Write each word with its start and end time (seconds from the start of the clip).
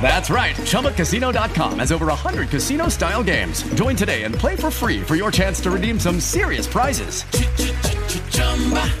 That's 0.00 0.30
right. 0.30 0.56
ChumbaCasino.com 0.56 1.78
has 1.78 1.92
over 1.92 2.06
100 2.06 2.48
casino 2.48 2.88
style 2.88 3.22
games. 3.22 3.62
Join 3.74 3.94
today 3.94 4.24
and 4.24 4.34
play 4.34 4.56
for 4.56 4.70
free 4.70 5.00
for 5.02 5.14
your 5.14 5.30
chance 5.30 5.60
to 5.60 5.70
redeem 5.70 6.00
some 6.00 6.18
serious 6.18 6.66
prizes. 6.66 7.22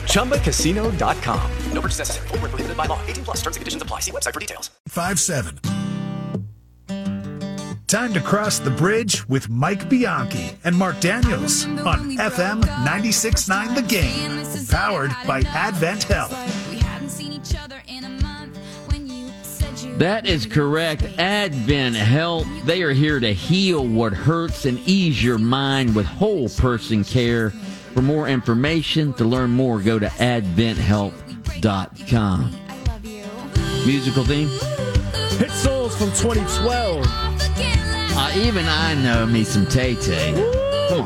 ChumbaCasino.com. 0.04 1.50
No 1.72 1.80
purchase 1.80 1.98
necessary. 1.98 2.28
Full 2.28 2.38
prohibited 2.38 2.76
by 2.76 2.86
law. 2.86 3.00
18 3.06 3.24
plus 3.24 3.38
terms 3.38 3.56
and 3.56 3.62
conditions 3.62 3.82
apply. 3.82 4.00
See 4.00 4.12
website 4.12 4.34
for 4.34 4.40
details. 4.40 4.70
5 4.86 5.18
7. 5.18 5.58
Time 7.90 8.14
to 8.14 8.20
cross 8.20 8.60
the 8.60 8.70
bridge 8.70 9.28
with 9.28 9.48
Mike 9.48 9.88
Bianchi 9.88 10.56
and 10.62 10.76
Marc 10.76 11.00
Daniels 11.00 11.64
on 11.64 12.16
FM 12.18 12.62
96.9 12.62 13.74
The 13.74 13.82
Game. 13.82 14.66
Powered 14.68 15.10
by 15.26 15.40
Advent 15.48 16.04
Health. 16.04 16.59
That 20.00 20.26
is 20.26 20.46
correct. 20.46 21.04
Advent 21.18 21.94
Health. 21.94 22.48
They 22.64 22.82
are 22.82 22.92
here 22.92 23.20
to 23.20 23.34
heal 23.34 23.86
what 23.86 24.14
hurts 24.14 24.64
and 24.64 24.78
ease 24.88 25.22
your 25.22 25.36
mind 25.36 25.94
with 25.94 26.06
whole 26.06 26.48
person 26.48 27.04
care. 27.04 27.50
For 27.50 28.00
more 28.00 28.26
information, 28.26 29.12
to 29.14 29.24
learn 29.26 29.50
more, 29.50 29.78
go 29.78 29.98
to 29.98 30.06
adventhealth.com. 30.06 32.50
Musical 33.84 34.24
theme? 34.24 34.48
Hit 35.38 35.50
Souls 35.50 35.94
from 35.94 36.08
2012. 36.12 37.04
Uh, 37.06 38.32
even 38.36 38.64
I 38.64 38.94
know 39.02 39.26
me 39.26 39.44
some 39.44 39.66
Tay 39.66 39.96
Tay. 39.96 40.32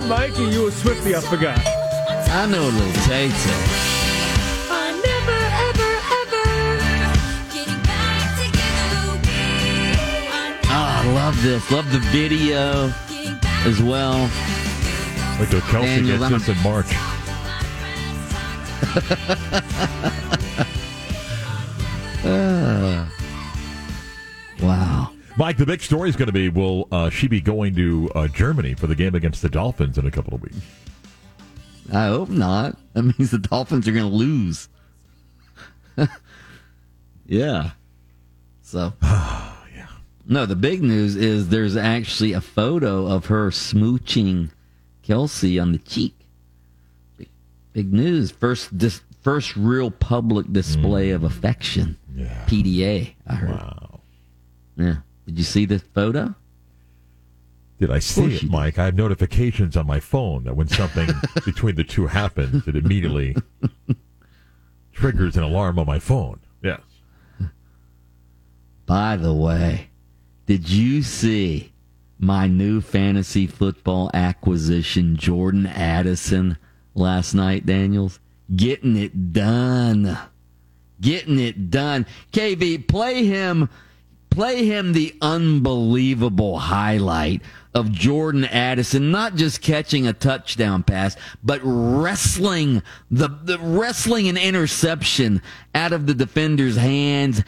Mikey, 0.08 0.44
you 0.44 0.68
a 0.68 0.70
Swifty, 0.70 1.16
I 1.16 1.20
forgot. 1.20 1.58
I 2.30 2.46
know 2.46 2.62
a 2.62 2.70
little 2.70 2.92
Tay 3.02 3.28
Tay. 3.28 3.83
Love 11.14 11.40
this. 11.42 11.70
Love 11.70 11.90
the 11.92 12.00
video 12.00 12.92
as 13.64 13.80
well. 13.80 14.22
Like 15.38 15.48
the 15.48 15.60
Kelsey 15.70 15.86
Daniel, 15.86 16.28
gets 16.28 16.46
this 16.46 16.56
in 16.56 16.62
March. 16.64 16.86
uh, 22.24 23.06
wow. 24.60 25.12
Mike, 25.36 25.56
the 25.56 25.64
big 25.64 25.80
story 25.80 26.08
is 26.08 26.16
going 26.16 26.26
to 26.26 26.32
be 26.32 26.48
will 26.48 26.88
uh, 26.90 27.10
she 27.10 27.28
be 27.28 27.40
going 27.40 27.76
to 27.76 28.10
uh, 28.16 28.26
Germany 28.26 28.74
for 28.74 28.88
the 28.88 28.96
game 28.96 29.14
against 29.14 29.40
the 29.40 29.48
Dolphins 29.48 29.96
in 29.98 30.06
a 30.06 30.10
couple 30.10 30.34
of 30.34 30.42
weeks? 30.42 30.56
I 31.92 32.06
hope 32.06 32.28
not. 32.28 32.76
That 32.94 33.02
means 33.18 33.30
the 33.30 33.38
Dolphins 33.38 33.86
are 33.86 33.92
going 33.92 34.10
to 34.10 34.16
lose. 34.16 34.68
yeah. 37.26 37.70
So. 38.62 38.92
No, 40.26 40.46
the 40.46 40.56
big 40.56 40.82
news 40.82 41.16
is 41.16 41.48
there's 41.48 41.76
actually 41.76 42.32
a 42.32 42.40
photo 42.40 43.06
of 43.06 43.26
her 43.26 43.50
smooching 43.50 44.50
Kelsey 45.02 45.58
on 45.58 45.72
the 45.72 45.78
cheek. 45.78 46.14
Big, 47.18 47.28
big 47.72 47.92
news. 47.92 48.30
First, 48.30 48.76
dis, 48.76 49.02
first 49.20 49.54
real 49.56 49.90
public 49.90 50.50
display 50.52 51.08
mm. 51.08 51.14
of 51.14 51.24
affection. 51.24 51.98
Yeah. 52.14 52.44
PDA. 52.46 53.14
I 53.26 53.34
heard. 53.34 53.50
Wow. 53.50 54.00
Yeah. 54.76 54.96
Did 55.26 55.38
you 55.38 55.44
see 55.44 55.66
this 55.66 55.82
photo? 55.94 56.34
Did 57.80 57.90
I 57.90 57.98
see 57.98 58.36
it, 58.36 58.44
Mike? 58.44 58.74
Did. 58.74 58.80
I 58.80 58.84
have 58.86 58.94
notifications 58.94 59.76
on 59.76 59.86
my 59.86 60.00
phone 60.00 60.44
that 60.44 60.56
when 60.56 60.68
something 60.68 61.08
between 61.44 61.74
the 61.74 61.84
two 61.84 62.06
happens, 62.06 62.66
it 62.66 62.76
immediately 62.76 63.36
triggers 64.92 65.36
an 65.36 65.42
alarm 65.42 65.78
on 65.78 65.86
my 65.86 65.98
phone. 65.98 66.40
Yes. 66.62 66.80
By 68.86 69.16
the 69.16 69.32
way, 69.32 69.88
did 70.46 70.68
you 70.68 71.02
see 71.02 71.72
my 72.18 72.46
new 72.46 72.80
fantasy 72.80 73.46
football 73.46 74.10
acquisition, 74.12 75.16
Jordan 75.16 75.66
Addison, 75.66 76.58
last 76.94 77.34
night, 77.34 77.66
Daniels? 77.66 78.20
Getting 78.54 78.96
it 78.96 79.32
done. 79.32 80.18
Getting 81.00 81.38
it 81.38 81.70
done. 81.70 82.06
KB, 82.32 82.86
play 82.86 83.24
him 83.24 83.68
play 84.34 84.66
him 84.66 84.92
the 84.92 85.14
unbelievable 85.22 86.58
highlight 86.58 87.40
of 87.72 87.92
Jordan 87.92 88.44
Addison 88.44 89.12
not 89.12 89.36
just 89.36 89.62
catching 89.62 90.08
a 90.08 90.12
touchdown 90.12 90.82
pass, 90.82 91.16
but 91.42 91.60
wrestling 91.62 92.82
the, 93.10 93.28
the 93.28 93.58
wrestling 93.60 94.28
an 94.28 94.36
interception 94.36 95.40
out 95.72 95.92
of 95.92 96.06
the 96.06 96.14
defender's 96.14 96.76
hands, 96.76 97.42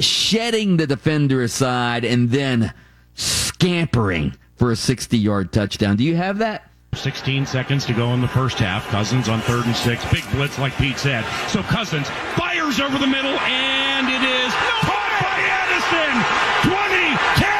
shedding 0.00 0.76
the 0.76 0.86
defender 0.86 1.42
aside, 1.42 2.04
and 2.04 2.30
then 2.30 2.72
scampering 3.14 4.34
for 4.56 4.70
a 4.72 4.76
60 4.76 5.16
yard 5.16 5.52
touchdown. 5.52 5.96
Do 5.96 6.04
you 6.04 6.16
have 6.16 6.38
that? 6.38 6.70
16 6.94 7.44
seconds 7.44 7.84
to 7.84 7.92
go 7.92 8.14
in 8.14 8.20
the 8.22 8.28
first 8.28 8.58
half. 8.58 8.86
Cousins 8.88 9.28
on 9.28 9.40
third 9.42 9.66
and 9.66 9.76
six. 9.76 10.04
Big 10.10 10.24
blitz, 10.30 10.58
like 10.58 10.74
Pete 10.76 10.98
said. 10.98 11.24
So 11.48 11.62
Cousins 11.62 12.08
fires 12.36 12.80
over 12.80 12.96
the 12.98 13.06
middle, 13.06 13.38
and 13.38 14.08
it 14.08 14.22
is 14.22 14.52
caught 14.80 15.12
by 15.20 15.36
Addison. 15.44 16.70
20, 16.70 17.16
10. 17.40 17.56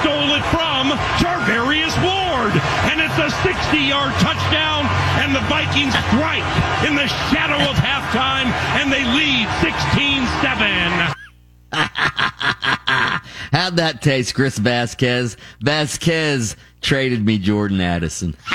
stole 0.00 0.34
it 0.34 0.44
from 0.48 0.90
Charvarius 1.20 1.94
Ward. 2.02 2.54
And 2.90 3.00
it's 3.00 3.18
a 3.18 3.30
60 3.42 3.78
yard 3.78 4.12
touchdown. 4.18 4.89
And 5.30 5.36
the 5.36 5.48
Vikings 5.48 5.94
strike 6.08 6.42
in 6.88 6.96
the 6.96 7.06
shadow 7.30 7.70
of 7.70 7.76
halftime. 7.76 8.50
And 8.80 8.92
they 8.92 9.04
lead 9.04 9.46
16 9.60 10.26
7. 10.42 11.14
How'd 13.52 13.76
that 13.76 14.02
taste, 14.02 14.34
Chris 14.34 14.58
Vasquez? 14.58 15.36
Vasquez 15.60 16.56
traded 16.80 17.24
me 17.24 17.38
Jordan 17.38 17.80
Addison. 17.80 18.34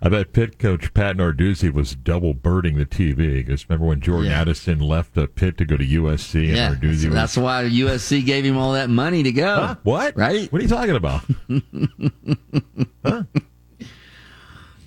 I 0.00 0.08
bet 0.08 0.32
Pitt 0.32 0.58
coach 0.58 0.92
Pat 0.94 1.16
Narduzzi 1.16 1.72
was 1.72 1.94
double 1.94 2.34
birding 2.34 2.76
the 2.76 2.86
TV 2.86 3.36
because 3.36 3.68
remember 3.68 3.86
when 3.86 4.00
Jordan 4.00 4.30
yeah. 4.30 4.40
Addison 4.40 4.80
left 4.80 5.14
the 5.14 5.28
Pitt 5.28 5.58
to 5.58 5.64
go 5.64 5.76
to 5.76 5.84
USC 5.84 6.48
and 6.48 6.56
yeah, 6.56 6.74
Narduzzi 6.74 7.04
so 7.04 7.10
That's 7.10 7.36
why 7.36 7.62
USC 7.64 8.26
gave 8.26 8.44
him 8.44 8.56
all 8.56 8.72
that 8.72 8.90
money 8.90 9.22
to 9.22 9.30
go. 9.30 9.54
Huh? 9.54 9.76
What? 9.84 10.16
Right? 10.16 10.52
What 10.52 10.60
are 10.60 10.62
you 10.62 10.68
talking 10.68 10.96
about? 10.96 11.22
huh? 13.04 13.22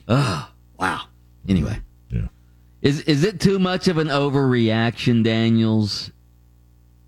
Oh, 0.07 0.49
wow. 0.79 1.01
Anyway. 1.47 1.79
Yeah. 2.09 2.27
Is 2.81 3.01
is 3.01 3.23
it 3.23 3.39
too 3.39 3.59
much 3.59 3.87
of 3.87 3.97
an 3.97 4.07
overreaction, 4.07 5.23
Daniels, 5.23 6.11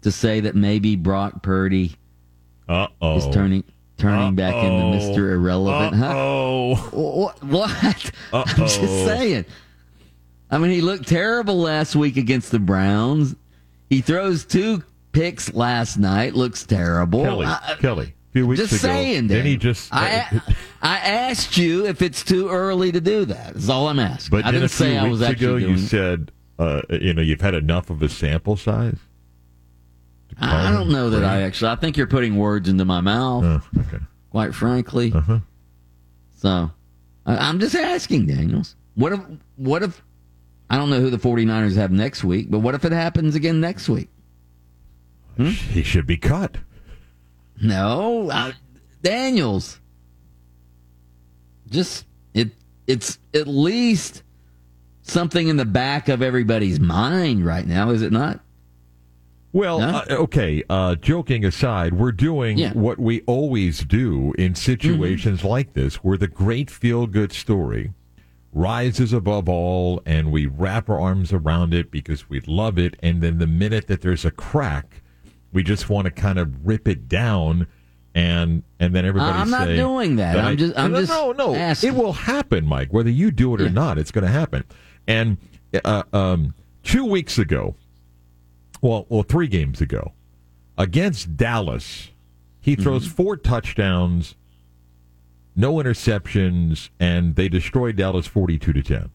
to 0.02 0.12
say 0.12 0.40
that 0.42 0.56
maybe 0.56 0.96
Brock 0.96 1.42
Purdy 1.44 1.96
Uh-oh. 2.68 3.18
is 3.18 3.28
turning 3.34 3.64
turning 3.98 4.20
Uh-oh. 4.20 4.31
back 4.31 4.56
into 4.56 4.98
Mr. 4.98 5.34
Irrelevant. 5.34 6.02
Oh, 6.04 6.76
huh? 6.76 6.90
what? 6.92 7.44
what? 7.44 8.12
I'm 8.34 8.46
just 8.56 8.80
saying. 8.80 9.46
I 10.52 10.58
mean, 10.60 10.72
he 10.72 10.81
looked 10.81 11.08
terrible 11.08 11.58
last 11.58 11.96
week 11.96 12.18
against 12.18 12.52
the 12.52 12.60
Browns. 12.60 13.36
He 13.90 14.02
throws 14.02 14.46
two 14.46 14.84
picks 15.12 15.54
last 15.54 15.98
night. 15.98 16.36
Looks 16.36 16.66
terrible. 16.66 17.24
Kelly, 17.24 17.46
I, 17.48 17.75
Kelly. 17.80 18.14
Few 18.34 18.48
weeks 18.48 18.62
just 18.62 18.84
ago, 18.84 18.94
saying. 18.94 19.28
Then 19.28 19.46
he 19.46 19.58
just. 19.58 19.94
I, 19.94 20.42
I 20.82 20.98
asked 20.98 21.56
you 21.56 21.86
if 21.86 22.02
it's 22.02 22.24
too 22.24 22.50
early 22.50 22.92
to 22.92 23.00
do 23.00 23.26
that. 23.26 23.54
That's 23.54 23.70
all 23.70 23.88
I'm 23.88 24.00
asking. 24.00 24.32
But 24.32 24.46
I 24.46 24.52
didn't 24.52 24.69
say 24.69 24.98
I 24.98 25.07
was 25.07 25.22
actually 25.22 25.63
ago, 25.63 25.72
you 25.72 25.78
said, 25.78 26.31
uh, 26.57 26.81
you 26.90 27.13
know, 27.13 27.22
you've 27.22 27.42
had 27.42 27.54
enough 27.54 27.92
of 27.92 28.02
a 28.02 28.10
sample 28.10 28.57
size. 28.57 28.98
I 30.40 30.72
don't 30.72 30.90
know 30.90 31.12
that 31.12 31.24
I 31.24 31.44
actually. 31.44 31.69
I 31.69 31.75
think 31.75 31.96
you're 31.96 32.07
putting 32.07 32.36
words 32.36 32.68
into 32.68 32.86
my 32.86 33.02
mouth. 33.02 33.44
Oh, 33.46 33.80
okay. 33.81 34.04
Quite 34.31 34.56
frankly. 34.56 35.13
Uh-huh. 35.13 35.40
So, 36.38 36.72
I, 37.28 37.50
am 37.50 37.60
just 37.60 37.75
asking, 37.75 38.25
Daniels. 38.25 38.75
What 38.96 39.13
if? 39.13 39.19
What 39.57 39.84
if? 39.84 40.02
I 40.72 40.78
don't 40.78 40.90
know 40.90 41.00
who 41.00 41.12
the 41.12 41.18
49ers 41.18 41.75
have 41.75 41.92
next 41.92 42.24
week, 42.24 42.50
but 42.50 42.60
what 42.60 42.74
if 42.74 42.84
it 42.84 42.92
happens 42.92 43.36
again 43.36 43.62
next 43.62 43.88
week? 43.88 44.10
Hmm? 45.38 45.50
He 45.50 45.84
should 45.84 46.07
be 46.07 46.18
cut. 46.18 46.57
No, 47.62 48.30
uh, 48.30 48.52
Daniels. 49.02 49.80
Just 51.70 52.06
it. 52.34 52.52
It's 52.88 53.20
at 53.34 53.48
least 53.48 54.24
something 55.04 55.48
in 55.48 55.58
the 55.58 55.66
back 55.66 56.10
of 56.10 56.22
everybody's 56.22 56.80
mind 56.80 57.46
right 57.46 57.66
now, 57.66 57.92
is 57.92 58.02
it 58.02 58.12
not? 58.12 58.40
Well, 59.54 59.80
no? 59.80 59.88
uh, 59.88 60.06
okay. 60.10 60.64
Uh, 60.68 60.96
joking 60.96 61.46
aside, 61.46 61.94
we're 61.94 62.12
doing 62.12 62.58
yeah. 62.58 62.74
what 62.74 62.98
we 63.00 63.22
always 63.22 63.82
do 63.86 64.34
in 64.38 64.56
situations 64.56 65.40
mm-hmm. 65.40 65.48
like 65.48 65.74
this, 65.74 65.96
where 65.98 66.18
the 66.18 66.28
great 66.28 66.72
feel 66.72 67.06
good 67.06 67.32
story 67.32 67.94
rises 68.52 69.14
above 69.14 69.50
all 69.50 70.02
and 70.06 70.32
we 70.32 70.46
wrap 70.46 70.90
our 70.90 71.00
arms 71.00 71.34
around 71.34 71.74
it 71.74 71.92
because 71.92 72.30
we 72.30 72.40
love 72.42 72.78
it. 72.78 72.96
And 73.02 73.22
then 73.22 73.38
the 73.38 73.48
minute 73.48 73.88
that 73.88 74.02
there's 74.02 74.26
a 74.26 74.32
crack, 74.32 75.03
we 75.54 75.64
just 75.64 75.90
want 75.90 76.06
to 76.06 76.12
kind 76.12 76.38
of 76.40 76.66
rip 76.68 76.88
it 76.88 77.08
down. 77.08 77.68
And 78.16 78.62
and 78.80 78.94
then 78.94 79.06
everybody. 79.06 79.32
I'm 79.40 79.50
not 79.50 79.66
doing 79.68 80.18
that. 80.18 80.38
I'm 80.38 80.46
I- 80.46 80.56
just- 80.56 80.78
I'm 80.78 80.92
no, 80.92 81.00
just 81.00 81.12
no, 81.12 81.32
no. 81.32 81.56
asking. 81.56 81.90
It 81.90 81.96
will 81.96 82.14
happen, 82.14 82.64
Mike. 82.66 82.94
Whether 82.94 83.10
you 83.10 83.32
do 83.32 83.56
it 83.56 83.62
or 83.62 83.66
Yeah. 83.66 83.72
not, 83.72 83.98
it's 83.98 84.12
going 84.12 84.26
to 84.26 84.32
happen. 84.32 84.64
And 85.08 85.38
uh, 85.84 86.04
um, 86.14 86.54
two 86.84 87.06
weeks 87.06 87.40
ago, 87.40 87.76
well, 88.82 89.08
well, 89.10 89.24
three 89.24 89.48
games 89.48 89.82
ago, 89.82 90.12
against 90.78 91.36
Dallas, 91.38 92.10
he 92.62 92.76
throws 92.76 93.06
Mm-hmm. 93.06 93.16
four 93.16 93.36
touchdowns, 93.38 94.36
no 95.56 95.74
interceptions, 95.76 96.90
and 97.00 97.36
they 97.36 97.50
destroyed 97.50 97.96
Dallas 97.96 98.28
forty-two 98.28 98.74
to 98.74 98.84
ten. 98.84 99.10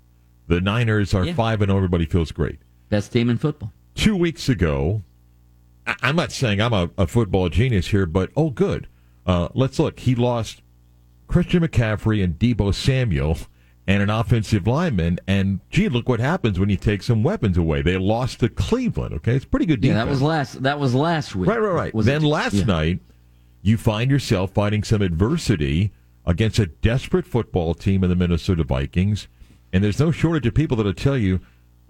The 0.48 0.60
Niners 0.60 1.14
are 1.14 1.24
Yeah. 1.24 1.34
five 1.34 1.62
and 1.62 1.70
oh, 1.70 1.76
everybody 1.76 2.04
feels 2.06 2.32
great. 2.32 2.58
Best 2.88 3.12
team 3.12 3.30
in 3.30 3.38
football. 3.38 3.72
Two 3.94 4.16
weeks 4.16 4.48
ago, 4.48 5.02
I'm 6.02 6.16
not 6.16 6.32
saying 6.32 6.60
I'm 6.60 6.72
a, 6.72 6.90
a 6.98 7.06
football 7.06 7.48
genius 7.48 7.88
here, 7.88 8.06
but 8.06 8.30
oh, 8.36 8.50
good. 8.50 8.86
Uh, 9.26 9.48
let's 9.54 9.78
look. 9.78 10.00
He 10.00 10.14
lost 10.14 10.62
Christian 11.26 11.62
McCaffrey 11.62 12.22
and 12.22 12.38
Deebo 12.38 12.74
Samuel 12.74 13.38
and 13.86 14.02
an 14.02 14.10
offensive 14.10 14.66
lineman. 14.66 15.18
And 15.26 15.60
gee, 15.70 15.88
look 15.88 16.08
what 16.08 16.20
happens 16.20 16.58
when 16.58 16.68
you 16.68 16.76
take 16.76 17.02
some 17.02 17.22
weapons 17.22 17.56
away. 17.58 17.82
They 17.82 17.96
lost 17.96 18.40
to 18.40 18.48
Cleveland. 18.48 19.14
Okay, 19.14 19.34
it's 19.36 19.44
pretty 19.44 19.66
good 19.66 19.82
Yeah, 19.84 19.92
defense. 19.94 20.06
that 20.06 20.10
was 20.10 20.22
last. 20.22 20.62
That 20.62 20.78
was 20.80 20.94
last 20.94 21.34
week. 21.34 21.48
Right, 21.48 21.60
right, 21.60 21.72
right. 21.72 21.94
Was 21.94 22.06
then 22.06 22.24
it? 22.24 22.28
last 22.28 22.54
Yeah. 22.54 22.64
night, 22.64 23.00
you 23.62 23.76
find 23.76 24.10
yourself 24.10 24.52
fighting 24.52 24.82
some 24.84 25.02
adversity 25.02 25.92
against 26.26 26.58
a 26.58 26.66
desperate 26.66 27.26
football 27.26 27.74
team 27.74 28.04
in 28.04 28.10
the 28.10 28.16
Minnesota 28.16 28.62
Vikings. 28.64 29.28
And 29.72 29.82
there's 29.84 29.98
no 29.98 30.10
shortage 30.10 30.46
of 30.46 30.54
people 30.54 30.76
that'll 30.76 30.92
tell 30.94 31.16
you. 31.16 31.40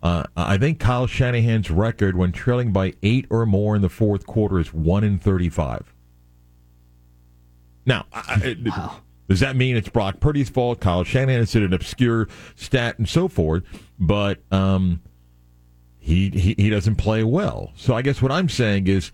Uh, 0.03 0.23
I 0.37 0.59
think 0.59 0.79
Kyle 0.79 1.06
Shanahan's 1.09 1.71
record 1.71 2.17
when 2.17 2.31
trailing 2.33 2.73
by 2.73 2.95
eight 3.03 3.27
or 3.31 3.45
more 3.47 3.75
in 3.75 3.83
the 3.83 3.89
fourth 3.89 4.27
quarter 4.27 4.59
is 4.61 4.73
one 4.73 5.03
in 5.05 5.19
thirty-five. 5.19 5.93
Now, 7.87 8.06
I, 8.12 8.56
Wow. 8.67 8.97
does 9.29 9.41
that 9.41 9.56
mean 9.56 9.77
it's 9.77 9.89
Brock 9.89 10.21
Purdy's 10.21 10.50
fault? 10.50 10.81
Kyle 10.81 11.05
Shanahan 11.05 11.47
said 11.47 11.62
an 11.62 11.73
obscure 11.73 12.29
stat 12.55 12.99
and 12.99 13.09
so 13.09 13.29
forth, 13.29 13.65
but 13.99 14.39
um, 14.53 15.00
he, 15.99 16.31
he 16.31 16.55
he 16.56 16.71
doesn't 16.71 16.97
play 16.97 17.25
well. 17.25 17.73
So 17.77 17.95
I 17.95 18.03
guess 18.03 18.21
what 18.23 18.31
I'm 18.31 18.49
saying 18.49 18.87
is, 18.87 19.11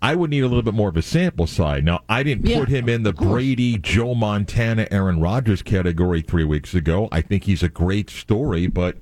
I 0.00 0.14
would 0.14 0.30
need 0.30 0.40
a 0.40 0.48
little 0.48 0.62
bit 0.62 0.74
more 0.74 0.88
of 0.88 0.96
a 0.96 1.02
sample 1.02 1.46
size. 1.46 1.82
Now 1.84 2.00
I 2.08 2.22
didn't 2.22 2.46
Yeah, 2.46 2.60
put 2.60 2.68
him 2.70 2.88
in 2.88 3.02
the. 3.02 3.12
Brady, 3.12 3.78
Joe 3.78 4.14
Montana, 4.14 4.88
Aaron 4.90 5.20
Rodgers 5.20 5.62
category 5.62 6.22
three 6.22 6.44
weeks 6.44 6.74
ago. 6.74 7.08
I 7.12 7.20
think 7.20 7.44
he's 7.44 7.62
a 7.62 7.68
great 7.68 8.08
story, 8.10 8.66
but 8.68 8.96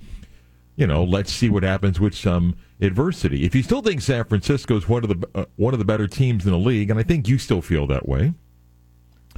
you 0.76 0.86
know, 0.86 1.02
let's 1.02 1.32
see 1.32 1.48
what 1.48 1.62
happens 1.62 1.98
with 1.98 2.14
some 2.14 2.56
adversity. 2.80 3.44
If 3.44 3.54
you 3.54 3.62
still 3.62 3.82
think 3.82 4.02
San 4.02 4.24
Francisco 4.24 4.76
is 4.76 4.88
one 4.88 5.04
of 5.04 5.08
the 5.08 5.28
uh, 5.34 5.44
one 5.56 5.72
of 5.74 5.78
the 5.78 5.84
better 5.84 6.06
teams 6.06 6.44
in 6.44 6.52
the 6.52 6.58
league, 6.58 6.90
and 6.90 7.00
I 7.00 7.02
think 7.02 7.28
you 7.28 7.38
still 7.38 7.62
feel 7.62 7.86
that 7.88 8.08
way. 8.08 8.34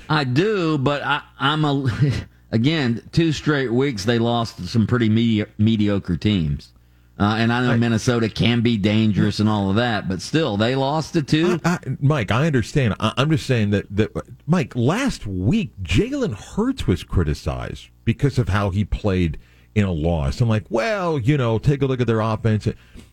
I 0.09 0.25
do, 0.25 0.79
but 0.79 1.03
I, 1.03 1.23
I'm 1.39 1.65
a 1.65 1.87
again 2.51 3.09
two 3.13 3.33
straight 3.33 3.73
weeks 3.73 4.05
they 4.05 4.19
lost 4.19 4.67
some 4.69 4.87
pretty 4.87 5.09
medi- 5.09 5.51
mediocre 5.59 6.17
teams, 6.17 6.73
uh, 7.21 7.37
and 7.39 7.53
I 7.53 7.65
know 7.65 7.77
Minnesota 7.77 8.29
can 8.29 8.61
be 8.61 8.77
dangerous 8.77 9.39
and 9.39 9.49
all 9.49 9.71
of 9.71 9.77
that, 9.77 10.09
but 10.09 10.21
still 10.21 10.57
they 10.57 10.75
lost 10.75 11.13
to 11.13 11.23
two. 11.23 11.61
I, 11.65 11.79
Mike, 12.01 12.33
I 12.33 12.47
understand. 12.47 12.95
I, 12.99 13.13
I'm 13.17 13.31
just 13.31 13.47
saying 13.47 13.71
that, 13.71 13.87
that, 13.95 14.11
Mike, 14.47 14.75
last 14.75 15.27
week, 15.27 15.73
Jalen 15.83 16.35
Hurts 16.35 16.89
was 16.89 17.05
criticized 17.05 17.89
because 18.05 18.39
of 18.39 18.49
how 18.49 18.71
he 18.71 18.85
played 18.85 19.39
in 19.75 19.85
a 19.85 19.93
loss. 19.93 20.41
I'm 20.41 20.49
like, 20.49 20.65
well, 20.71 21.19
you 21.19 21.37
know, 21.37 21.59
take 21.59 21.83
a 21.83 21.87
look 21.87 22.01
at 22.01 22.07
their 22.07 22.21
offense. 22.21 22.69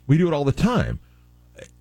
We 0.07 0.18
do 0.18 0.28
it 0.28 0.34
all 0.34 0.46
the 0.46 0.52
time. 0.52 1.00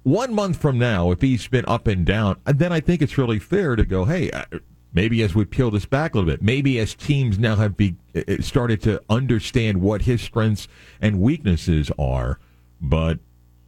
One 0.02 0.34
month 0.34 0.58
from 0.58 0.78
now, 0.78 1.10
if 1.10 1.20
he's 1.20 1.46
been 1.48 1.64
up 1.66 1.86
and 1.86 2.04
down, 2.04 2.36
then 2.44 2.72
I 2.72 2.80
think 2.80 3.00
it's 3.02 3.16
really 3.18 3.38
fair 3.38 3.74
to 3.76 3.84
go, 3.84 4.04
hey, 4.04 4.30
uh, 4.30 4.44
maybe 4.92 5.22
as 5.22 5.34
we 5.34 5.44
peel 5.46 5.70
this 5.70 5.86
back 5.86 6.14
a 6.14 6.18
little 6.18 6.30
bit, 6.30 6.42
maybe 6.42 6.78
as 6.78 6.94
teams 6.94 7.38
now 7.38 7.56
have 7.56 7.76
be, 7.76 7.96
uh, 8.14 8.40
started 8.40 8.82
to 8.82 9.02
understand 9.08 9.80
what 9.80 10.02
his 10.02 10.20
strengths 10.22 10.68
and 11.00 11.20
weaknesses 11.20 11.90
are, 11.98 12.38
but 12.80 13.18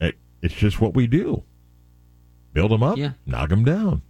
it, 0.00 0.16
it's 0.42 0.54
just 0.54 0.80
what 0.80 0.94
we 0.94 1.06
do. 1.06 1.42
Build 2.52 2.70
them 2.70 2.82
up, 2.82 2.98
Yeah. 2.98 3.12
knock 3.24 3.48
them 3.48 3.64
down. 3.64 4.02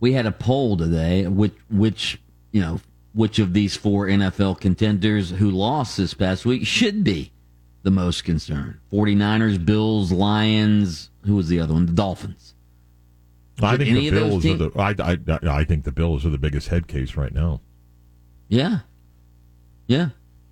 we 0.00 0.12
had 0.12 0.26
a 0.26 0.32
poll 0.32 0.76
today 0.76 1.26
which 1.26 1.54
which 1.70 2.20
you 2.52 2.60
know 2.60 2.78
which 3.14 3.38
of 3.38 3.52
these 3.54 3.76
four 3.76 4.06
NFL 4.06 4.60
contenders 4.60 5.30
who 5.30 5.50
lost 5.50 5.96
this 5.96 6.12
past 6.14 6.44
week 6.44 6.66
should 6.66 7.02
be 7.04 7.32
the 7.82 7.90
most 7.90 8.24
concerned 8.24 8.78
49ers 8.92 9.64
Bills 9.64 10.12
Lions 10.12 11.10
who 11.24 11.36
was 11.36 11.48
the 11.48 11.60
other 11.60 11.74
one 11.74 11.86
the 11.86 11.92
Dolphins 11.92 12.54
I 13.62 13.76
think 13.76 13.96
the 13.96 14.10
Bills 14.10 14.44
are 14.44 14.56
the. 14.56 14.70
I, 14.76 14.94
I, 14.98 15.58
I 15.60 15.64
think 15.64 15.84
the 15.84 15.92
Bills 15.92 16.26
are 16.26 16.30
the 16.30 16.38
biggest 16.38 16.68
head 16.68 16.88
case 16.88 17.14
right 17.16 17.32
now. 17.32 17.60
yeah 18.48 18.80
yeah 19.86 20.08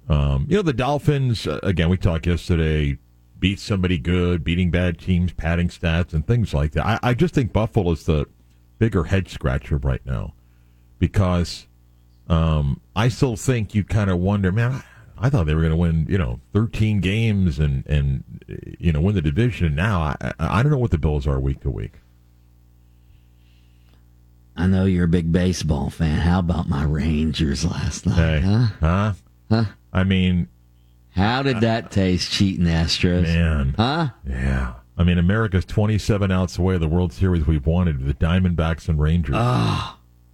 Um, 0.08 0.46
you 0.48 0.56
know, 0.56 0.62
the 0.62 0.72
Dolphins. 0.72 1.46
Uh, 1.46 1.58
again, 1.62 1.88
we 1.88 1.96
talked 1.96 2.26
yesterday. 2.26 2.98
Beat 3.38 3.58
somebody 3.58 3.98
good, 3.98 4.44
beating 4.44 4.70
bad 4.70 5.00
teams, 5.00 5.32
padding 5.32 5.66
stats, 5.68 6.12
and 6.12 6.24
things 6.24 6.54
like 6.54 6.72
that. 6.72 6.86
I, 6.86 6.98
I 7.02 7.14
just 7.14 7.34
think 7.34 7.52
Buffalo 7.52 7.90
is 7.90 8.04
the 8.04 8.26
bigger 8.78 9.02
head 9.04 9.28
scratcher 9.28 9.78
right 9.78 10.04
now 10.06 10.34
because 11.00 11.66
um, 12.28 12.80
I 12.94 13.08
still 13.08 13.36
think 13.36 13.74
you 13.74 13.84
kind 13.84 14.10
of 14.10 14.18
wonder, 14.18 14.52
man. 14.52 14.72
I, 14.72 14.84
I 15.18 15.30
thought 15.30 15.46
they 15.46 15.54
were 15.54 15.60
going 15.60 15.72
to 15.72 15.76
win, 15.76 16.06
you 16.08 16.18
know, 16.18 16.40
13 16.52 17.00
games 17.00 17.58
and 17.58 17.86
and 17.86 18.24
you 18.78 18.92
know 18.92 19.00
win 19.00 19.14
the 19.14 19.22
division. 19.22 19.74
Now 19.74 20.00
I 20.00 20.32
I 20.38 20.62
don't 20.62 20.72
know 20.72 20.78
what 20.78 20.90
the 20.90 20.98
Bills 20.98 21.26
are 21.26 21.38
week 21.38 21.60
to 21.60 21.70
week. 21.70 21.92
I 24.56 24.66
know 24.66 24.84
you're 24.84 25.04
a 25.04 25.08
big 25.08 25.32
baseball 25.32 25.88
fan 25.90 26.18
how 26.18 26.38
about 26.40 26.68
my 26.68 26.84
Rangers 26.84 27.64
last 27.64 28.04
night 28.04 28.16
Hey, 28.16 28.40
huh 28.40 28.66
huh? 28.80 29.12
Huh? 29.48 29.64
I 29.92 30.04
mean, 30.04 30.48
how 31.10 31.42
did 31.42 31.60
that 31.60 31.90
taste 31.90 32.30
cheating 32.30 32.66
Astros 32.66 33.22
man. 33.22 33.74
huh 33.76 34.08
Yeah. 34.26 34.74
I 34.96 35.04
mean, 35.04 35.18
America's 35.18 35.64
27 35.64 36.30
outs 36.30 36.58
away 36.58 36.74
of 36.74 36.80
the 36.80 36.88
World 36.88 37.14
Series 37.14 37.46
we've 37.46 37.66
wanted, 37.66 38.06
the 38.06 38.12
Diamondbacks 38.12 38.88
and 38.88 39.00
Rangers. 39.00 39.36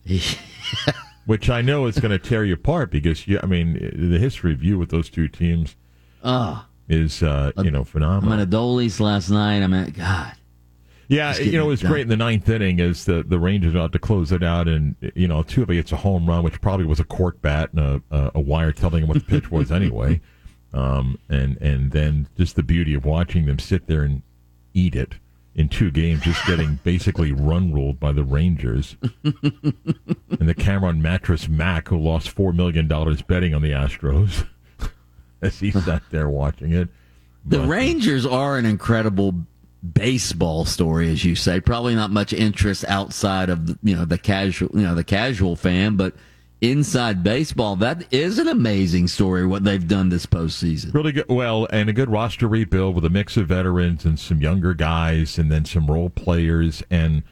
Which 1.29 1.51
I 1.51 1.61
know 1.61 1.87
is 1.87 2.01
going 2.01 2.11
to 2.11 2.19
tear 2.19 2.45
you 2.45 2.55
apart 2.55 2.91
because, 2.91 3.29
you, 3.29 3.39
I 3.43 3.47
mean, 3.47 3.75
the 3.95 4.19
history 4.19 4.53
of 4.53 4.65
you 4.65 4.79
with 4.79 4.89
those 4.89 5.11
two 5.11 5.29
teams 5.29 5.77
oh 6.25 6.65
is, 6.89 7.23
uh, 7.23 7.53
you 7.59 7.71
know, 7.71 7.85
phenomenal. 7.85 8.33
I'm 8.33 8.41
at 8.41 8.49
Adolis 8.49 8.99
last 8.99 9.29
night 9.29 9.63
I'm 9.63 9.75
at 9.75 9.93
God 9.93 10.33
yeah, 11.09 11.37
you 11.39 11.53
know, 11.53 11.65
it 11.65 11.69
was 11.69 11.81
done. 11.81 11.91
great 11.91 12.03
in 12.03 12.09
the 12.09 12.17
ninth 12.17 12.49
inning 12.49 12.81
as 12.81 13.07
the, 13.07 13.23
the 13.23 13.39
Rangers 13.39 13.75
are 13.75 13.79
out 13.79 13.93
to 13.93 13.99
close 13.99 14.31
it 14.31 14.43
out. 14.43 14.69
And, 14.69 14.95
you 15.15 15.27
know, 15.27 15.43
Tuva 15.43 15.69
gets 15.69 15.91
a 15.91 15.97
home 15.97 16.27
run, 16.27 16.45
which 16.45 16.61
probably 16.61 16.85
was 16.85 17.01
a 17.01 17.05
cork 17.05 17.41
bat 17.41 17.71
and 17.73 17.81
a, 17.81 18.03
a, 18.11 18.33
a 18.37 18.41
wire 18.41 18.73
telling 18.73 19.03
him 19.03 19.09
what 19.09 19.15
the 19.15 19.25
pitch 19.25 19.51
was 19.51 19.73
anyway. 19.73 20.21
Um, 20.75 21.19
and, 21.31 21.57
and 21.63 21.93
then 21.93 22.29
just 22.37 22.57
the 22.57 22.63
beauty 22.63 22.93
of 22.93 23.07
watching 23.07 23.47
them 23.47 23.59
sit 23.59 23.87
there 23.87 24.03
and 24.03 24.23
eat 24.75 24.95
it 24.95 25.15
in 25.59 25.69
two 25.69 25.91
games, 25.91 26.23
just 26.23 26.47
getting 26.47 26.77
basically 26.85 27.33
run 27.33 27.73
ruled 27.75 27.99
by 27.99 28.13
the 28.13 28.23
Rangers. 28.23 28.97
and 29.25 30.49
the 30.49 30.55
camera 30.57 30.89
on 30.89 31.03
Mattress 31.03 31.49
Mac, 31.49 31.89
who 31.89 31.99
lost 31.99 32.35
$4 32.35 32.55
million 32.55 32.87
betting 33.27 33.55
on 33.55 33.61
the 33.61 33.73
Astros 33.73 34.47
as 35.43 35.59
he 35.59 35.73
sat 35.73 36.03
there 36.11 36.29
watching 36.31 36.73
it. 36.73 36.89
The 37.45 37.59
But- 37.59 37.69
Rangers 37.69 38.25
are 38.25 38.57
an 38.57 38.67
incredible 38.67 39.35
baseball 39.93 40.65
story, 40.65 41.11
as 41.11 41.25
you 41.25 41.35
say. 41.35 41.61
Probably 41.61 41.97
not 41.97 42.11
much 42.13 42.33
interest 42.33 42.85
outside 42.87 43.51
of 43.51 43.67
the, 43.67 43.79
you 43.83 43.97
know 43.97 44.05
the 44.05 44.19
casual 44.19 44.71
you 44.75 44.83
know 44.83 44.95
the 44.95 45.05
casual 45.05 45.57
fan, 45.57 45.97
but 45.97 46.15
inside 46.61 47.23
baseball, 47.23 47.77
that 47.77 48.13
is 48.13 48.39
an 48.39 48.49
amazing 48.49 49.09
story. 49.09 49.47
What 49.47 49.65
they've 49.65 49.87
done 49.87 50.09
this 50.09 50.27
postseason. 50.27 50.93
Really 50.93 51.13
good. 51.13 51.27
Well, 51.29 51.67
and 51.71 51.89
a 51.89 51.93
good 51.93 52.11
roster 52.11 52.49
rebuild 52.49 52.95
with 52.95 53.05
a 53.05 53.11
mix 53.11 53.37
of 53.37 53.49
veterans 53.49 54.05
and 54.05 54.19
some 54.19 54.41
younger 54.41 54.75
guys, 54.75 55.39
and 55.39 55.51
then 55.51 55.65
some 55.65 55.87
role 55.87 56.11
players. 56.11 56.83
And 56.91 57.23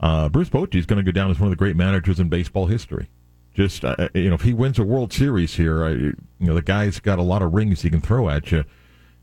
uh, 0.00 0.28
Bruce 0.28 0.50
Bochy 0.50 0.76
is 0.76 0.86
going 0.86 1.04
to 1.04 1.10
go 1.10 1.12
down 1.12 1.30
as 1.30 1.38
one 1.38 1.46
of 1.46 1.50
the 1.50 1.56
great 1.56 1.76
managers 1.76 2.18
in 2.18 2.28
baseball 2.28 2.66
history. 2.66 3.08
Just 3.54 3.84
uh, 3.84 4.08
you 4.14 4.30
know, 4.30 4.34
if 4.34 4.42
he 4.42 4.54
wins 4.54 4.78
a 4.78 4.82
World 4.82 5.12
Series 5.12 5.54
here, 5.56 5.84
I, 5.84 5.90
you 5.90 6.16
know, 6.40 6.54
the 6.54 6.62
guy's 6.62 6.98
got 7.00 7.18
a 7.18 7.22
lot 7.22 7.42
of 7.42 7.52
rings 7.52 7.82
he 7.82 7.90
can 7.90 8.00
throw 8.00 8.28
at 8.30 8.50
you. 8.50 8.64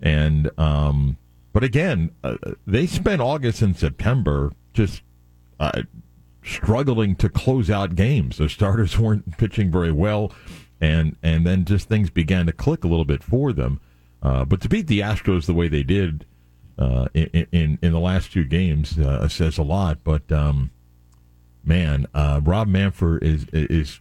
And 0.02 0.50
um, 0.58 1.18
but 1.52 1.64
again, 1.64 2.12
uh, 2.24 2.36
they 2.66 2.86
spent 2.86 3.22
August 3.22 3.62
and 3.62 3.76
September 3.76 4.52
just 4.74 5.02
uh, 5.60 5.82
struggling 6.44 7.16
to 7.18 7.30
close 7.30 7.70
out 7.70 7.96
games. 7.96 8.38
The 8.38 8.50
starters 8.50 8.98
weren't 9.00 9.38
pitching 9.38 9.72
very 9.72 9.92
well, 9.92 10.32
and 10.82 11.16
and 11.22 11.46
then 11.46 11.66
just 11.66 11.88
things 11.88 12.10
began 12.10 12.46
to 12.46 12.52
click 12.52 12.84
a 12.84 12.88
little 12.88 13.06
bit 13.06 13.24
for 13.24 13.54
them. 13.54 13.80
Uh, 14.22 14.44
but 14.46 14.62
to 14.62 14.70
beat 14.70 14.88
the 14.88 15.00
Astros 15.00 15.46
the 15.46 15.54
way 15.54 15.68
they 15.68 15.84
did 15.84 16.26
uh, 16.78 17.08
in, 17.14 17.48
in 17.52 17.80
in 17.82 17.92
the 17.92 18.00
last 18.00 18.32
two 18.32 18.44
games 18.44 18.98
uh, 18.98 19.28
says 19.28 19.58
a 19.58 19.64
lot. 19.64 20.00
But 20.04 20.32
um, 20.32 20.72
man, 21.64 22.08
uh, 22.14 22.42
Rob 22.44 22.68
Manfred 22.68 23.24
is 23.24 23.46
is 23.54 24.00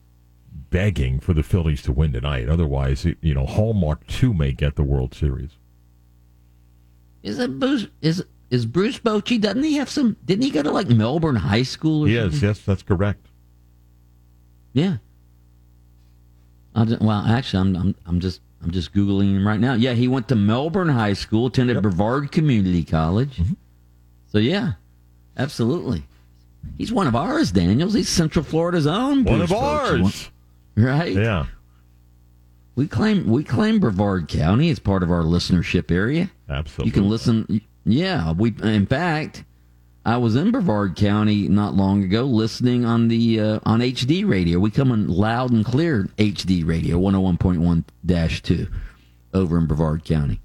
begging 0.71 1.21
for 1.21 1.33
the 1.33 1.43
Phillies 1.43 1.83
to 1.83 1.93
win 1.93 2.13
tonight. 2.13 2.49
Otherwise, 2.49 3.07
you 3.21 3.35
know, 3.35 3.47
Hallmark 3.47 4.07
two 4.07 4.35
may 4.35 4.53
get 4.53 4.77
the 4.77 4.83
World 4.83 5.15
Series. 5.15 5.51
Is 7.23 7.39
it 7.39 7.59
Bruce? 7.59 7.89
Is 8.01 8.25
is 8.51 8.65
Bruce 8.67 8.99
Bochy? 8.99 9.41
Doesn't 9.41 9.63
he 9.63 9.75
have 9.75 9.91
some? 9.91 10.17
Didn't 10.25 10.45
he 10.45 10.51
go 10.51 10.63
to 10.63 10.71
like 10.71 10.89
Melbourne 10.89 11.37
High 11.37 11.63
School? 11.65 12.05
Or 12.05 12.09
Yes, 12.09 12.33
something? 12.33 12.49
yes, 12.49 12.61
that's 12.61 12.83
correct. 12.83 13.27
Yeah. 14.73 14.97
I 16.75 16.85
didn't, 16.85 17.03
well, 17.03 17.23
actually, 17.27 17.61
I'm, 17.61 17.77
I'm 17.77 17.95
I'm 18.07 18.21
just 18.21 18.41
I'm 18.63 18.71
just 18.71 18.93
googling 18.93 19.35
him 19.37 19.47
right 19.47 19.59
now. 19.61 19.75
Yeah, 19.75 19.95
he 19.95 20.07
went 20.09 20.29
to 20.29 20.37
Melbourne 20.37 20.89
High 20.89 21.15
School, 21.15 21.47
attended 21.47 21.81
Brevard 21.83 22.31
Community 22.31 22.85
College. 22.85 23.37
Mm-hmm. 23.37 23.55
So 24.29 24.39
yeah, 24.39 24.73
absolutely. 25.37 26.05
He's 26.77 26.93
one 26.93 27.07
of 27.07 27.17
ours, 27.17 27.51
Daniels. 27.53 27.95
He's 27.95 28.09
Central 28.09 28.45
Florida's 28.45 28.87
own. 28.87 29.25
One 29.25 29.39
Bruce 29.39 29.51
of 29.51 29.57
Bochy. 29.57 30.03
ours. 30.03 30.31
right? 30.77 31.13
Yeah, 31.13 31.47
We 32.77 32.87
claim 32.87 33.27
we 33.29 33.43
claim 33.43 33.81
Brevard 33.81 34.29
County 34.29 34.71
as 34.71 34.79
part 34.79 35.03
of 35.03 35.11
our 35.11 35.23
listenership 35.23 35.91
area. 35.91 36.31
absolutely. 36.49 36.87
You 36.89 36.93
can 36.93 37.09
listen. 37.09 37.61
Yeah, 37.89 38.33
we. 38.33 38.55
In 38.63 38.87
fact, 38.87 39.45
I 40.05 40.19
was 40.19 40.37
in 40.37 40.51
Brevard 40.51 40.95
County 40.95 41.49
not 41.49 41.75
long 41.75 42.05
ago, 42.05 42.25
listening 42.25 42.85
on 42.85 43.09
the 43.09 43.41
uh, 43.41 43.61
on 43.65 43.81
HD 43.81 44.29
radio. 44.29 44.59
We 44.59 44.71
come 44.71 44.93
in 44.93 45.09
loud 45.09 45.53
and 45.53 45.65
clear 45.65 46.09
HD 46.19 46.67
radio, 46.67 46.99
one 46.99 47.15
hundred 47.15 47.25
one 47.25 47.39
point 47.39 47.61
one 47.63 47.85
dash 48.05 48.43
two, 48.43 48.69
over 49.33 49.57
in 49.57 49.67
Brevard 49.67 50.05
County. 50.05 50.41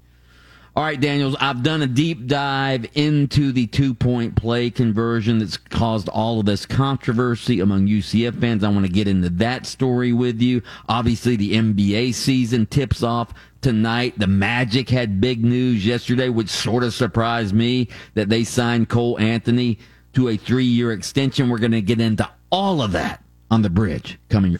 All 0.76 0.82
right, 0.82 1.00
Daniels, 1.00 1.36
I've 1.38 1.62
done 1.62 1.82
a 1.82 1.86
deep 1.86 2.26
dive 2.26 2.86
into 2.94 3.52
the 3.52 3.68
two 3.68 3.94
point 3.94 4.34
play 4.34 4.70
conversion 4.70 5.38
that's 5.38 5.56
caused 5.56 6.08
all 6.08 6.40
of 6.40 6.46
this 6.46 6.66
controversy 6.66 7.60
among 7.60 7.86
UCF 7.86 8.40
fans. 8.40 8.64
I 8.64 8.70
want 8.70 8.84
to 8.84 8.90
get 8.92 9.06
into 9.06 9.28
that 9.28 9.66
story 9.66 10.12
with 10.12 10.42
you. 10.42 10.62
Obviously, 10.88 11.36
the 11.36 11.52
NBA 11.52 12.14
season 12.14 12.66
tips 12.66 13.04
off 13.04 13.32
tonight. 13.64 14.12
The 14.18 14.26
Magic 14.26 14.90
had 14.90 15.22
big 15.22 15.42
news 15.42 15.86
yesterday, 15.86 16.28
which 16.28 16.50
sort 16.50 16.84
of 16.84 16.92
surprised 16.92 17.54
me 17.54 17.88
that 18.12 18.28
they 18.28 18.44
signed 18.44 18.90
Cole 18.90 19.18
Anthony 19.18 19.78
to 20.12 20.28
a 20.28 20.36
three 20.36 20.66
year 20.66 20.92
extension. 20.92 21.48
We're 21.48 21.58
going 21.58 21.72
to 21.72 21.80
get 21.80 21.98
into 21.98 22.28
all 22.52 22.82
of 22.82 22.92
that 22.92 23.24
on 23.50 23.62
the 23.62 23.70
bridge 23.70 24.18
coming. 24.28 24.58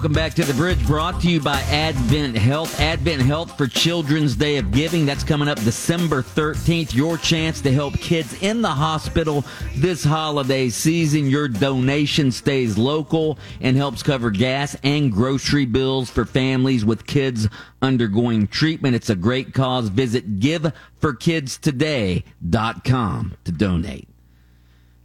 Welcome 0.00 0.14
back 0.14 0.32
to 0.36 0.46
the 0.46 0.54
bridge, 0.54 0.86
brought 0.86 1.20
to 1.20 1.30
you 1.30 1.42
by 1.42 1.60
Advent 1.68 2.34
Health. 2.34 2.80
Advent 2.80 3.20
Health 3.20 3.58
for 3.58 3.66
Children's 3.66 4.34
Day 4.34 4.56
of 4.56 4.72
Giving. 4.72 5.04
That's 5.04 5.22
coming 5.22 5.46
up 5.46 5.60
December 5.60 6.22
13th. 6.22 6.94
Your 6.94 7.18
chance 7.18 7.60
to 7.60 7.70
help 7.70 7.98
kids 7.98 8.42
in 8.42 8.62
the 8.62 8.70
hospital 8.70 9.44
this 9.76 10.02
holiday 10.02 10.70
season. 10.70 11.28
Your 11.28 11.48
donation 11.48 12.32
stays 12.32 12.78
local 12.78 13.38
and 13.60 13.76
helps 13.76 14.02
cover 14.02 14.30
gas 14.30 14.74
and 14.84 15.12
grocery 15.12 15.66
bills 15.66 16.08
for 16.08 16.24
families 16.24 16.82
with 16.82 17.06
kids 17.06 17.46
undergoing 17.82 18.46
treatment. 18.46 18.96
It's 18.96 19.10
a 19.10 19.14
great 19.14 19.52
cause. 19.52 19.90
Visit 19.90 20.40
giveforkidstoday.com 20.40 23.36
to 23.44 23.52
donate. 23.52 24.08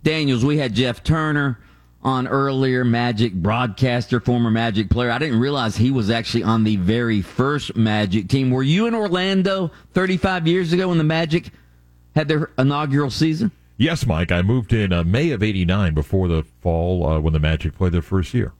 Daniels, 0.03 0.45
we 0.45 0.57
had 0.57 0.73
Jeff 0.73 1.03
Turner 1.03 1.59
on 2.05 2.27
earlier, 2.27 2.85
Magic 2.85 3.33
broadcaster, 3.33 4.19
former 4.19 4.51
Magic 4.51 4.91
player. 4.91 5.09
I 5.09 5.17
didn't 5.17 5.39
realize 5.39 5.75
he 5.75 5.89
was 5.89 6.11
actually 6.11 6.43
on 6.43 6.63
the 6.63 6.75
very 6.75 7.23
first 7.23 7.75
Magic 7.75 8.29
team. 8.29 8.51
Were 8.51 8.61
you 8.61 8.85
in 8.85 8.93
Orlando 8.93 9.71
35 9.93 10.47
years 10.47 10.71
ago 10.71 10.89
when 10.89 10.99
the 10.99 11.03
Magic 11.03 11.49
had 12.15 12.27
their 12.27 12.51
inaugural 12.59 13.09
season? 13.09 13.51
Yes, 13.77 14.05
Mike. 14.05 14.31
I 14.31 14.43
moved 14.43 14.71
in 14.71 14.93
uh, 14.93 15.03
May 15.03 15.31
of 15.31 15.43
'89 15.43 15.95
before 15.95 16.29
the 16.29 16.43
fall 16.61 17.05
uh, 17.05 17.19
when 17.19 17.33
the 17.33 17.39
Magic 17.39 17.75
played 17.75 17.91
their 17.91 18.01
first 18.03 18.33
year. 18.33 18.53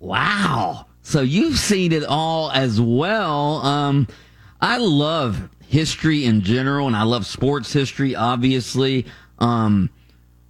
Wow. 0.00 0.86
So 1.02 1.20
you've 1.20 1.58
seen 1.58 1.92
it 1.92 2.04
all 2.04 2.50
as 2.50 2.80
well. 2.80 3.58
Um, 3.64 4.08
I 4.60 4.78
love 4.78 5.48
history 5.68 6.24
in 6.24 6.40
general, 6.40 6.86
and 6.86 6.96
I 6.96 7.04
love 7.04 7.24
sports 7.26 7.72
history, 7.72 8.16
obviously. 8.16 9.06
Um, 9.38 9.90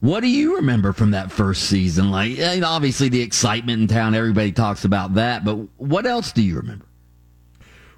what 0.01 0.21
do 0.21 0.29
you 0.29 0.57
remember 0.57 0.93
from 0.93 1.11
that 1.11 1.33
first 1.33 1.65
season? 1.65 2.11
Like, 2.11 2.39
eh, 2.39 2.61
obviously, 2.65 3.09
the 3.09 3.21
excitement 3.21 3.83
in 3.83 3.89
town, 3.89 4.15
everybody 4.15 4.53
talks 4.53 4.85
about 4.85 5.15
that, 5.15 5.45
but 5.45 5.57
what 5.77 6.07
else 6.07 6.33
do 6.33 6.43
you 6.43 6.57
remember? 6.57 6.85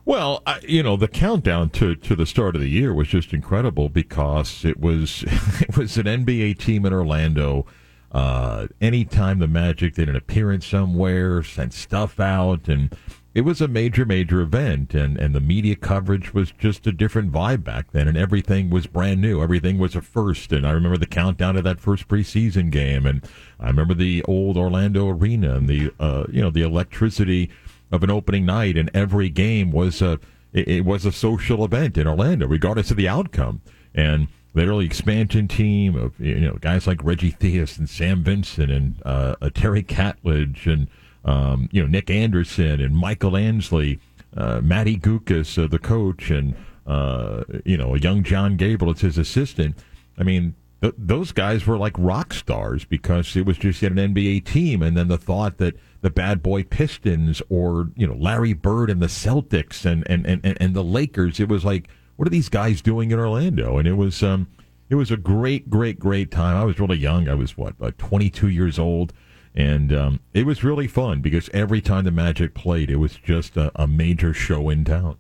Well, 0.07 0.43
I, 0.47 0.61
you 0.67 0.83
know, 0.83 0.97
the 0.97 1.09
countdown 1.09 1.71
to, 1.71 1.95
to 1.95 2.17
the 2.17 2.27
start 2.27 2.57
of 2.57 2.63
the 2.63 2.71
year 2.71 2.95
was 2.95 3.09
just 3.09 3.35
incredible 3.35 3.89
because 3.89 4.65
it 4.65 4.81
was 4.81 5.25
it 5.61 5.77
was 5.77 5.99
an 5.99 6.07
NBA 6.07 6.59
team 6.59 6.87
in 6.87 6.93
Orlando. 6.93 7.67
Uh, 8.11 8.67
anytime 8.81 9.39
the 9.39 9.47
Magic 9.47 9.95
did 9.95 10.09
an 10.09 10.17
appearance 10.17 10.67
somewhere, 10.67 11.43
sent 11.43 11.73
stuff 11.73 12.19
out, 12.19 12.67
and 12.67 12.97
it 13.33 13.43
was 13.43 13.61
a 13.61 13.69
major, 13.69 14.05
major 14.05 14.41
event. 14.41 14.95
And, 14.95 15.17
and 15.17 15.35
the 15.35 15.41
media 15.41 15.77
coverage 15.77 16.35
was 16.35 16.51
just 16.53 16.87
a 16.87 16.93
different 16.93 17.33
vibe 17.33 17.63
back 17.63 17.93
then, 17.93 18.09
and 18.09 18.17
everything 18.17 18.71
was 18.71 18.87
brand 18.87 19.21
new. 19.21 19.43
Everything 19.43 19.79
was 19.79 19.95
a 19.95 20.03
first. 20.03 20.53
And 20.53 20.67
I 20.67 20.73
remember 20.73 20.99
the 20.99 21.07
countdown 21.07 21.55
to 21.55 21.63
that 21.63 21.81
first 21.81 22.09
preseason 22.09 22.71
game, 22.71 23.07
and 23.07 23.25
I 23.59 23.69
remember 23.69 23.95
the 23.95 24.23
old 24.25 24.57
Orlando 24.57 25.09
arena 25.09 25.55
and 25.55 25.69
the 25.69 25.93
uh, 26.01 26.25
you 26.31 26.41
know 26.41 26.51
the 26.51 26.63
electricity 26.63 27.51
of 27.93 28.03
an 28.03 28.11
opening 28.11 28.47
night, 28.47 28.77
and 28.77 28.91
every 28.95 29.29
game 29.29 29.71
was 29.71 30.03
a 30.03 30.19
it, 30.53 30.69
it 30.69 30.85
was 30.85 31.05
a 31.05 31.13
social 31.13 31.65
event 31.65 31.97
in 31.97 32.07
Orlando, 32.07 32.47
regardless 32.47 32.91
of 32.91 32.97
the 32.97 33.09
outcome. 33.09 33.61
And 33.95 34.29
the 34.55 34.67
early 34.67 34.85
expansion 34.85 35.47
team 35.47 35.95
of 35.95 36.19
you 36.19 36.41
know 36.41 36.55
guys 36.61 36.87
like 36.87 37.05
Reggie 37.05 37.33
Theus 37.33 37.79
and 37.79 37.89
Sam 37.89 38.25
Vincent 38.25 38.71
and 38.71 39.01
uh, 39.05 39.37
Terry 39.55 39.85
Catledge 39.85 40.67
and 40.67 40.89
um, 41.25 41.69
you 41.73 41.83
know 41.83 41.89
Nick 41.89 42.11
Anderson 42.11 42.81
and 42.81 42.97
Michael 42.97 43.37
Ansley, 43.37 44.01
uh, 44.37 44.61
Matty 44.63 44.97
Guokas, 44.97 45.63
uh, 45.63 45.67
the 45.67 45.79
coach, 45.79 46.31
and 46.31 46.55
uh, 46.87 47.45
you 47.65 47.77
know 47.77 47.95
a 47.95 47.99
young 47.99 48.23
John 48.23 48.57
Gabriel 48.57 48.93
as 48.93 49.01
his 49.01 49.19
assistant. 49.19 49.77
I 50.19 50.23
mean, 50.23 50.55
th- 50.83 50.95
those 50.99 51.33
guys 51.33 51.67
were 51.67 51.79
like 51.79 51.95
rock 51.99 52.35
stars 52.35 52.85
because 52.85 53.35
it 53.37 53.47
was 53.47 53.59
just 53.59 53.83
yet 53.83 53.93
an 53.93 54.15
NBA 54.15 54.45
team, 54.45 54.83
and 54.83 54.97
then 54.97 55.09
the 55.09 55.19
thought 55.19 55.59
that 55.59 55.75
the 56.01 56.11
bad 56.11 56.43
boy 56.43 56.65
Pistons 56.65 57.43
or 57.49 57.91
you 57.97 58.07
know 58.07 58.15
Larry 58.15 58.53
Bird 58.53 58.91
and 58.91 59.03
the 59.03 59.07
Celtics 59.07 59.85
and 59.85 60.09
and 60.09 60.27
and, 60.27 60.57
and 60.61 60.75
the 60.75 60.85
Lakers, 60.85 61.41
it 61.41 61.49
was 61.49 61.65
like 61.65 61.89
what 62.21 62.27
are 62.27 62.31
these 62.31 62.51
guys 62.51 62.83
doing 62.83 63.13
in 63.13 63.19
Orlando? 63.19 63.79
And 63.79 63.89
it 63.89 63.95
was 63.95 64.23
um 64.23 64.47
it 64.91 64.97
was 64.97 65.11
a 65.11 65.17
great 65.17 65.71
great 65.71 65.99
great 65.99 66.31
time. 66.31 66.55
I 66.55 66.65
was 66.65 66.79
really 66.79 66.99
young. 66.99 67.29
I 67.31 67.35
was 67.35 67.57
what 67.57 67.81
like 67.81 67.97
22 67.97 68.49
years 68.49 68.79
old. 68.79 69.15
And 69.55 69.93
um, 69.93 70.21
it 70.33 70.47
was 70.47 70.63
really 70.63 70.87
fun 70.87 71.21
because 71.21 71.51
every 71.53 71.81
time 71.81 72.05
the 72.05 72.11
Magic 72.11 72.55
played, 72.55 72.91
it 72.91 72.97
was 72.97 73.17
just 73.17 73.57
a, 73.57 73.73
a 73.75 73.87
major 73.87 74.33
show 74.33 74.71
in 74.71 74.85
town. 74.85 75.17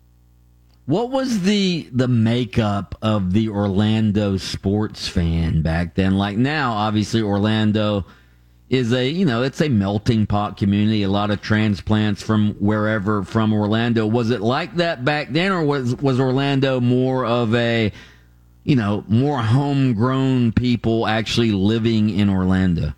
What 0.87 1.11
was 1.11 1.43
the 1.43 1.89
the 1.93 2.09
makeup 2.09 2.97
of 3.01 3.33
the 3.33 3.49
Orlando 3.49 4.37
sports 4.37 5.07
fan 5.07 5.63
back 5.63 5.95
then? 5.95 6.17
Like 6.17 6.37
now, 6.37 6.73
obviously 6.73 7.23
Orlando 7.23 8.07
is 8.69 8.93
a 8.93 9.09
you 9.09 9.25
know 9.25 9.43
it's 9.43 9.61
a 9.61 9.69
melting 9.69 10.27
pot 10.27 10.57
community. 10.57 11.03
A 11.03 11.09
lot 11.09 11.31
of 11.31 11.43
transplants 11.43 12.23
from 12.23 12.55
wherever 12.55 13.23
from 13.23 13.53
Orlando. 13.53 14.07
Was 14.07 14.31
it 14.31 14.41
like 14.41 14.77
that 14.77 15.05
back 15.05 15.31
then, 15.31 15.53
or 15.53 15.63
was 15.63 15.95
was 15.97 16.19
Orlando 16.19 16.81
more 16.81 17.25
of 17.25 17.55
a 17.55 17.93
you 18.65 18.77
know 18.77 19.05
more 19.07 19.43
homegrown 19.43 20.53
people 20.53 21.07
actually 21.07 21.53
living 21.53 22.11
in 22.11 22.29
Orlando? 22.31 22.95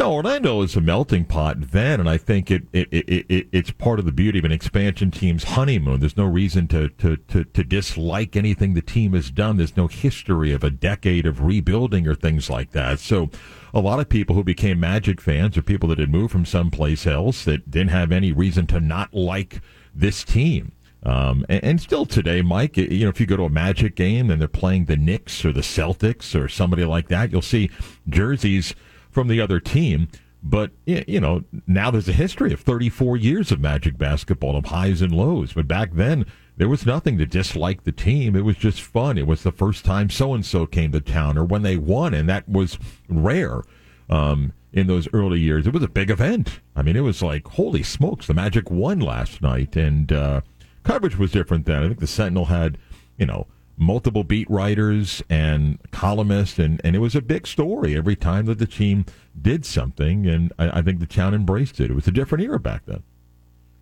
No, 0.00 0.14
Orlando 0.14 0.62
is 0.62 0.76
a 0.76 0.80
melting 0.80 1.26
pot 1.26 1.72
then, 1.72 2.00
and 2.00 2.08
I 2.08 2.16
think 2.16 2.50
it, 2.50 2.62
it, 2.72 2.88
it, 2.90 3.26
it, 3.28 3.48
it's 3.52 3.70
part 3.70 3.98
of 3.98 4.06
the 4.06 4.12
beauty 4.12 4.38
of 4.38 4.46
an 4.46 4.50
expansion 4.50 5.10
team's 5.10 5.44
honeymoon. 5.44 6.00
There's 6.00 6.16
no 6.16 6.24
reason 6.24 6.68
to, 6.68 6.88
to, 6.88 7.18
to, 7.18 7.44
to 7.44 7.62
dislike 7.62 8.34
anything 8.34 8.72
the 8.72 8.80
team 8.80 9.12
has 9.12 9.30
done. 9.30 9.58
There's 9.58 9.76
no 9.76 9.88
history 9.88 10.52
of 10.52 10.64
a 10.64 10.70
decade 10.70 11.26
of 11.26 11.42
rebuilding 11.42 12.08
or 12.08 12.14
things 12.14 12.48
like 12.48 12.70
that. 12.70 12.98
So, 12.98 13.28
a 13.74 13.80
lot 13.80 14.00
of 14.00 14.08
people 14.08 14.34
who 14.34 14.42
became 14.42 14.80
Magic 14.80 15.20
fans 15.20 15.58
are 15.58 15.62
people 15.62 15.90
that 15.90 15.98
had 15.98 16.08
moved 16.08 16.32
from 16.32 16.46
someplace 16.46 17.06
else 17.06 17.44
that 17.44 17.70
didn't 17.70 17.90
have 17.90 18.10
any 18.10 18.32
reason 18.32 18.66
to 18.68 18.80
not 18.80 19.12
like 19.12 19.60
this 19.94 20.24
team. 20.24 20.72
Um, 21.02 21.44
and, 21.50 21.62
and, 21.62 21.80
still 21.80 22.06
today, 22.06 22.40
Mike, 22.40 22.78
you 22.78 23.04
know, 23.04 23.10
if 23.10 23.20
you 23.20 23.26
go 23.26 23.36
to 23.36 23.44
a 23.44 23.50
Magic 23.50 23.96
game 23.96 24.30
and 24.30 24.40
they're 24.40 24.48
playing 24.48 24.86
the 24.86 24.96
Knicks 24.96 25.44
or 25.44 25.52
the 25.52 25.60
Celtics 25.60 26.34
or 26.34 26.48
somebody 26.48 26.86
like 26.86 27.08
that, 27.08 27.30
you'll 27.30 27.42
see 27.42 27.70
jerseys 28.08 28.74
from 29.10 29.28
the 29.28 29.40
other 29.40 29.60
team. 29.60 30.08
But, 30.42 30.70
you 30.86 31.20
know, 31.20 31.44
now 31.66 31.90
there's 31.90 32.08
a 32.08 32.14
history 32.14 32.52
of 32.52 32.60
34 32.60 33.16
years 33.18 33.52
of 33.52 33.60
Magic 33.60 33.98
basketball, 33.98 34.56
of 34.56 34.66
highs 34.66 35.02
and 35.02 35.12
lows. 35.12 35.52
But 35.52 35.68
back 35.68 35.92
then, 35.92 36.24
there 36.56 36.68
was 36.68 36.86
nothing 36.86 37.18
to 37.18 37.26
dislike 37.26 37.84
the 37.84 37.92
team. 37.92 38.34
It 38.34 38.44
was 38.44 38.56
just 38.56 38.80
fun. 38.80 39.18
It 39.18 39.26
was 39.26 39.42
the 39.42 39.52
first 39.52 39.84
time 39.84 40.08
so 40.08 40.32
and 40.32 40.44
so 40.44 40.64
came 40.66 40.92
to 40.92 41.00
town 41.00 41.36
or 41.36 41.44
when 41.44 41.62
they 41.62 41.76
won, 41.76 42.14
and 42.14 42.28
that 42.28 42.48
was 42.48 42.78
rare. 43.08 43.62
Um, 44.08 44.52
in 44.72 44.86
those 44.86 45.08
early 45.12 45.40
years, 45.40 45.66
it 45.66 45.74
was 45.74 45.82
a 45.82 45.88
big 45.88 46.10
event. 46.10 46.60
I 46.76 46.82
mean, 46.82 46.96
it 46.96 47.00
was 47.00 47.22
like, 47.22 47.46
holy 47.46 47.82
smokes, 47.82 48.26
the 48.26 48.34
Magic 48.34 48.70
won 48.70 49.00
last 49.00 49.42
night. 49.42 49.76
And, 49.76 50.10
uh, 50.12 50.40
coverage 50.84 51.18
was 51.18 51.32
different 51.32 51.66
then. 51.66 51.82
I 51.82 51.88
think 51.88 52.00
the 52.00 52.06
Sentinel 52.06 52.46
had, 52.46 52.78
you 53.18 53.26
know, 53.26 53.46
multiple 53.80 54.22
beat 54.22 54.48
writers 54.50 55.22
and 55.30 55.78
columnists, 55.90 56.58
and, 56.58 56.80
and 56.84 56.94
it 56.94 56.98
was 56.98 57.14
a 57.14 57.22
big 57.22 57.46
story 57.46 57.96
every 57.96 58.14
time 58.14 58.44
that 58.46 58.58
the 58.58 58.66
team 58.66 59.06
did 59.40 59.64
something, 59.64 60.26
and 60.26 60.52
I, 60.58 60.78
I 60.78 60.82
think 60.82 61.00
the 61.00 61.06
town 61.06 61.34
embraced 61.34 61.80
it. 61.80 61.90
It 61.90 61.94
was 61.94 62.06
a 62.06 62.12
different 62.12 62.44
era 62.44 62.60
back 62.60 62.82
then. 62.86 63.02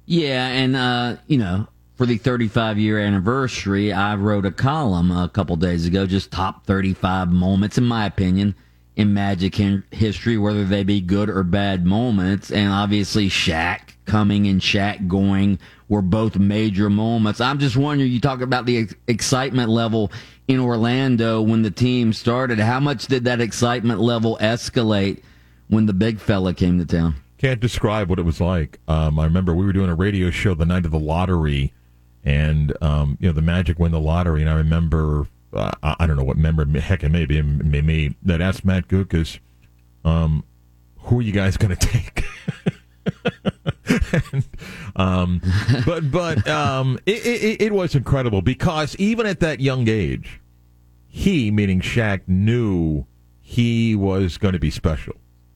Yeah, 0.07 0.47
and 0.47 0.76
uh, 0.76 1.17
you 1.26 1.37
know, 1.37 1.67
for 1.97 2.07
the 2.07 2.17
35 2.17 2.78
year 2.78 3.00
anniversary, 3.00 3.93
I 3.93 4.14
wrote 4.14 4.47
a 4.47 4.52
column 4.52 5.11
a 5.11 5.28
couple 5.28 5.57
days 5.57 5.85
ago, 5.85 6.07
just 6.07 6.31
top 6.31 6.64
35 6.64 7.31
moments, 7.31 7.76
in 7.76 7.85
my 7.85 8.07
opinion, 8.07 8.55
in 8.95 9.12
Magic 9.12 9.57
history, 9.90 10.38
whether 10.38 10.64
they 10.64 10.85
be 10.85 11.00
good 11.00 11.28
or 11.28 11.43
bad 11.43 11.85
moments. 11.85 12.52
And 12.52 12.73
obviously, 12.73 13.28
Shaq 13.28 13.81
coming 14.07 14.47
and 14.47 14.61
Shaq 14.61 15.09
going 15.09 15.59
were 15.88 16.02
both 16.02 16.37
major 16.37 16.90
moments. 16.90 17.40
I'm 17.40 17.59
just 17.59 17.76
wondering, 17.76 18.11
you 18.11 18.21
talk 18.21 18.40
about 18.40 18.66
the 18.66 18.88
excitement 19.07 19.71
level 19.71 20.12
in 20.47 20.61
Orlando 20.61 21.40
when 21.40 21.62
the 21.62 21.71
team 21.71 22.12
started. 22.12 22.59
How 22.59 22.80
much 22.80 23.07
did 23.07 23.25
that 23.25 23.40
excitement 23.40 24.00
level 24.00 24.38
escalate 24.40 25.23
when 25.68 25.87
the 25.87 25.95
big 25.95 26.21
fella 26.21 26.54
came 26.54 26.78
to 26.78 26.85
town? 26.87 27.16
Can't 27.38 27.61
describe 27.61 28.11
what 28.11 28.18
it 28.18 28.25
was 28.25 28.40
like. 28.40 28.78
Um, 28.88 29.18
I 29.18 29.25
remember 29.25 29.54
we 29.54 29.64
were 29.64 29.73
doing 29.73 29.90
a 29.90 29.95
radio 29.95 30.30
show 30.30 30.54
the 30.54 30.66
night 30.66 30.85
of 30.85 30.90
the 30.90 30.99
lottery, 30.99 31.73
and 32.25 32.76
um, 32.83 33.16
you 33.21 33.28
know 33.28 33.33
the 33.33 33.42
Magic 33.42 33.78
win 33.78 33.92
the 33.92 34.00
lottery, 34.00 34.40
and 34.40 34.50
I 34.50 34.54
remember 34.54 35.28
uh, 35.52 35.71
I 35.83 36.07
don't 36.07 36.16
know 36.16 36.25
what 36.25 36.37
member, 36.37 36.64
heck, 36.78 37.02
it 37.02 37.09
may 37.11 37.25
be 37.25 37.40
me 37.40 38.14
that 38.23 38.40
asked 38.40 38.64
Matt 38.64 38.88
Guokas, 38.88 39.38
um, 40.04 40.45
"Who 41.02 41.21
are 41.21 41.23
you 41.23 41.33
guys 41.33 41.57
going 41.57 41.75
to 41.76 41.87
take?" 41.87 42.25
um, 44.97 45.41
but 45.85 46.11
but 46.11 46.47
um, 46.49 46.99
it, 47.07 47.25
it, 47.27 47.62
it 47.62 47.73
was 47.73 47.95
incredible 47.95 48.43
because 48.43 48.97
even 48.97 49.27
at 49.27 49.41
that 49.41 49.61
young 49.61 49.88
age, 49.88 50.41
he, 51.07 51.50
meaning 51.50 51.81
Shaq, 51.81 52.23
knew 52.27 53.07
he 53.41 53.95
was 53.95 54.38
going 54.38 54.53
to 54.53 54.59
be 54.59 54.71
special, 54.71 55.15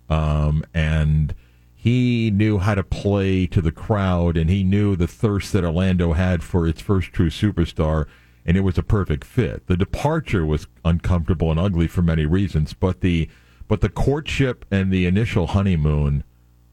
um, 0.08 0.64
and 0.72 1.34
he 1.74 2.30
knew 2.30 2.58
how 2.58 2.74
to 2.74 2.82
play 2.82 3.46
to 3.48 3.60
the 3.60 3.72
crowd, 3.72 4.36
and 4.36 4.48
he 4.48 4.62
knew 4.62 4.94
the 4.94 5.08
thirst 5.08 5.52
that 5.52 5.64
Orlando 5.64 6.12
had 6.12 6.42
for 6.42 6.66
its 6.66 6.80
first 6.80 7.12
true 7.12 7.28
superstar, 7.28 8.06
and 8.46 8.56
it 8.56 8.60
was 8.60 8.78
a 8.78 8.82
perfect 8.82 9.24
fit. 9.24 9.66
The 9.66 9.76
departure 9.76 10.46
was 10.46 10.66
uncomfortable 10.84 11.50
and 11.50 11.58
ugly 11.58 11.88
for 11.88 12.02
many 12.02 12.24
reasons, 12.24 12.72
but 12.72 13.00
the 13.00 13.28
but 13.68 13.80
the 13.80 13.88
courtship 13.88 14.64
and 14.70 14.92
the 14.92 15.06
initial 15.06 15.48
honeymoon 15.48 16.24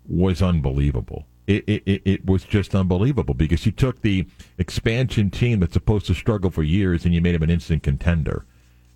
was 0.07 0.41
unbelievable 0.41 1.25
it, 1.49 1.83
it, 1.85 2.01
it 2.05 2.25
was 2.25 2.43
just 2.43 2.75
unbelievable 2.75 3.33
because 3.33 3.65
you 3.65 3.71
took 3.71 4.01
the 4.01 4.27
expansion 4.57 5.31
team 5.31 5.59
that's 5.59 5.73
supposed 5.73 6.05
to 6.07 6.13
struggle 6.13 6.51
for 6.51 6.61
years 6.61 7.05
and 7.05 7.13
you 7.13 7.21
made 7.21 7.35
them 7.35 7.43
an 7.43 7.49
instant 7.49 7.81
contender. 7.81 8.45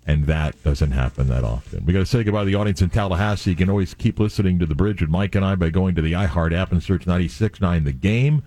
And 0.06 0.26
that 0.26 0.62
doesn't 0.62 0.92
happen 0.92 1.28
that 1.28 1.44
often. 1.44 1.84
We 1.86 1.94
got 1.94 2.00
to 2.00 2.06
say 2.06 2.22
goodbye 2.22 2.40
to 2.40 2.46
the 2.46 2.54
audience 2.54 2.82
in 2.82 2.90
Tallahassee. 2.90 3.50
You 3.50 3.56
can 3.56 3.70
always 3.70 3.94
keep 3.94 4.20
listening 4.20 4.58
to 4.58 4.66
The 4.66 4.74
Bridge 4.74 5.00
with 5.00 5.10
Mike 5.10 5.34
and 5.34 5.44
I 5.44 5.54
by 5.54 5.70
going 5.70 5.94
to 5.94 6.02
the 6.02 6.12
iHeart 6.12 6.54
app 6.54 6.72
and 6.72 6.82
search 6.82 7.06
96.9 7.06 7.84
The 7.84 7.92
Game. 7.92 8.42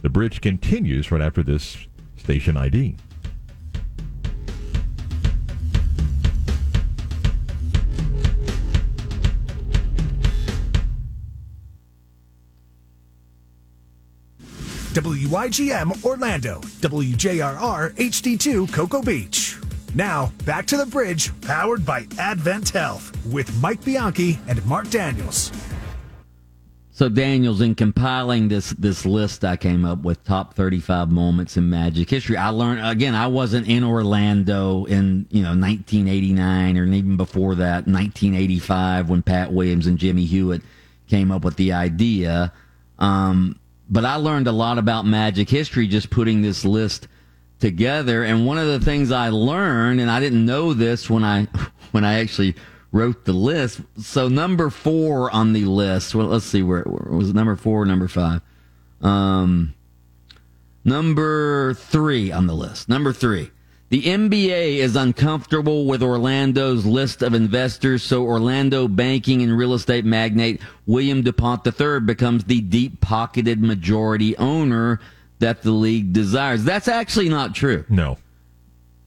The 0.00 0.08
Bridge 0.08 0.40
continues 0.40 1.12
right 1.12 1.20
after 1.20 1.42
this 1.42 1.86
station 2.16 2.56
ID. 2.56 2.96
WYGM 14.92 16.04
Orlando, 16.04 16.60
WJRR 16.60 17.94
HD2 17.94 18.70
Cocoa 18.70 19.00
Beach. 19.00 19.56
Now, 19.94 20.30
back 20.44 20.66
to 20.66 20.76
the 20.76 20.84
bridge, 20.84 21.30
powered 21.40 21.86
by 21.86 22.06
Advent 22.18 22.68
Health, 22.68 23.10
with 23.26 23.50
Mike 23.62 23.82
Bianchi 23.84 24.38
and 24.48 24.64
Marc 24.66 24.90
Daniels. 24.90 25.50
So, 26.90 27.08
Daniels, 27.08 27.62
in 27.62 27.74
compiling 27.74 28.48
this 28.48 28.70
this 28.72 29.06
list, 29.06 29.46
I 29.46 29.56
came 29.56 29.86
up 29.86 30.02
with 30.02 30.22
top 30.24 30.52
35 30.54 31.10
moments 31.10 31.56
in 31.56 31.70
Magic 31.70 32.10
history. 32.10 32.36
I 32.36 32.50
learned 32.50 32.86
again, 32.86 33.14
I 33.14 33.28
wasn't 33.28 33.66
in 33.68 33.82
Orlando 33.82 34.84
in 34.84 35.26
you 35.30 35.42
know 35.42 35.56
1989 35.56 36.76
or 36.76 36.84
even 36.84 37.16
before 37.16 37.54
that, 37.54 37.86
1985, 37.86 39.08
when 39.08 39.22
Pat 39.22 39.54
Williams 39.54 39.86
and 39.86 39.98
Jimmy 39.98 40.26
Hewitt 40.26 40.60
came 41.08 41.32
up 41.32 41.44
with 41.44 41.56
the 41.56 41.72
idea. 41.72 42.52
Um, 42.98 43.58
but 43.88 44.04
I 44.04 44.16
learned 44.16 44.46
a 44.46 44.52
lot 44.52 44.78
about 44.78 45.06
magic 45.06 45.48
history 45.48 45.86
just 45.86 46.10
putting 46.10 46.42
this 46.42 46.64
list 46.64 47.08
together. 47.60 48.24
And 48.24 48.46
one 48.46 48.58
of 48.58 48.66
the 48.66 48.80
things 48.80 49.10
I 49.12 49.28
learned, 49.30 50.00
and 50.00 50.10
I 50.10 50.20
didn't 50.20 50.44
know 50.44 50.74
this 50.74 51.08
when 51.08 51.24
I 51.24 51.44
when 51.92 52.04
I 52.04 52.20
actually 52.20 52.54
wrote 52.90 53.24
the 53.24 53.32
list. 53.32 53.80
So 53.98 54.28
number 54.28 54.70
four 54.70 55.30
on 55.30 55.52
the 55.52 55.64
list. 55.64 56.14
Well, 56.14 56.26
let's 56.26 56.44
see 56.44 56.62
where, 56.62 56.82
where 56.82 57.16
was 57.16 57.30
it 57.30 57.34
number 57.34 57.56
four 57.56 57.84
number 57.86 58.08
five. 58.08 58.42
Um, 59.00 59.74
number 60.84 61.74
three 61.74 62.30
on 62.30 62.46
the 62.46 62.54
list. 62.54 62.88
Number 62.88 63.12
three. 63.12 63.50
The 63.92 64.04
NBA 64.04 64.76
is 64.78 64.96
uncomfortable 64.96 65.84
with 65.84 66.02
Orlando's 66.02 66.86
list 66.86 67.20
of 67.20 67.34
investors, 67.34 68.02
so 68.02 68.24
Orlando 68.24 68.88
banking 68.88 69.42
and 69.42 69.54
real 69.54 69.74
estate 69.74 70.06
magnate 70.06 70.62
William 70.86 71.20
DuPont 71.20 71.66
III 71.66 72.00
becomes 72.00 72.44
the 72.44 72.62
deep 72.62 73.02
pocketed 73.02 73.60
majority 73.60 74.34
owner 74.38 74.98
that 75.40 75.60
the 75.60 75.72
league 75.72 76.14
desires. 76.14 76.64
That's 76.64 76.88
actually 76.88 77.28
not 77.28 77.54
true. 77.54 77.84
No. 77.90 78.16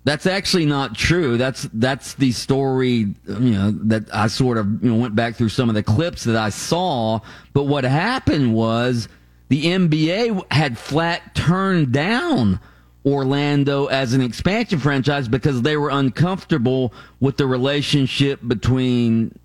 That's 0.03 0.27
actually 0.27 0.67
not 0.67 0.93
true. 0.93 1.39
That's 1.39 1.67
that's 1.73 2.13
the 2.13 2.31
story, 2.31 3.15
you 3.25 3.39
know, 3.39 3.71
that 3.85 4.13
I 4.13 4.27
sort 4.27 4.59
of 4.59 4.83
you 4.83 4.91
know 4.91 4.97
went 4.97 5.15
back 5.15 5.35
through 5.35 5.49
some 5.49 5.67
of 5.67 5.73
the 5.73 5.81
clips 5.81 6.25
that 6.25 6.35
I 6.35 6.49
saw. 6.49 7.21
But 7.53 7.63
what 7.63 7.85
happened 7.85 8.53
was 8.53 9.09
the 9.47 9.65
NBA 9.65 10.51
had 10.51 10.77
flat 10.77 11.33
turned 11.33 11.91
down 11.91 12.59
Orlando 13.05 13.85
as 13.85 14.13
an 14.13 14.21
expansion 14.21 14.79
franchise 14.79 15.27
because 15.27 15.61
they 15.61 15.77
were 15.77 15.89
uncomfortable 15.89 16.93
with 17.19 17.37
the 17.37 17.45
relationship 17.45 18.39
between 18.45 19.37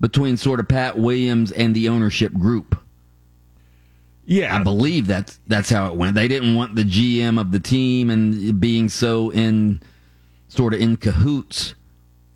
between 0.00 0.36
sort 0.36 0.60
of 0.60 0.68
Pat 0.68 0.98
Williams 0.98 1.52
and 1.52 1.74
the 1.74 1.88
ownership 1.88 2.32
group. 2.32 2.78
Yeah, 4.26 4.56
I 4.56 4.62
believe 4.62 5.06
that's 5.06 5.38
that's 5.46 5.68
how 5.68 5.88
it 5.88 5.96
went. 5.96 6.14
They 6.14 6.28
didn't 6.28 6.54
want 6.54 6.76
the 6.76 6.84
GM 6.84 7.38
of 7.38 7.52
the 7.52 7.60
team 7.60 8.08
and 8.08 8.58
being 8.58 8.88
so 8.88 9.30
in 9.30 9.82
sort 10.48 10.72
of 10.72 10.80
in 10.80 10.96
cahoots 10.96 11.74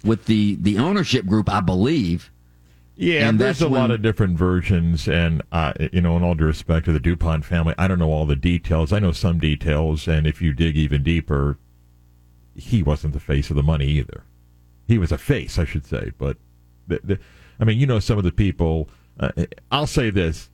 with 0.04 0.26
the 0.26 0.56
the 0.56 0.78
ownership 0.78 1.24
group. 1.26 1.48
I 1.48 1.60
believe. 1.60 2.30
Yeah, 3.00 3.28
and 3.28 3.38
there's 3.38 3.62
a 3.62 3.68
when, 3.68 3.80
lot 3.80 3.90
of 3.92 4.02
different 4.02 4.36
versions, 4.36 5.06
and 5.06 5.40
uh, 5.52 5.72
you 5.92 6.00
know, 6.00 6.16
in 6.16 6.24
all 6.24 6.34
due 6.34 6.46
respect 6.46 6.84
to 6.86 6.92
the 6.92 6.98
Dupont 6.98 7.44
family, 7.44 7.72
I 7.78 7.86
don't 7.86 8.00
know 8.00 8.10
all 8.10 8.26
the 8.26 8.34
details. 8.34 8.92
I 8.92 8.98
know 8.98 9.12
some 9.12 9.38
details, 9.38 10.08
and 10.08 10.26
if 10.26 10.42
you 10.42 10.52
dig 10.52 10.76
even 10.76 11.04
deeper, 11.04 11.58
he 12.56 12.82
wasn't 12.82 13.14
the 13.14 13.20
face 13.20 13.50
of 13.50 13.56
the 13.56 13.62
money 13.62 13.86
either. 13.86 14.24
He 14.88 14.98
was 14.98 15.12
a 15.12 15.18
face, 15.18 15.60
I 15.60 15.64
should 15.64 15.86
say, 15.86 16.10
but 16.18 16.38
the, 16.88 17.00
the, 17.04 17.18
I 17.60 17.64
mean, 17.64 17.78
you 17.78 17.86
know, 17.86 18.00
some 18.00 18.18
of 18.18 18.24
the 18.24 18.32
people. 18.32 18.88
Uh, 19.20 19.30
I'll 19.70 19.86
say 19.86 20.10
this: 20.10 20.50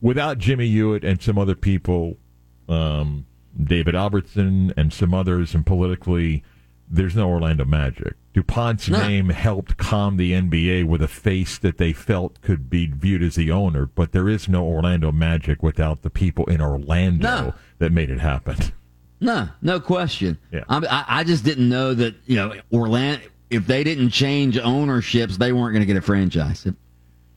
without 0.00 0.38
Jimmy 0.38 0.66
Hewitt 0.66 1.04
and 1.04 1.22
some 1.22 1.38
other 1.38 1.54
people, 1.54 2.16
um, 2.68 3.24
David 3.56 3.94
Albertson 3.94 4.74
and 4.76 4.92
some 4.92 5.14
others, 5.14 5.54
and 5.54 5.64
politically 5.64 6.42
there's 6.90 7.14
no 7.14 7.28
Orlando 7.28 7.64
Magic. 7.64 8.14
DuPont's 8.38 8.88
no. 8.88 9.00
name 9.00 9.30
helped 9.30 9.78
calm 9.78 10.16
the 10.16 10.30
NBA 10.30 10.84
with 10.84 11.02
a 11.02 11.08
face 11.08 11.58
that 11.58 11.76
they 11.76 11.92
felt 11.92 12.40
could 12.40 12.70
be 12.70 12.86
viewed 12.86 13.20
as 13.20 13.34
the 13.34 13.50
owner, 13.50 13.86
but 13.86 14.12
there 14.12 14.28
is 14.28 14.48
no 14.48 14.64
Orlando 14.64 15.10
Magic 15.10 15.60
without 15.60 16.02
the 16.02 16.10
people 16.10 16.44
in 16.44 16.60
Orlando 16.60 17.24
no. 17.26 17.54
that 17.78 17.90
made 17.90 18.10
it 18.10 18.20
happen. 18.20 18.56
No, 19.20 19.48
no 19.60 19.80
question. 19.80 20.38
Yeah. 20.52 20.62
I, 20.68 21.04
I 21.08 21.24
just 21.24 21.44
didn't 21.44 21.68
know 21.68 21.94
that, 21.94 22.14
you 22.26 22.36
know, 22.36 22.54
Orlando, 22.72 23.24
if 23.50 23.66
they 23.66 23.82
didn't 23.82 24.10
change 24.10 24.56
ownerships, 24.56 25.38
they 25.38 25.52
weren't 25.52 25.72
going 25.72 25.82
to 25.82 25.86
get 25.86 25.96
a 25.96 26.00
franchise. 26.00 26.64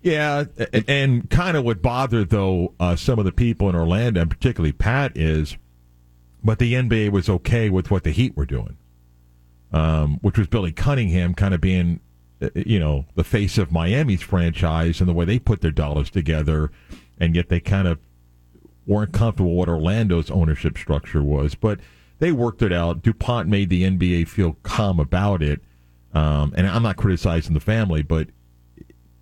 Yeah, 0.03 0.43
and 0.87 1.27
kind 1.31 1.57
of 1.57 1.65
what 1.65 1.81
bothered, 1.81 2.29
though, 2.29 2.75
uh, 2.79 2.95
some 2.95 3.17
of 3.17 3.25
the 3.25 3.31
people 3.31 3.69
in 3.69 3.75
Orlando, 3.75 4.21
and 4.21 4.29
particularly 4.29 4.71
Pat, 4.71 5.17
is, 5.17 5.57
but 6.43 6.59
the 6.59 6.75
NBA 6.75 7.09
was 7.09 7.27
okay 7.27 7.71
with 7.71 7.89
what 7.89 8.03
the 8.03 8.11
Heat 8.11 8.37
were 8.37 8.45
doing 8.45 8.77
um, 9.71 10.19
which 10.21 10.37
was 10.37 10.47
Billy 10.47 10.71
Cunningham 10.71 11.33
kind 11.33 11.53
of 11.53 11.61
being, 11.61 11.99
uh, 12.41 12.49
you 12.55 12.79
know, 12.79 13.05
the 13.15 13.23
face 13.23 13.57
of 13.57 13.71
Miami's 13.71 14.21
franchise 14.21 14.99
and 14.99 15.09
the 15.09 15.13
way 15.13 15.25
they 15.25 15.39
put 15.39 15.61
their 15.61 15.71
dollars 15.71 16.09
together, 16.09 16.71
and 17.19 17.35
yet 17.35 17.49
they 17.49 17.59
kind 17.59 17.87
of 17.87 17.99
weren't 18.85 19.13
comfortable 19.13 19.55
what 19.55 19.69
Orlando's 19.69 20.31
ownership 20.31 20.77
structure 20.77 21.21
was. 21.21 21.55
But 21.55 21.79
they 22.19 22.31
worked 22.31 22.61
it 22.61 22.71
out. 22.71 23.01
DuPont 23.01 23.47
made 23.47 23.69
the 23.69 23.83
NBA 23.83 24.27
feel 24.27 24.57
calm 24.63 24.99
about 24.99 25.41
it. 25.41 25.61
Um, 26.13 26.53
and 26.55 26.67
I'm 26.67 26.83
not 26.83 26.97
criticizing 26.97 27.53
the 27.53 27.59
family, 27.59 28.03
but 28.03 28.27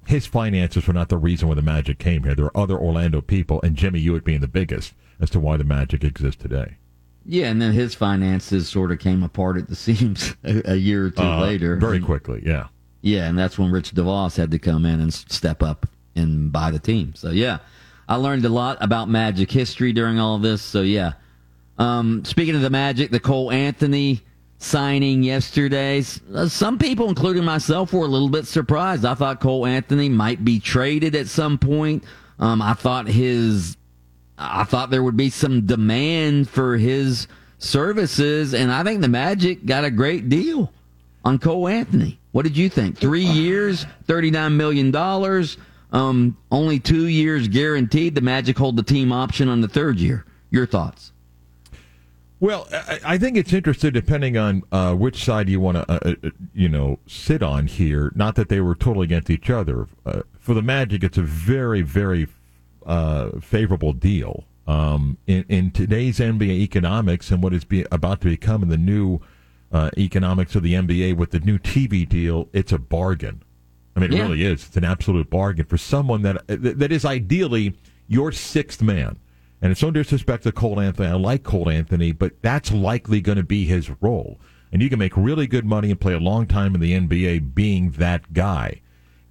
his 0.06 0.26
finances 0.26 0.88
were 0.88 0.94
not 0.94 1.10
the 1.10 1.18
reason 1.18 1.48
why 1.48 1.54
the 1.54 1.62
Magic 1.62 2.00
came 2.00 2.24
here. 2.24 2.34
There 2.34 2.46
are 2.46 2.58
other 2.58 2.78
Orlando 2.78 3.22
people, 3.22 3.62
and 3.62 3.76
Jimmy 3.76 4.00
Hewitt 4.00 4.24
being 4.26 4.42
the 4.42 4.48
biggest, 4.48 4.94
as 5.20 5.30
to 5.30 5.40
why 5.40 5.56
the 5.56 5.64
Magic 5.64 6.04
exists 6.04 6.42
today. 6.42 6.78
Yeah, 7.32 7.46
and 7.52 7.62
then 7.62 7.74
his 7.74 7.94
finances 7.94 8.68
sort 8.68 8.92
of 8.92 8.98
came 9.00 9.22
apart 9.24 9.58
at 9.58 9.68
the 9.68 9.76
seams 9.86 10.36
a, 10.44 10.72
a 10.72 10.76
year 10.76 11.06
or 11.06 11.10
two 11.12 11.22
Uh, 11.22 11.42
later. 11.42 11.76
very 11.76 11.98
And- 11.98 12.06
quickly. 12.06 12.42
Yeah. 12.46 12.68
Yeah, 13.02 13.28
and 13.30 13.38
that's 13.40 13.58
when 13.58 13.72
Rich 13.72 13.94
DeVos 13.94 14.36
had 14.36 14.52
to 14.52 14.60
come 14.60 14.86
in 14.86 15.00
and 15.00 15.14
step 15.14 15.64
up 15.64 15.88
and 16.18 16.52
buy 16.52 16.70
the 16.72 16.80
team. 16.80 17.14
So 17.16 17.30
yeah, 17.30 17.60
I 18.10 18.16
learned 18.16 18.44
a 18.44 18.50
lot 18.50 18.78
about 18.82 19.08
Magic 19.08 19.50
history 19.50 19.94
during 19.94 20.20
all 20.20 20.36
of 20.36 20.42
this. 20.42 20.62
So 20.62 20.82
yeah, 20.82 21.14
um, 21.78 22.26
speaking 22.26 22.56
of 22.56 22.62
the 22.62 22.70
Magic, 22.70 23.10
the 23.12 23.20
Cole 23.22 23.52
Anthony 23.52 24.22
signing 24.58 25.24
yesterday, 25.24 26.04
uh, 26.36 26.50
some 26.50 26.78
people, 26.78 27.08
including 27.08 27.46
myself, 27.46 27.94
were 27.94 28.04
a 28.06 28.10
little 28.10 28.28
bit 28.28 28.46
surprised. 28.46 29.06
I 29.06 29.14
thought 29.14 29.40
Cole 29.40 29.66
Anthony 29.66 30.10
might 30.10 30.44
be 30.44 30.60
traded 30.60 31.16
at 31.16 31.28
some 31.28 31.58
point. 31.58 32.04
Um, 32.40 32.62
I 32.62 32.74
thought 32.74 33.08
his, 33.08 33.78
I 34.40 34.64
thought 34.64 34.90
there 34.90 35.04
would 35.04 35.18
be 35.18 35.30
some 35.30 35.66
demand 35.66 36.50
for 36.50 36.78
his 36.78 37.28
services, 37.58 38.54
and 38.54 38.72
I 38.72 38.84
think 38.84 39.02
the 39.02 39.10
Magic 39.10 39.66
got 39.66 39.84
a 39.84 39.92
great 39.92 40.30
deal 40.30 40.72
on 41.26 41.40
Cole 41.40 41.68
Anthony. 41.68 42.20
What 42.32 42.44
did 42.44 42.56
you 42.56 42.70
think? 42.70 42.98
Three 42.98 43.26
years, 43.26 43.86
$39 44.08 44.54
million, 44.56 44.96
um, 45.92 46.38
only 46.52 46.80
two 46.80 47.08
years 47.08 47.48
guaranteed. 47.48 48.16
The 48.16 48.22
Magic 48.22 48.58
hold 48.58 48.78
the 48.78 48.84
team 48.84 49.12
option 49.12 49.50
on 49.50 49.60
the 49.60 49.68
third 49.68 50.00
year. 50.00 50.26
Your 50.52 50.66
thoughts? 50.66 51.12
Well, 52.40 52.70
I, 53.04 53.18
think 53.18 53.36
it's 53.36 53.52
interesting 53.52 53.92
depending 53.92 54.38
on 54.38 54.64
uh, 54.72 54.94
which 54.94 55.26
side 55.26 55.50
you 55.50 55.60
want 55.60 55.76
to, 55.76 55.92
uh, 55.92 56.16
uh, 56.24 56.30
you 56.54 56.70
know, 56.70 57.00
sit 57.06 57.44
on 57.44 57.68
here. 57.68 58.14
Not 58.16 58.36
that 58.36 58.48
they 58.48 58.62
were 58.62 58.76
totally 58.76 59.04
against 59.04 59.30
each 59.30 59.50
other. 59.50 59.88
Uh, 60.06 60.22
for 60.40 60.54
the 60.54 60.62
Magic, 60.62 61.04
it's 61.04 61.18
a 61.18 61.22
very, 61.22 61.82
very 61.82 62.30
uh, 62.90 63.40
favorable 63.40 63.94
deal. 63.94 64.44
Um, 64.68 65.18
in, 65.26 65.46
in 65.48 65.72
today's 65.72 66.20
NBA 66.20 66.50
economics 66.60 67.32
and 67.32 67.42
what 67.42 67.54
is 67.54 67.64
be, 67.64 67.86
about 67.92 68.22
to 68.22 68.28
become 68.28 68.62
in 68.64 68.70
the 68.70 68.78
new 68.78 69.20
uh, 69.72 69.90
economics 69.98 70.56
of 70.56 70.64
the 70.64 70.74
NBA 70.74 71.16
with 71.16 71.32
the 71.32 71.40
new 71.40 71.58
TV 71.58 72.08
deal, 72.08 72.50
it's 72.54 72.72
a 72.72 72.78
bargain. 72.78 73.42
I 73.96 74.00
mean, 74.02 74.12
it 74.12 74.18
Yeah. 74.18 74.24
really 74.24 74.44
is. 74.44 74.66
It's 74.66 74.78
an 74.78 74.84
absolute 74.86 75.30
bargain 75.30 75.66
for 75.66 75.78
someone 75.78 76.22
that 76.24 76.46
that 76.48 76.92
is 76.92 77.06
ideally 77.06 77.74
your 78.08 78.32
sixth 78.32 78.82
man. 78.82 79.18
And 79.62 79.72
it's 79.72 79.82
no 79.84 79.92
disrespect 79.92 80.44
to 80.44 80.52
Cole 80.52 80.80
Anthony. 80.80 81.10
I 81.10 81.14
like 81.14 81.44
Cole 81.44 81.70
Anthony, 81.70 82.12
but 82.12 82.42
that's 82.42 82.72
likely 82.72 83.22
going 83.22 83.38
to 83.38 83.44
be 83.44 83.66
his 83.66 83.90
role. 84.02 84.40
And 84.72 84.82
you 84.82 84.90
can 84.90 85.00
make 85.00 85.18
really 85.18 85.48
good 85.48 85.66
money 85.66 85.90
and 85.92 86.00
play 86.00 86.14
a 86.14 86.20
long 86.20 86.46
time 86.46 86.76
in 86.76 86.82
the 86.82 86.94
NBA 86.94 87.54
being 87.56 87.92
that 87.92 88.34
guy. 88.34 88.82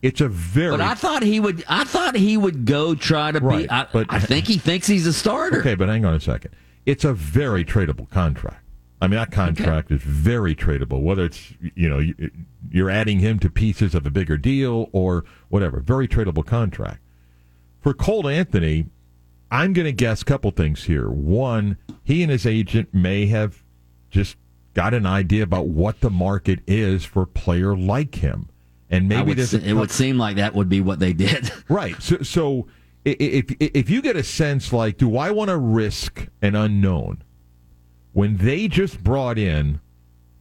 It's 0.02 0.20
a 0.20 0.28
very 0.28 0.70
But 0.70 0.80
I 0.80 0.94
thought 0.94 1.22
he 1.22 1.40
would. 1.40 1.64
I 1.68 1.84
thought 1.84 2.14
he 2.14 2.36
would 2.36 2.64
go 2.64 2.94
try 2.94 3.32
to 3.32 3.40
Right, 3.40 3.64
be. 3.64 3.70
I, 3.70 3.86
but- 3.92 4.06
I 4.08 4.20
think 4.20 4.46
he 4.46 4.56
thinks 4.58 4.86
he's 4.86 5.06
a 5.06 5.12
starter. 5.12 5.58
Okay, 5.60 5.74
but 5.74 5.88
hang 5.88 6.04
on 6.04 6.14
a 6.14 6.20
second. 6.20 6.52
It's 6.86 7.04
a 7.04 7.12
very 7.12 7.64
tradable 7.64 8.08
contract. 8.08 8.62
I 9.00 9.06
mean, 9.06 9.16
that 9.18 9.30
contract 9.30 9.90
is 9.92 10.00
very 10.02 10.54
tradable. 10.56 11.02
Whether 11.02 11.24
it's 11.24 11.52
you 11.74 11.88
know 11.88 11.98
you- 11.98 12.30
you're 12.70 12.90
adding 12.90 13.18
him 13.20 13.38
to 13.40 13.50
pieces 13.50 13.94
of 13.94 14.06
a 14.06 14.10
bigger 14.10 14.36
deal 14.36 14.88
or 14.92 15.24
whatever, 15.48 15.80
very 15.80 16.06
tradable 16.08 16.44
contract. 16.46 17.00
For 17.80 17.94
Cole 17.94 18.28
Anthony, 18.28 18.86
I'm 19.50 19.72
going 19.72 19.86
to 19.86 19.92
guess 19.92 20.22
a 20.22 20.24
couple 20.24 20.50
things 20.50 20.84
here. 20.84 21.08
One, 21.08 21.76
he 22.04 22.22
and 22.22 22.30
his 22.30 22.44
agent 22.44 22.92
may 22.92 23.26
have 23.26 23.62
just 24.10 24.36
got 24.74 24.94
an 24.94 25.06
idea 25.06 25.42
about 25.44 25.68
what 25.68 26.00
the 26.00 26.10
market 26.10 26.60
is 26.66 27.04
for 27.04 27.22
a 27.22 27.26
player 27.26 27.76
like 27.76 28.16
him, 28.16 28.48
and 28.90 29.08
maybe 29.08 29.28
would 29.28 29.38
there's 29.38 29.50
se- 29.50 29.62
a 29.64 29.70
it 29.70 29.72
would 29.74 29.90
seem 29.90 30.18
like 30.18 30.36
that 30.36 30.54
would 30.54 30.68
be 30.68 30.80
what 30.80 30.98
they 30.98 31.12
did. 31.12 31.50
Right. 31.68 32.00
So, 32.02 32.22
so 32.22 32.66
if 33.04 33.54
if 33.60 33.90
you 33.90 34.00
get 34.02 34.16
a 34.16 34.22
sense 34.22 34.72
like, 34.72 34.96
do 34.96 35.16
I 35.16 35.30
want 35.30 35.48
to 35.48 35.56
risk 35.58 36.28
an 36.40 36.54
unknown 36.54 37.22
when 38.12 38.38
they 38.38 38.68
just 38.68 39.02
brought 39.04 39.38
in 39.38 39.80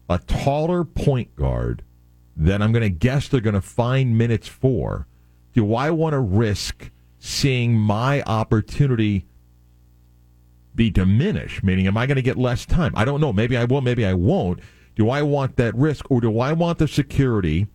a 0.09 0.19
taller 0.19 0.83
point 0.83 1.35
guard 1.35 1.83
that 2.35 2.61
I'm 2.61 2.71
going 2.71 2.83
to 2.83 2.89
guess 2.89 3.27
they're 3.27 3.41
going 3.41 3.55
to 3.55 3.61
find 3.61 4.17
minutes 4.17 4.47
for? 4.47 5.07
Do 5.53 5.73
I 5.73 5.89
want 5.91 6.13
to 6.13 6.19
risk 6.19 6.91
seeing 7.19 7.73
my 7.75 8.21
opportunity 8.23 9.25
be 10.75 10.89
diminished? 10.89 11.63
Meaning, 11.63 11.87
am 11.87 11.97
I 11.97 12.05
going 12.05 12.15
to 12.15 12.21
get 12.21 12.37
less 12.37 12.65
time? 12.65 12.93
I 12.95 13.05
don't 13.05 13.19
know. 13.19 13.33
Maybe 13.33 13.57
I 13.57 13.65
will. 13.65 13.81
Maybe 13.81 14.05
I 14.05 14.13
won't. 14.13 14.59
Do 14.95 15.09
I 15.09 15.21
want 15.23 15.57
that 15.57 15.75
risk, 15.75 16.09
or 16.09 16.21
do 16.21 16.39
I 16.39 16.53
want 16.53 16.77
the 16.79 16.87
security 16.87 17.67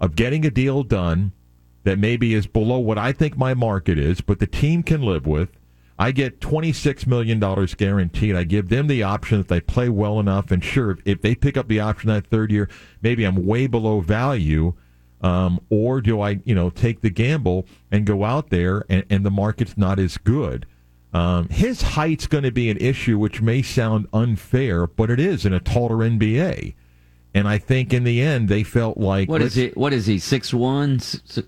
of 0.00 0.16
getting 0.16 0.44
a 0.44 0.50
deal 0.50 0.82
done? 0.82 1.32
that 1.86 2.00
maybe 2.00 2.34
is 2.34 2.48
below 2.48 2.80
what 2.80 2.98
I 2.98 3.12
think 3.12 3.38
my 3.38 3.54
market 3.54 3.96
is, 3.96 4.20
but 4.20 4.40
the 4.40 4.46
team 4.48 4.82
can 4.82 5.02
live 5.02 5.24
with. 5.24 5.50
I 5.96 6.10
get 6.10 6.40
$26 6.40 7.06
million 7.06 7.38
guaranteed. 7.38 8.34
I 8.34 8.42
give 8.42 8.70
them 8.70 8.88
the 8.88 9.04
option 9.04 9.38
if 9.38 9.46
they 9.46 9.60
play 9.60 9.88
well 9.88 10.18
enough. 10.18 10.50
And 10.50 10.64
sure, 10.64 10.98
if, 11.04 11.22
they 11.22 11.36
pick 11.36 11.56
up 11.56 11.68
the 11.68 11.78
option 11.78 12.08
that 12.08 12.26
third 12.26 12.50
year, 12.50 12.68
maybe 13.02 13.22
I'm 13.22 13.46
way 13.46 13.68
below 13.68 14.00
value. 14.00 14.74
Um, 15.20 15.60
or 15.70 16.00
do 16.00 16.20
I, 16.20 16.40
you 16.44 16.56
know, 16.56 16.70
take 16.70 17.02
the 17.02 17.08
gamble 17.08 17.66
and 17.92 18.04
go 18.04 18.24
out 18.24 18.50
there 18.50 18.84
and, 18.90 19.04
and 19.08 19.24
the 19.24 19.30
market's 19.30 19.78
not 19.78 20.00
as 20.00 20.18
good? 20.18 20.66
Um, 21.14 21.48
his 21.50 21.82
height's 21.82 22.26
going 22.26 22.44
to 22.44 22.50
be 22.50 22.68
an 22.68 22.78
issue, 22.78 23.16
which 23.16 23.40
may 23.40 23.62
sound 23.62 24.08
unfair, 24.12 24.88
but 24.88 25.08
it 25.08 25.20
is 25.20 25.46
in 25.46 25.52
a 25.52 25.60
taller 25.60 25.98
NBA. 25.98 26.74
And 27.36 27.46
I 27.46 27.58
think 27.58 27.92
in 27.92 28.04
the 28.04 28.22
end, 28.22 28.48
they 28.48 28.62
felt 28.62 28.96
like 28.96 29.28
what 29.28 29.42
is 29.42 29.54
he? 29.54 29.68
What 29.74 29.92
is 29.92 30.06
he? 30.06 30.18
Six 30.18 30.54
one, 30.54 30.98
six, 31.00 31.42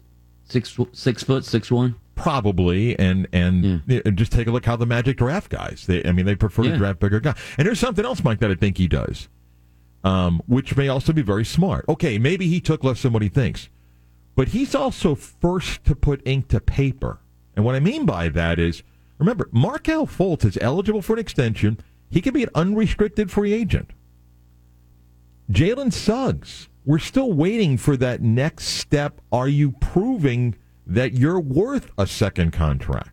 six, 0.45 0.77
six 0.93 1.23
foot, 1.23 1.47
six 1.47 1.71
one. 1.71 1.95
Probably, 2.15 2.99
and 2.99 3.27
and 3.33 3.83
yeah, 3.87 4.01
just 4.13 4.31
take 4.31 4.47
a 4.49 4.51
look 4.51 4.67
how 4.67 4.77
the 4.77 4.85
Magic 4.85 5.17
draft 5.17 5.51
guys. 5.51 5.87
They, 5.87 6.05
I 6.05 6.13
mean, 6.13 6.27
they 6.27 6.35
prefer 6.35 6.65
Yeah. 6.65 6.73
to 6.73 6.77
draft 6.77 7.01
bigger 7.01 7.21
guys. 7.21 7.37
And 7.57 7.67
there's 7.67 7.81
something 7.81 8.05
else, 8.05 8.23
Mike, 8.23 8.39
that 8.41 8.51
I 8.51 8.55
think 8.55 8.77
he 8.77 8.87
does, 8.87 9.29
um, 10.05 10.43
which 10.47 10.77
may 10.77 10.89
also 10.89 11.15
be 11.15 11.23
very 11.23 11.45
smart. 11.47 11.87
Okay, 11.89 12.19
maybe 12.19 12.49
he 12.49 12.61
took 12.61 12.85
less 12.85 13.01
than 13.01 13.15
what 13.15 13.23
he 13.23 13.31
thinks, 13.31 13.71
but 14.37 14.49
he's 14.49 14.75
also 14.75 15.15
first 15.15 15.85
to 15.85 15.97
put 15.97 16.21
ink 16.27 16.49
to 16.49 16.61
paper. 16.61 17.21
And 17.57 17.65
what 17.65 17.75
I 17.77 17.81
mean 17.81 18.05
by 18.05 18.29
that 18.29 18.59
is, 18.59 18.83
remember, 19.17 19.49
Markelle 19.53 20.07
Fultz 20.07 20.45
is 20.45 20.59
eligible 20.61 21.01
for 21.01 21.15
an 21.15 21.19
extension. 21.19 21.79
He 22.11 22.21
can 22.21 22.35
be 22.35 22.43
an 22.43 22.51
unrestricted 22.55 23.31
free 23.31 23.55
agent. 23.55 23.93
Jalen 25.51 25.93
Suggs, 25.93 26.69
we're 26.85 26.99
still 26.99 27.33
waiting 27.33 27.77
for 27.77 27.97
that 27.97 28.23
next 28.23 28.67
step. 28.67 29.21
Are 29.33 29.49
you 29.49 29.73
proving 29.73 30.55
that 30.87 31.15
you're 31.15 31.41
worth 31.41 31.91
a 31.97 32.07
second 32.07 32.53
contract? 32.53 33.13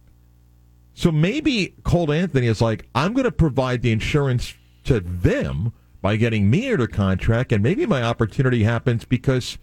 So 0.93 1.12
maybe 1.12 1.76
Cole 1.84 2.12
Anthony 2.12 2.48
is 2.48 2.62
like, 2.62 2.88
I'm 2.95 3.13
going 3.13 3.26
to 3.26 3.32
provide 3.32 3.82
the 3.82 3.91
insurance 3.91 4.54
to 4.86 5.00
them 5.00 5.74
by 6.02 6.15
getting 6.15 6.50
me 6.50 6.71
under 6.71 6.88
contract, 6.88 7.52
and 7.52 7.63
maybe 7.63 7.86
my 7.86 8.04
opportunity 8.04 8.63
happens 8.63 9.06
because 9.06 9.58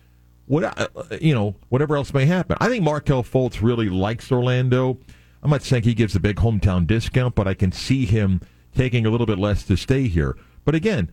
what 0.47 0.65
uh, 0.65 0.89
you 1.21 1.35
know, 1.35 1.55
whatever 1.69 1.97
else 1.97 2.13
may 2.13 2.27
happen. 2.27 2.57
I 2.61 2.69
think 2.69 2.83
Markelle 2.83 3.23
Fultz 3.23 3.63
really 3.63 3.89
likes 3.89 4.31
Orlando. 4.33 4.99
I'm 5.43 5.51
not 5.51 5.63
saying 5.63 5.85
he 5.85 5.95
gives 5.95 6.17
a 6.17 6.21
big 6.21 6.37
hometown 6.37 6.87
discount, 6.87 7.35
but 7.35 7.47
I 7.47 7.55
can 7.55 7.73
see 7.73 8.07
him 8.07 8.41
taking 8.75 9.07
a 9.07 9.11
little 9.11 9.27
bit 9.27 9.39
less 9.39 9.63
to 9.65 9.77
stay 9.77 10.09
here. 10.09 10.37
But 10.65 10.75
again, 10.75 11.13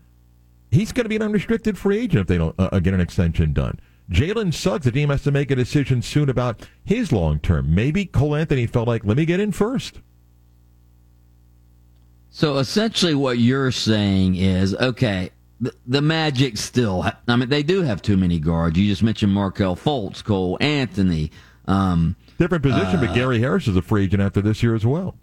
he's 0.72 0.92
going 0.92 1.06
to 1.06 1.10
be 1.10 1.16
an 1.16 1.22
unrestricted 1.22 1.78
free 1.78 2.00
agent 2.00 2.22
if 2.22 2.28
they 2.28 2.38
don't 2.38 2.56
uh, 2.60 2.80
get 2.80 2.94
an 2.94 3.00
extension 3.02 3.54
done. 3.54 3.80
Jalen 4.10 4.54
Suggs, 4.54 4.86
the 4.86 4.92
team 4.92 5.10
has 5.10 5.22
to 5.24 5.32
make 5.32 5.52
a 5.52 5.56
decision 5.56 6.02
soon 6.02 6.30
about 6.30 6.68
his 6.84 7.12
long 7.12 7.40
term. 7.40 7.74
Maybe 7.76 8.06
Cole 8.06 8.36
Anthony 8.36 8.66
felt 8.66 8.88
like, 8.88 9.06
let 9.06 9.18
me 9.18 9.26
get 9.26 9.40
in 9.40 9.52
first. 9.52 10.02
So 12.32 12.58
essentially, 12.58 13.16
what 13.16 13.40
you're 13.40 13.72
saying 13.72 14.36
is, 14.36 14.76
okay, 14.76 15.32
the, 15.60 15.74
the 15.88 16.02
Magic 16.02 16.58
still. 16.58 17.02
Ha- 17.04 17.20
I 17.28 17.36
mean, 17.36 17.50
they 17.50 17.64
do 17.64 17.82
have 17.82 18.02
too 18.02 18.18
many 18.18 18.40
guards. 18.40 18.78
You 18.78 18.88
just 18.88 19.04
mentioned 19.04 19.34
Markelle 19.34 19.76
Fultz, 19.76 20.24
Cole 20.24 20.58
Anthony. 20.62 21.32
Um, 21.68 22.16
Different 22.38 22.64
position, 22.64 23.00
but 23.00 23.14
Gary 23.14 23.40
Harris 23.40 23.68
is 23.68 23.76
a 23.76 23.82
free 23.82 24.06
agent 24.06 24.22
after 24.22 24.42
this 24.42 24.64
year 24.64 24.74
as 24.76 24.86
well. 24.86 25.18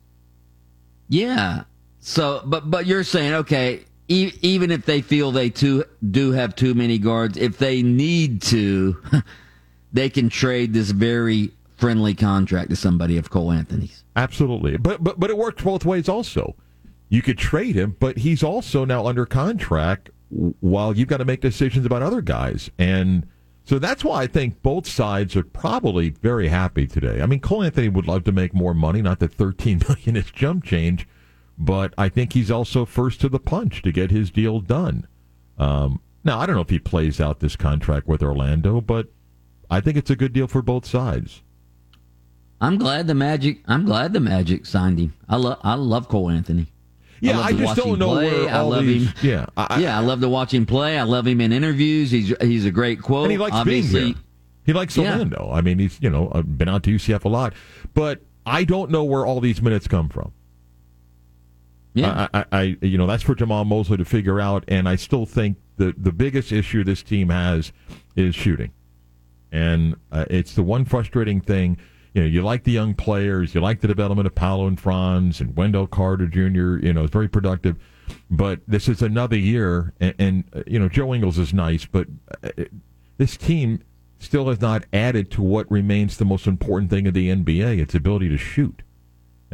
yeah. 1.09 1.65
So, 1.99 2.43
but 2.45 2.71
but 2.71 2.87
you're 2.87 3.03
saying, 3.03 3.33
okay, 3.35 3.85
even 4.09 4.71
if 4.71 4.87
they 4.87 5.01
feel 5.01 5.33
they 5.33 5.51
too 5.51 5.85
do 6.11 6.33
have 6.33 6.55
too 6.55 6.75
many 6.75 6.99
guards, 6.99 7.37
if 7.37 7.59
they 7.59 7.83
need 7.83 8.43
to, 8.43 9.03
they 9.93 10.09
can 10.09 10.29
trade 10.29 10.73
this 10.73 10.91
very 10.91 11.51
friendly 11.77 12.15
contract 12.15 12.71
to 12.71 12.77
somebody 12.77 13.17
of 13.19 13.31
Cole 13.31 13.53
Anthony's. 13.53 14.05
Absolutely. 14.15 14.77
But 14.77 15.03
but 15.03 15.19
but 15.19 15.31
it 15.31 15.37
works 15.37 15.63
both 15.63 15.85
ways 15.85 16.09
also. 16.09 16.55
You 17.09 17.23
could 17.23 17.39
trade 17.39 17.77
him, 17.77 17.97
but 18.01 18.19
he's 18.19 18.43
also 18.43 18.85
now 18.85 19.07
under 19.07 19.27
contract 19.27 20.11
while 20.29 20.97
you've 20.97 21.09
got 21.09 21.19
to 21.19 21.25
make 21.25 21.41
decisions 21.41 21.87
about 21.87 22.03
other 22.03 22.21
guys. 22.21 22.69
And 22.79 23.27
so 23.65 23.79
that's 23.79 24.05
why 24.05 24.23
I 24.23 24.27
think 24.27 24.63
both 24.63 24.89
sides 24.89 25.37
are 25.37 25.45
probably 25.45 26.11
very 26.11 26.49
happy 26.49 26.87
today. 26.87 27.21
I 27.21 27.27
mean, 27.27 27.41
Cole 27.41 27.63
Anthony 27.63 27.89
would 27.89 28.09
love 28.09 28.25
to 28.25 28.33
make 28.33 28.55
more 28.55 28.75
money, 28.75 29.03
not 29.03 29.21
that 29.21 29.33
13 29.33 29.83
million 29.89 30.17
is 30.17 30.31
jump 30.31 30.65
change, 30.65 31.07
but 31.59 31.95
I 31.97 32.09
think 32.09 32.33
he's 32.33 32.51
also 32.51 32.85
first 32.85 33.21
to 33.23 33.29
the 33.29 33.39
punch 33.41 33.83
to 33.83 33.93
get 33.93 34.11
his 34.11 34.31
deal 34.31 34.61
done. 34.61 35.07
Um, 35.59 36.01
now, 36.25 36.39
I 36.41 36.47
don't 36.47 36.57
know 36.57 36.63
if 36.63 36.71
he 36.71 36.79
plays 36.79 37.21
out 37.21 37.41
this 37.41 37.57
contract 37.57 38.07
with 38.09 38.23
Orlando, 38.23 38.81
but 38.81 39.09
I 39.71 39.81
think 39.81 39.97
it's 39.97 40.11
a 40.11 40.17
good 40.17 40.33
deal 40.33 40.47
for 40.49 40.61
both 40.63 40.85
sides. 40.87 41.43
I'm 42.61 42.79
glad 42.79 43.07
the 43.07 43.15
Magic. 43.15 43.59
I'm 43.67 43.85
glad 43.85 44.13
the 44.13 44.21
Magic 44.21 44.65
signed 44.67 44.99
him. 44.99 45.15
I 45.29 45.37
love. 45.37 45.59
I 45.63 45.75
love 45.75 46.09
Cole 46.09 46.31
Anthony. 46.31 46.67
Yeah, 47.21 47.41
I, 47.41 47.53
to 47.53 47.59
just 47.59 47.77
don't 47.77 47.99
know 47.99 48.11
play. 48.13 48.31
where 48.31 48.49
I 48.51 48.59
all 48.59 48.71
love 48.71 48.85
these. 48.87 49.09
him. 49.11 49.15
Yeah, 49.23 49.47
I, 49.57 49.81
yeah, 49.81 49.97
I 49.97 50.01
love 50.01 50.21
to 50.21 50.29
watch 50.29 50.53
him 50.53 50.67
play. 50.67 50.99
I 50.99 51.03
love 51.03 51.27
him 51.27 51.41
in 51.41 51.53
interviews. 51.53 52.11
He's 52.11 52.35
he's 52.41 52.65
a 52.67 52.71
great 52.71 53.01
quote. 53.03 53.25
and 53.25 53.33
he 53.33 53.39
likes 53.39 53.55
Obviously, 53.57 54.01
being 54.01 54.15
here. 54.15 54.23
He 54.67 54.73
likes 54.73 54.97
Yeah. 54.97 55.13
Orlando. 55.13 55.51
I 55.53 55.61
mean, 55.61 55.79
he's 55.79 55.99
you 56.01 56.11
know 56.11 56.29
uh, 56.29 56.43
been 56.43 56.69
out 56.69 56.83
to 56.85 56.91
UCF 56.95 57.25
a 57.25 57.29
lot, 57.29 57.53
but 57.95 58.23
I 58.45 58.65
don't 58.65 58.91
know 58.91 59.05
where 59.05 59.25
all 59.27 59.41
these 59.41 59.61
minutes 59.63 59.87
come 59.89 60.09
from. 60.09 60.33
Yeah, 61.97 62.29
I, 62.33 62.41
I, 62.41 62.47
I, 62.53 62.77
you 62.83 62.99
know, 62.99 63.07
that's 63.07 63.23
for 63.23 63.35
Jamahl 63.35 63.67
Mosley 63.67 63.97
to 63.97 64.05
figure 64.05 64.39
out. 64.39 64.65
And 64.69 64.89
I 64.89 64.97
still 64.97 65.25
think 65.25 65.57
the 65.77 65.95
the 65.97 66.13
biggest 66.13 66.53
issue 66.53 66.85
this 66.85 67.03
team 67.03 67.31
has 67.31 67.73
is 68.15 68.35
shooting, 68.35 68.73
and 69.51 69.97
uh, 70.13 70.27
it's 70.29 70.55
the 70.55 70.63
one 70.63 70.85
frustrating 70.85 71.41
thing. 71.41 71.79
You 72.13 72.23
know, 72.23 72.29
you 72.29 72.43
like 72.43 72.65
the 72.65 72.73
young 72.73 72.95
players, 72.95 73.55
you 73.55 73.61
like 73.61 73.81
the 73.81 73.89
development 73.89 74.27
of 74.27 74.35
Paolo 74.35 74.67
and 74.67 74.79
Franz 74.79 75.41
and 75.41 75.57
Wendell 75.57 75.87
Carter 75.87 76.27
Jr. 76.27 76.85
You 76.85 76.93
know, 76.93 77.05
it's 77.05 77.13
very 77.13 77.29
productive. 77.29 77.77
But 78.31 78.61
this 78.69 78.89
is 78.89 79.03
another 79.03 79.37
year, 79.37 79.93
and, 79.99 80.15
and 80.19 80.45
uh, 80.55 80.63
you 80.67 80.79
know, 80.79 80.89
Joe 80.89 81.15
Ingles 81.15 81.39
is 81.39 81.53
nice, 81.55 81.87
but 81.87 82.07
uh, 82.43 82.65
this 83.17 83.37
team 83.37 83.83
still 84.19 84.49
has 84.49 84.61
not 84.61 84.85
added 84.93 85.31
to 85.33 85.43
what 85.43 85.71
remains 85.71 86.17
the 86.17 86.25
most 86.25 86.47
important 86.47 86.91
thing 86.91 87.07
of 87.07 87.15
the 87.15 87.29
NBA: 87.29 87.81
its 87.81 87.95
ability 87.95 88.29
to 88.29 88.37
shoot 88.37 88.83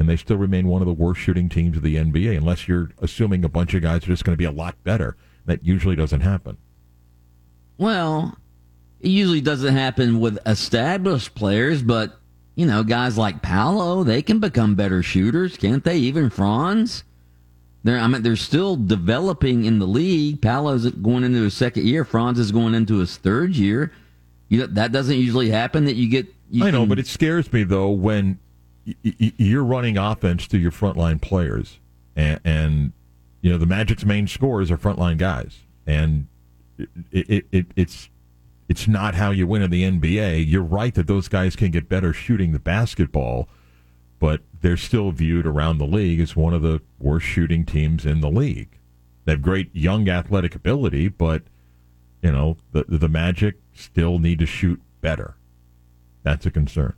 and 0.03 0.09
they 0.11 0.17
still 0.17 0.37
remain 0.37 0.67
one 0.67 0.83
of 0.83 0.87
the 0.87 0.93
worst 0.93 1.21
shooting 1.21 1.49
teams 1.49 1.77
of 1.77 1.83
the 1.85 1.95
NBA, 1.97 2.37
unless 2.37 2.67
you're 2.67 2.91
assuming 3.01 3.45
a 3.45 3.49
bunch 3.49 3.73
of 3.73 3.83
guys 3.83 4.03
are 4.03 4.09
just 4.09 4.25
going 4.25 4.35
to 4.35 4.38
be 4.38 4.45
a 4.45 4.51
lot 4.51 4.75
better. 4.85 5.17
That 5.47 5.65
usually 5.65 5.95
doesn't 5.97 6.21
happen. 6.23 6.59
well, 7.79 8.37
it 9.01 9.09
usually 9.11 9.41
doesn't 9.41 9.75
happen 9.75 10.21
with 10.21 10.38
established 10.47 11.35
players, 11.35 11.83
but 11.83 12.19
you 12.55 12.67
know, 12.67 12.83
guys 12.85 13.17
like 13.19 13.43
Paolo, 13.43 14.05
they 14.05 14.23
can 14.23 14.38
become 14.38 14.75
better 14.75 15.03
shooters, 15.03 15.57
can't 15.57 15.83
they? 15.85 15.97
Even 15.97 16.31
Franz. 16.31 17.03
They're, 17.83 17.99
I 17.99 18.07
mean, 18.07 18.23
they're 18.23 18.37
still 18.37 18.77
developing 18.77 19.65
in 19.65 19.79
the 19.81 19.87
league. 19.87 20.41
Paolo's 20.41 20.88
going 20.91 21.25
into 21.25 21.43
his 21.43 21.55
second 21.55 21.85
year. 21.87 22.05
Franz 22.05 22.38
is 22.38 22.53
going 22.53 22.75
into 22.75 22.99
his 22.99 23.17
third 23.17 23.57
year. 23.57 23.91
You 24.49 24.61
know, 24.61 24.67
that 24.67 24.93
doesn't 24.93 25.17
usually 25.17 25.51
happen. 25.51 25.87
That 25.87 25.97
you 25.97 26.09
get. 26.09 26.27
You 26.51 26.65
I 26.67 26.71
know, 26.71 26.81
can- 26.81 26.91
but 26.91 26.99
it 27.01 27.07
scares 27.09 27.53
me 27.53 27.65
though 27.65 27.88
when 27.91 28.38
you're 28.85 29.64
running 29.64 29.97
offense 29.97 30.47
to 30.49 30.59
your 30.59 30.73
frontline 30.73 31.21
players, 31.21 31.79
and, 32.16 32.40
and 32.45 32.92
you 33.40 33.51
know 33.51 33.59
the 33.59 33.66
Magic's 33.66 34.05
main 34.05 34.27
scorers 34.27 34.71
are 34.71 34.79
frontline 34.79 35.18
guys, 35.18 35.61
and 35.87 36.27
it, 37.11 37.31
it, 37.31 37.47
it, 37.53 37.66
it's 37.77 38.09
it's 38.68 38.88
not 38.88 39.14
how 39.14 39.31
you 39.31 39.47
win 39.47 39.62
in 39.62 39.71
the 39.71 39.83
NBA. 39.83 40.49
You're 40.49 40.62
right 40.62 40.95
that 40.95 41.07
those 41.07 41.29
guys 41.29 41.55
can 41.57 41.71
get 41.71 41.88
better 41.88 42.12
shooting 42.12 42.53
the 42.53 42.59
basketball, 42.59 43.49
but 44.18 44.40
they're 44.61 44.77
still 44.77 45.11
viewed 45.11 45.47
around 45.47 45.79
the 45.79 45.87
league 45.87 46.21
as 46.21 46.35
one 46.35 46.55
of 46.55 46.62
the 46.62 46.81
worst 46.99 47.27
shooting 47.27 47.64
teams 47.64 48.07
in 48.07 48.21
the 48.21 48.31
league. 48.31 48.79
They 49.25 49.33
have 49.33 49.42
great 49.42 49.75
young 49.75 50.09
athletic 50.09 50.55
ability, 50.55 51.09
but 51.09 51.42
you 52.23 52.33
know 52.33 52.57
the 52.73 52.85
the 52.88 53.09
Magic 53.09 53.57
still 53.75 54.18
need 54.18 54.38
to 54.40 54.47
shoot 54.47 54.81
better. 55.01 55.37
That's 56.23 56.47
a 56.47 56.51
concern. 56.51 56.95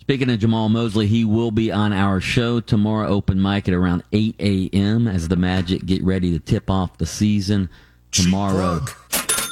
Speaking 0.00 0.30
of 0.30 0.40
Jamahl 0.40 0.70
Mosley, 0.70 1.06
he 1.06 1.24
will 1.24 1.50
be 1.50 1.70
on 1.70 1.92
our 1.92 2.20
show 2.20 2.58
tomorrow, 2.60 3.08
open 3.08 3.40
mic 3.40 3.68
at 3.68 3.74
around 3.74 4.02
8 4.12 4.34
a.m. 4.40 5.06
as 5.06 5.28
the 5.28 5.36
Magic 5.36 5.84
get 5.86 6.02
ready 6.02 6.32
to 6.32 6.40
tip 6.40 6.68
off 6.68 6.98
the 6.98 7.06
season 7.06 7.68
tomorrow. 8.10 8.80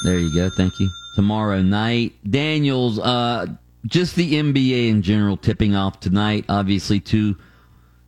There 0.04 0.18
you 0.18 0.34
go. 0.34 0.50
Thank 0.56 0.80
you. 0.80 0.88
Tomorrow 1.14 1.62
night, 1.62 2.14
Daniels. 2.28 2.98
Uh, 2.98 3.46
just 3.86 4.16
the 4.16 4.34
NBA 4.34 4.88
in 4.88 5.02
general 5.02 5.36
tipping 5.36 5.74
off 5.76 6.00
tonight. 6.00 6.44
Obviously, 6.48 6.98
two 7.00 7.36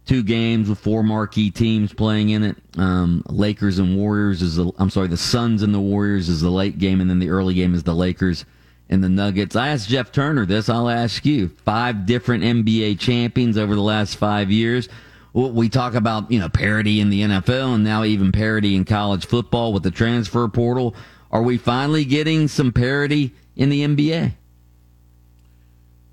two 0.06 0.22
games 0.22 0.68
with 0.68 0.78
four 0.78 1.02
marquee 1.04 1.50
teams 1.50 1.92
playing 1.92 2.30
in 2.30 2.42
it. 2.42 2.56
Um, 2.76 3.22
Lakers 3.28 3.78
and 3.78 3.96
Warriors 3.96 4.42
is 4.42 4.56
the 4.56 4.72
I'm 4.78 4.90
sorry, 4.90 5.08
the 5.08 5.16
Suns 5.16 5.62
and 5.62 5.74
the 5.74 5.80
Warriors 5.80 6.28
is 6.28 6.40
the 6.40 6.50
late 6.50 6.78
game, 6.78 7.00
and 7.00 7.08
then 7.08 7.18
the 7.18 7.30
early 7.30 7.54
game 7.54 7.74
is 7.74 7.82
the 7.84 7.94
Lakers 7.94 8.44
and 8.90 9.02
the 9.02 9.08
Nuggets. 9.08 9.56
I 9.56 9.68
asked 9.68 9.88
Jeff 9.88 10.12
Turner 10.12 10.44
this. 10.44 10.68
I'll 10.68 10.90
ask 10.90 11.24
you: 11.24 11.48
five 11.64 12.04
different 12.04 12.44
NBA 12.44 12.98
champions 12.98 13.56
over 13.56 13.74
the 13.74 13.80
last 13.80 14.16
five 14.16 14.50
years. 14.50 14.88
We 15.32 15.68
talk 15.68 15.94
about 15.94 16.30
you 16.30 16.40
know 16.40 16.48
parity 16.48 17.00
in 17.00 17.08
the 17.08 17.22
NFL 17.22 17.76
and 17.76 17.84
now 17.84 18.04
even 18.04 18.32
parity 18.32 18.74
in 18.74 18.84
college 18.84 19.24
football 19.24 19.72
with 19.72 19.84
the 19.84 19.92
transfer 19.92 20.46
portal. 20.48 20.94
Are 21.30 21.42
we 21.42 21.56
finally 21.56 22.04
getting 22.04 22.48
some 22.48 22.72
parity 22.72 23.32
in 23.54 23.70
the 23.70 23.86
NBA? 23.86 24.32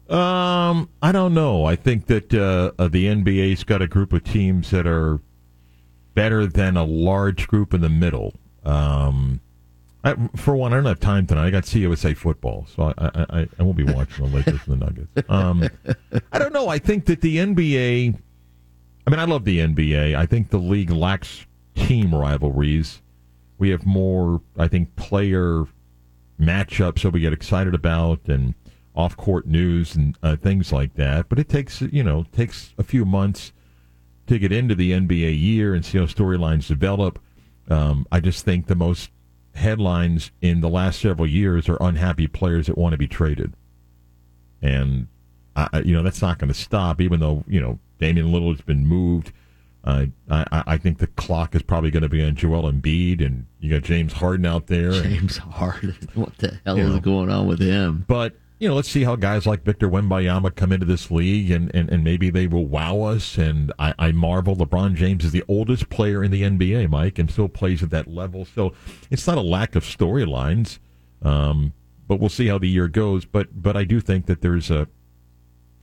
Um, 0.10 0.90
I 1.02 1.12
don't 1.12 1.34
know. 1.34 1.66
I 1.66 1.76
think 1.76 2.06
that 2.06 2.34
uh, 2.34 2.72
uh, 2.80 2.88
the 2.88 3.08
NBA's 3.08 3.63
got 3.63 3.82
a 3.82 3.88
group 3.88 4.13
of 4.13 4.24
teams 4.24 4.70
that 4.70 4.88
are 4.88 5.20
better 6.13 6.46
than 6.46 6.78
a 6.78 6.86
large 6.86 7.48
group 7.48 7.74
in 7.74 7.82
the 7.82 7.90
middle. 7.90 8.34
Um, 8.63 9.42
I, 10.03 10.15
for 10.36 10.55
one, 10.55 10.73
I 10.73 10.77
don't 10.77 10.86
have 10.86 10.99
time 10.99 11.25
tonight. 11.25 11.47
I 11.47 11.49
got 11.49 11.63
CUSA 11.63 12.15
football, 12.15 12.67
so 12.73 12.93
I, 12.97 13.10
I, 13.29 13.47
I, 13.60 13.63
won't 13.63 13.77
be 13.77 13.83
watching 13.83 14.29
the 14.29 14.38
Lakers 14.38 14.62
and 14.67 14.79
the 14.79 14.86
Nuggets. 14.86 15.29
Um, 15.29 15.67
I 16.31 16.39
don't 16.39 16.53
know. 16.53 16.69
I 16.69 16.77
think 16.77 17.05
that 17.05 17.21
the 17.21 17.38
NBA. 17.38 18.15
I 19.05 19.10
mean, 19.10 19.19
I 19.19 19.25
love 19.25 19.45
the 19.45 19.60
NBA. 19.60 20.15
I 20.15 20.25
think 20.25 20.49
the 20.49 20.57
league 20.57 20.91
lacks 20.91 21.45
team 21.75 22.13
rivalries. 22.13 23.01
We 23.57 23.69
have 23.69 23.86
more, 23.86 24.41
I 24.57 24.67
think, 24.67 24.95
player 24.95 25.65
matchups 26.39 27.01
that 27.01 27.10
we 27.10 27.21
get 27.21 27.33
excited 27.33 27.73
about 27.73 28.19
and 28.27 28.53
off 28.95 29.15
court 29.17 29.47
news 29.47 29.95
and 29.95 30.17
uh, 30.23 30.36
things 30.36 30.71
like 30.71 30.93
that. 30.95 31.29
But 31.29 31.39
it 31.39 31.49
takes 31.49 31.81
you 31.81 32.03
know 32.03 32.25
takes 32.31 32.73
a 32.77 32.83
few 32.83 33.05
months 33.05 33.53
to 34.27 34.38
get 34.38 34.51
into 34.51 34.75
the 34.75 34.91
NBA 34.91 35.39
year 35.39 35.73
and 35.73 35.83
see 35.86 35.97
how 35.97 36.05
storylines 36.05 36.67
develop. 36.67 37.19
Um, 37.69 38.05
I 38.12 38.19
just 38.19 38.45
think 38.45 38.67
the 38.67 38.75
most 38.75 39.10
headlines 39.58 40.32
in 40.41 40.62
the 40.62 40.70
last 40.70 41.02
several 41.02 41.28
years 41.28 41.67
are 41.67 41.78
unhappy 41.82 42.28
players 42.28 42.67
that 42.67 42.78
want 42.78 42.93
to 42.93 42.98
be 42.98 43.08
traded, 43.08 43.54
and 44.62 45.08
I, 45.56 45.80
you 45.84 45.93
know 45.93 46.04
that's 46.04 46.22
not 46.22 46.38
going 46.39 46.48
to 46.50 46.54
stop. 46.54 47.02
Even 47.02 47.20
though 47.20 47.43
you 47.48 47.60
know 47.60 47.80
Damian 48.00 48.28
Lillard 48.32 48.54
has 48.58 48.62
been 48.62 48.86
moved. 48.86 49.32
Uh, 49.84 50.08
I, 50.30 50.63
I 50.67 50.78
think 50.78 50.98
the 50.98 51.08
clock 51.08 51.56
is 51.56 51.62
probably 51.62 51.91
going 51.91 52.04
to 52.04 52.10
be 52.10 52.22
on 52.22 52.36
Joel 52.36 52.70
Embiid, 52.70 53.26
and 53.26 53.46
you 53.62 53.72
got 53.72 53.84
James 53.84 54.12
Harden 54.12 54.46
out 54.46 54.67
there. 54.67 54.91
and- 54.91 55.04
James 55.04 55.38
Harden. 55.38 55.96
What 56.13 56.38
the 56.39 56.60
hell 56.65 56.78
is 56.78 56.96
know. 56.96 57.00
going 57.00 57.30
on 57.32 57.48
with 57.48 57.62
him? 57.62 58.04
but 58.06 58.36
you 58.60 58.67
know, 58.67 58.74
let's 58.74 58.89
see 58.89 59.04
how 59.04 59.15
guys 59.15 59.46
like 59.46 59.63
Victor 59.63 59.88
Wembanyama 59.88 60.56
come 60.56 60.72
into 60.72 60.86
this 60.86 61.12
league, 61.12 61.52
and, 61.52 61.74
and, 61.76 61.89
and 61.91 62.04
maybe 62.04 62.32
they 62.32 62.48
will 62.48 62.65
wow 62.65 63.02
us. 63.02 63.38
And 63.38 63.72
I, 63.78 63.93
I 64.00 64.12
marvel 64.12 64.56
LeBron 64.56 64.96
James 64.96 65.24
is 65.24 65.32
the 65.32 65.43
oldest 65.48 65.89
player 65.89 66.24
in 66.24 66.32
the 66.32 66.41
NBA, 66.41 66.89
Mike, 66.89 67.20
and 67.20 67.30
still 67.30 67.50
plays 67.50 67.84
at 67.84 67.91
that 67.91 68.08
level. 68.08 68.46
So 68.46 68.74
it's 69.12 69.28
not 69.28 69.38
a 69.38 69.41
lack 69.41 69.76
of 69.76 69.84
storylines, 69.84 70.80
um, 71.22 71.74
but 72.08 72.20
we'll 72.20 72.30
see 72.30 72.48
how 72.48 72.58
the 72.58 72.70
year 72.70 72.88
goes. 72.88 73.26
But 73.26 73.62
but 73.62 73.78
I 73.78 73.84
do 73.84 74.00
think 74.00 74.26
that 74.26 74.41
there's 74.41 74.72
a 74.72 74.88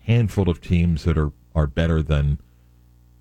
handful 0.00 0.50
of 0.50 0.60
teams 0.60 1.04
that 1.04 1.16
are 1.16 1.30
are 1.54 1.68
better 1.68 2.02
than 2.02 2.40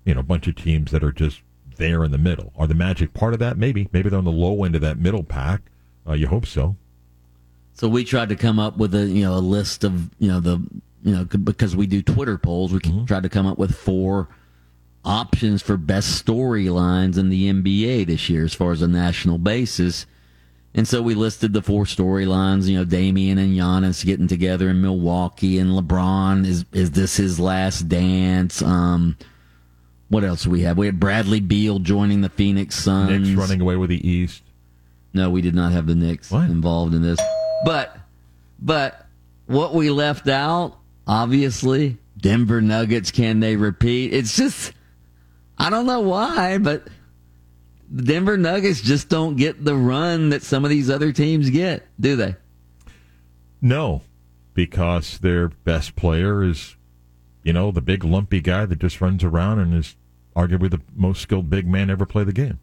you 0.04 0.14
know 0.14 0.20
a 0.20 0.24
bunch 0.24 0.48
of 0.48 0.56
teams 0.56 0.90
that 0.90 1.04
are 1.04 1.12
just 1.12 1.42
there 1.76 2.02
in 2.02 2.10
the 2.10 2.18
middle. 2.18 2.52
Are 2.56 2.66
the 2.66 2.74
Magic 2.74 3.14
part 3.14 3.34
of 3.34 3.38
that? 3.38 3.56
Maybe 3.56 3.88
maybe 3.92 4.08
they're 4.10 4.18
on 4.18 4.24
the 4.24 4.32
low 4.32 4.64
end 4.64 4.74
of 4.74 4.80
that 4.80 4.98
middle 4.98 5.22
pack. 5.22 5.62
Uh, 6.06 6.14
you 6.14 6.26
hope 6.26 6.46
so. 6.46 6.74
So 7.74 7.88
we 7.88 8.04
tried 8.04 8.28
to 8.30 8.36
come 8.36 8.58
up 8.58 8.76
with 8.76 8.94
a 8.94 9.04
you 9.06 9.22
know 9.24 9.34
a 9.34 9.40
list 9.40 9.84
of 9.84 10.10
you 10.18 10.28
know 10.28 10.40
the 10.40 10.58
you 11.02 11.14
know 11.14 11.24
because 11.24 11.74
we 11.76 11.86
do 11.86 12.02
Twitter 12.02 12.38
polls, 12.38 12.72
we 12.72 12.80
tried 13.06 13.24
to 13.24 13.28
come 13.28 13.46
up 13.46 13.58
with 13.58 13.74
four 13.74 14.28
options 15.04 15.60
for 15.60 15.76
best 15.76 16.24
storylines 16.24 17.18
in 17.18 17.28
the 17.28 17.52
NBA 17.52 18.06
this 18.06 18.30
year 18.30 18.44
as 18.44 18.54
far 18.54 18.72
as 18.72 18.80
a 18.80 18.88
national 18.88 19.38
basis. 19.38 20.06
And 20.76 20.88
so 20.88 21.02
we 21.02 21.14
listed 21.14 21.52
the 21.52 21.62
four 21.62 21.84
storylines, 21.84 22.66
you 22.66 22.76
know, 22.76 22.84
Damian 22.84 23.38
and 23.38 23.56
Giannis 23.56 24.04
getting 24.04 24.26
together 24.26 24.70
in 24.70 24.80
Milwaukee 24.80 25.58
and 25.58 25.70
LeBron 25.70 26.46
is 26.46 26.64
is 26.72 26.92
this 26.92 27.16
his 27.16 27.38
last 27.38 27.88
dance? 27.88 28.62
Um 28.62 29.16
what 30.08 30.22
else 30.24 30.44
do 30.44 30.50
we 30.50 30.60
have? 30.62 30.78
We 30.78 30.86
had 30.86 31.00
Bradley 31.00 31.40
Beal 31.40 31.80
joining 31.80 32.20
the 32.20 32.28
Phoenix 32.28 32.76
Suns. 32.76 33.10
Knicks 33.28 33.38
running 33.38 33.60
away 33.60 33.76
with 33.76 33.90
the 33.90 34.08
East. 34.08 34.42
No, 35.12 35.28
we 35.30 35.42
did 35.42 35.54
not 35.54 35.72
have 35.72 35.86
the 35.86 35.94
Knicks 35.94 36.30
What? 36.30 36.50
involved 36.50 36.94
in 36.94 37.02
this. 37.02 37.18
But 37.64 37.96
but 38.58 39.06
what 39.46 39.74
we 39.74 39.90
left 39.90 40.28
out, 40.28 40.78
obviously, 41.06 41.98
Denver 42.16 42.60
Nuggets, 42.60 43.10
can 43.10 43.40
they 43.40 43.56
repeat? 43.56 44.12
It's 44.12 44.36
just 44.36 44.72
I 45.58 45.70
don't 45.70 45.86
know 45.86 46.00
why, 46.00 46.58
but 46.58 46.86
the 47.90 48.02
Denver 48.02 48.36
Nuggets 48.36 48.80
just 48.80 49.08
don't 49.08 49.36
get 49.36 49.64
the 49.64 49.76
run 49.76 50.30
that 50.30 50.42
some 50.42 50.64
of 50.64 50.70
these 50.70 50.90
other 50.90 51.12
teams 51.12 51.50
get, 51.50 51.86
do 52.00 52.16
they? 52.16 52.34
No, 53.60 54.02
because 54.54 55.18
their 55.18 55.48
best 55.48 55.94
player 55.96 56.42
is, 56.42 56.76
you 57.42 57.52
know, 57.52 57.70
the 57.70 57.80
big 57.80 58.04
lumpy 58.04 58.40
guy 58.40 58.66
that 58.66 58.78
just 58.78 59.00
runs 59.00 59.22
around 59.22 59.58
and 59.60 59.74
is 59.74 59.96
arguably 60.34 60.70
the 60.70 60.80
most 60.94 61.20
skilled 61.22 61.48
big 61.48 61.66
man 61.66 61.88
ever 61.88 62.04
play 62.04 62.24
the 62.24 62.32
game. 62.32 62.58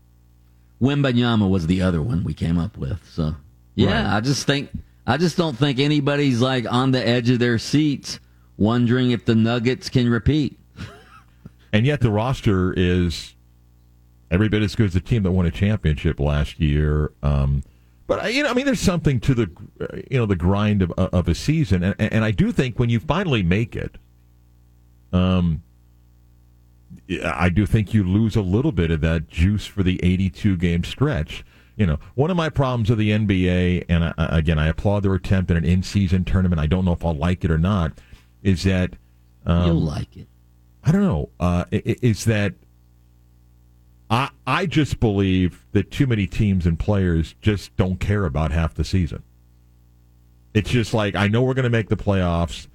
Wembanyama 0.81 1.49
was 1.49 1.67
the 1.67 1.81
other 1.81 2.01
one 2.01 2.23
we 2.23 2.33
came 2.33 2.57
up 2.57 2.77
with. 2.77 2.99
So 3.09 3.35
yeah, 3.75 4.03
Right. 4.03 4.17
I 4.17 4.19
just 4.19 4.45
think 4.47 4.69
I 5.05 5.17
just 5.17 5.37
don't 5.37 5.57
think 5.57 5.79
anybody's 5.79 6.41
like 6.41 6.71
on 6.71 6.91
the 6.91 7.05
edge 7.05 7.29
of 7.29 7.39
their 7.39 7.57
seats 7.57 8.19
wondering 8.57 9.11
if 9.11 9.25
the 9.25 9.35
Nuggets 9.35 9.89
can 9.89 10.09
repeat. 10.09 10.57
And 11.73 11.85
yet 11.85 12.01
the 12.01 12.11
roster 12.11 12.73
is 12.75 13.33
every 14.29 14.49
bit 14.49 14.61
as 14.61 14.75
good 14.75 14.87
as 14.87 14.93
the 14.93 14.99
team 14.99 15.23
that 15.23 15.31
won 15.31 15.45
a 15.45 15.51
championship 15.51 16.19
last 16.19 16.59
year. 16.59 17.13
Um, 17.23 17.63
but 18.07 18.33
you 18.33 18.43
know, 18.43 18.49
I 18.49 18.53
mean, 18.53 18.65
there's 18.65 18.81
something 18.81 19.21
to 19.21 19.33
the 19.33 19.49
you 20.09 20.19
know 20.19 20.25
the 20.25 20.35
grind 20.35 20.81
of 20.81 20.91
of 20.91 21.29
a 21.29 21.33
season, 21.33 21.81
and 21.81 21.95
and 21.97 22.25
I 22.25 22.31
do 22.31 22.51
think 22.51 22.77
when 22.77 22.89
you 22.89 22.99
finally 22.99 23.41
make 23.41 23.73
it, 23.73 23.97
um, 25.13 25.63
I 27.23 27.47
do 27.47 27.65
think 27.65 27.93
you 27.93 28.03
lose 28.03 28.35
a 28.35 28.41
little 28.41 28.73
bit 28.73 28.91
of 28.91 28.99
that 28.99 29.29
juice 29.29 29.65
for 29.65 29.81
the 29.81 29.97
82 30.03 30.57
game 30.57 30.83
stretch. 30.83 31.45
You 31.75 31.86
know, 31.86 31.99
one 32.15 32.29
of 32.29 32.38
my 32.38 32.49
problems 32.49 32.89
with 32.89 32.99
the 32.99 33.12
NBA, 33.12 33.86
and 33.89 34.03
I, 34.03 34.13
again, 34.17 34.60
I 34.60 34.67
applaud 34.67 35.03
their 35.03 35.13
attempt 35.13 35.49
at 35.51 35.57
an 35.57 35.63
in 35.63 35.84
season 35.84 36.25
tournament. 36.25 36.60
I 36.60 36.67
don't 36.67 36.86
know 36.86 36.91
if 36.91 37.03
I'll 37.03 37.15
like 37.15 37.43
it 37.43 37.51
or 37.51 37.57
not. 37.57 37.93
Is 38.43 38.63
that 38.63 38.95
um, 39.45 39.67
You'll 39.67 39.81
like 39.81 40.15
it. 40.17 40.27
I 40.84 40.91
don't 40.91 41.03
know. 41.03 41.29
Uh, 41.39 41.65
is 41.71 42.25
that 42.25 42.53
I 44.10 44.29
I 44.45 44.65
just 44.65 44.99
believe 44.99 45.65
that 45.71 45.91
too 45.91 46.07
many 46.07 46.27
teams 46.27 46.65
and 46.65 46.77
players 46.77 47.36
just 47.41 47.75
don't 47.77 47.99
care 47.99 48.25
about 48.25 48.51
half 48.51 48.73
the 48.73 48.84
season. 48.84 49.23
It's 50.53 50.69
just 50.69 50.93
like 50.93 51.15
I 51.15 51.27
know 51.27 51.41
we're 51.43 51.53
going 51.53 51.63
to 51.63 51.69
make 51.69 51.89
the 51.89 51.97
playoffs. 51.97 52.67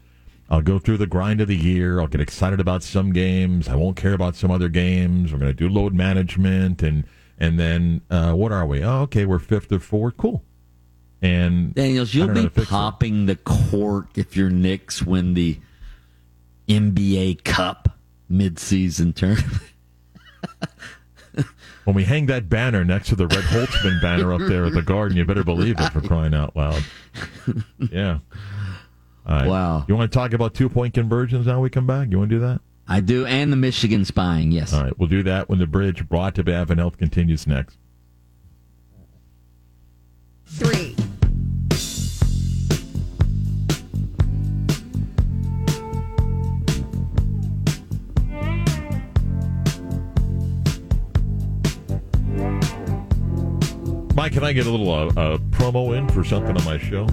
I'll 0.49 0.63
go 0.63 0.79
through 0.79 0.99
the 0.99 1.09
grind 1.09 1.41
of 1.41 1.49
the 1.49 1.57
year. 1.57 2.01
I'll 2.01 2.07
get 2.07 2.21
excited 2.21 2.61
about 2.61 2.85
some 2.85 3.13
games. 3.13 3.69
I 3.69 3.75
won't 3.75 3.97
care 3.97 4.13
about 4.13 4.37
some 4.37 4.51
other 4.51 4.69
games. 4.69 5.33
We're 5.33 5.41
going 5.41 5.51
to 5.51 5.55
do 5.55 5.69
load 5.69 5.93
management 5.93 6.83
and 6.83 7.05
and 7.39 7.59
then 7.59 8.03
uh, 8.11 8.33
what 8.33 8.53
are 8.53 8.67
we? 8.67 8.83
Oh, 8.83 9.03
okay, 9.03 9.27
we're 9.27 9.39
fifth 9.39 9.71
or 9.73 9.79
fourth. 9.79 10.17
Cool. 10.17 10.45
And 11.23 11.75
Daniels, 11.75 12.15
you'll 12.15 12.29
be 12.29 12.49
popping 12.49 13.27
the 13.27 13.37
cork 13.37 14.09
if 14.17 14.37
your 14.37 14.51
Knicks 14.51 15.03
win 15.03 15.35
the 15.35 15.59
NBA 16.69 17.43
Cup 17.45 17.99
midseason 18.31 19.15
tournament. 19.15 19.63
when 21.85 21.97
we 21.97 22.05
hang 22.05 22.27
that 22.27 22.49
banner 22.49 22.85
next 22.85 23.09
to 23.09 23.17
the 23.17 23.27
Red 23.27 23.45
Holzman 23.45 24.01
banner 24.03 24.33
up 24.33 24.41
there 24.43 24.67
at 24.67 24.73
the 24.73 24.83
Garden, 24.83 25.17
you 25.17 25.25
better 25.25 25.45
believe 25.45 25.81
it 25.81 25.93
for 25.93 26.01
crying 26.01 26.35
out 26.35 26.55
loud. 26.57 26.83
Yeah. 27.91 28.19
Wow. 29.27 29.85
You 29.89 29.97
want 29.97 30.11
to 30.13 30.17
talk 30.17 30.33
about 30.33 30.55
two 30.55 30.69
point 30.69 30.95
conversions 30.95 31.47
now 31.47 31.61
we 31.61 31.71
come 31.71 31.87
back? 31.87 32.09
You 32.11 32.19
want 32.19 32.31
to 32.31 32.37
do 32.37 32.41
that? 32.41 32.61
I 32.89 33.01
do, 33.01 33.27
and 33.27 33.53
the 33.53 33.57
Michigan 33.57 34.05
spying, 34.05 34.53
yes. 34.53 34.73
All 34.73 34.85
right, 34.85 34.97
we'll 34.99 35.09
do 35.09 35.25
that 35.25 35.49
when 35.49 35.59
the 35.59 35.67
bridge 35.67 36.09
brought 36.09 36.37
to 36.37 36.45
Bavin 36.45 36.79
Health 36.79 36.97
continues 36.99 37.47
next. 37.47 37.79
Three. 40.47 40.95
Mike, 54.15 54.33
can 54.33 54.45
I 54.45 54.53
get 54.53 54.67
a 54.67 54.71
little 54.71 54.91
uh, 54.91 55.07
uh, 55.09 55.39
promo 55.51 55.97
in 55.97 56.09
for 56.09 56.25
something 56.25 56.57
on 56.57 56.65
my 56.65 56.79
show? 56.79 57.07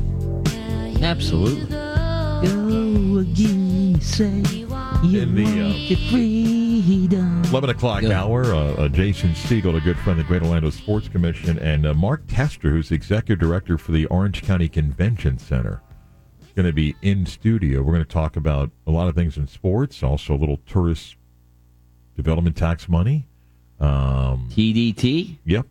Absolutely. 1.03 1.65
Go 1.67 3.17
again, 3.19 3.99
say 3.99 4.62
you 5.01 5.21
In 5.21 5.35
the, 5.35 5.61
uh, 5.61 6.09
freedom. 6.09 7.43
11 7.45 7.69
o'clock 7.69 8.03
hour, 8.03 8.45
uh, 8.45 8.73
uh, 8.73 8.87
Jason 8.87 9.33
Siegel, 9.35 9.75
a 9.75 9.81
good 9.81 9.97
friend 9.99 10.19
of 10.19 10.25
the 10.25 10.27
Great 10.27 10.41
Orlando 10.41 10.69
Sports 10.69 11.07
Commission, 11.07 11.57
and 11.59 11.85
uh, 11.85 11.93
Mark 11.93 12.23
Tester, 12.27 12.69
who's 12.69 12.89
the 12.89 12.95
executive 12.95 13.39
director 13.39 13.77
for 13.77 13.91
the 13.91 14.05
Orange 14.07 14.41
County 14.43 14.67
Convention 14.67 15.37
Center, 15.37 15.81
going 16.55 16.65
to 16.65 16.73
be 16.73 16.95
in 17.01 17.25
studio. 17.25 17.81
We're 17.81 17.93
going 17.93 18.05
to 18.05 18.11
talk 18.11 18.35
about 18.35 18.71
a 18.85 18.91
lot 18.91 19.07
of 19.07 19.15
things 19.15 19.37
in 19.37 19.47
sports, 19.47 20.03
also 20.03 20.33
a 20.33 20.37
little 20.37 20.59
tourist 20.65 21.15
development 22.15 22.55
tax 22.55 22.87
money. 22.87 23.27
Um, 23.79 24.49
TDT? 24.51 25.37
Yep. 25.45 25.67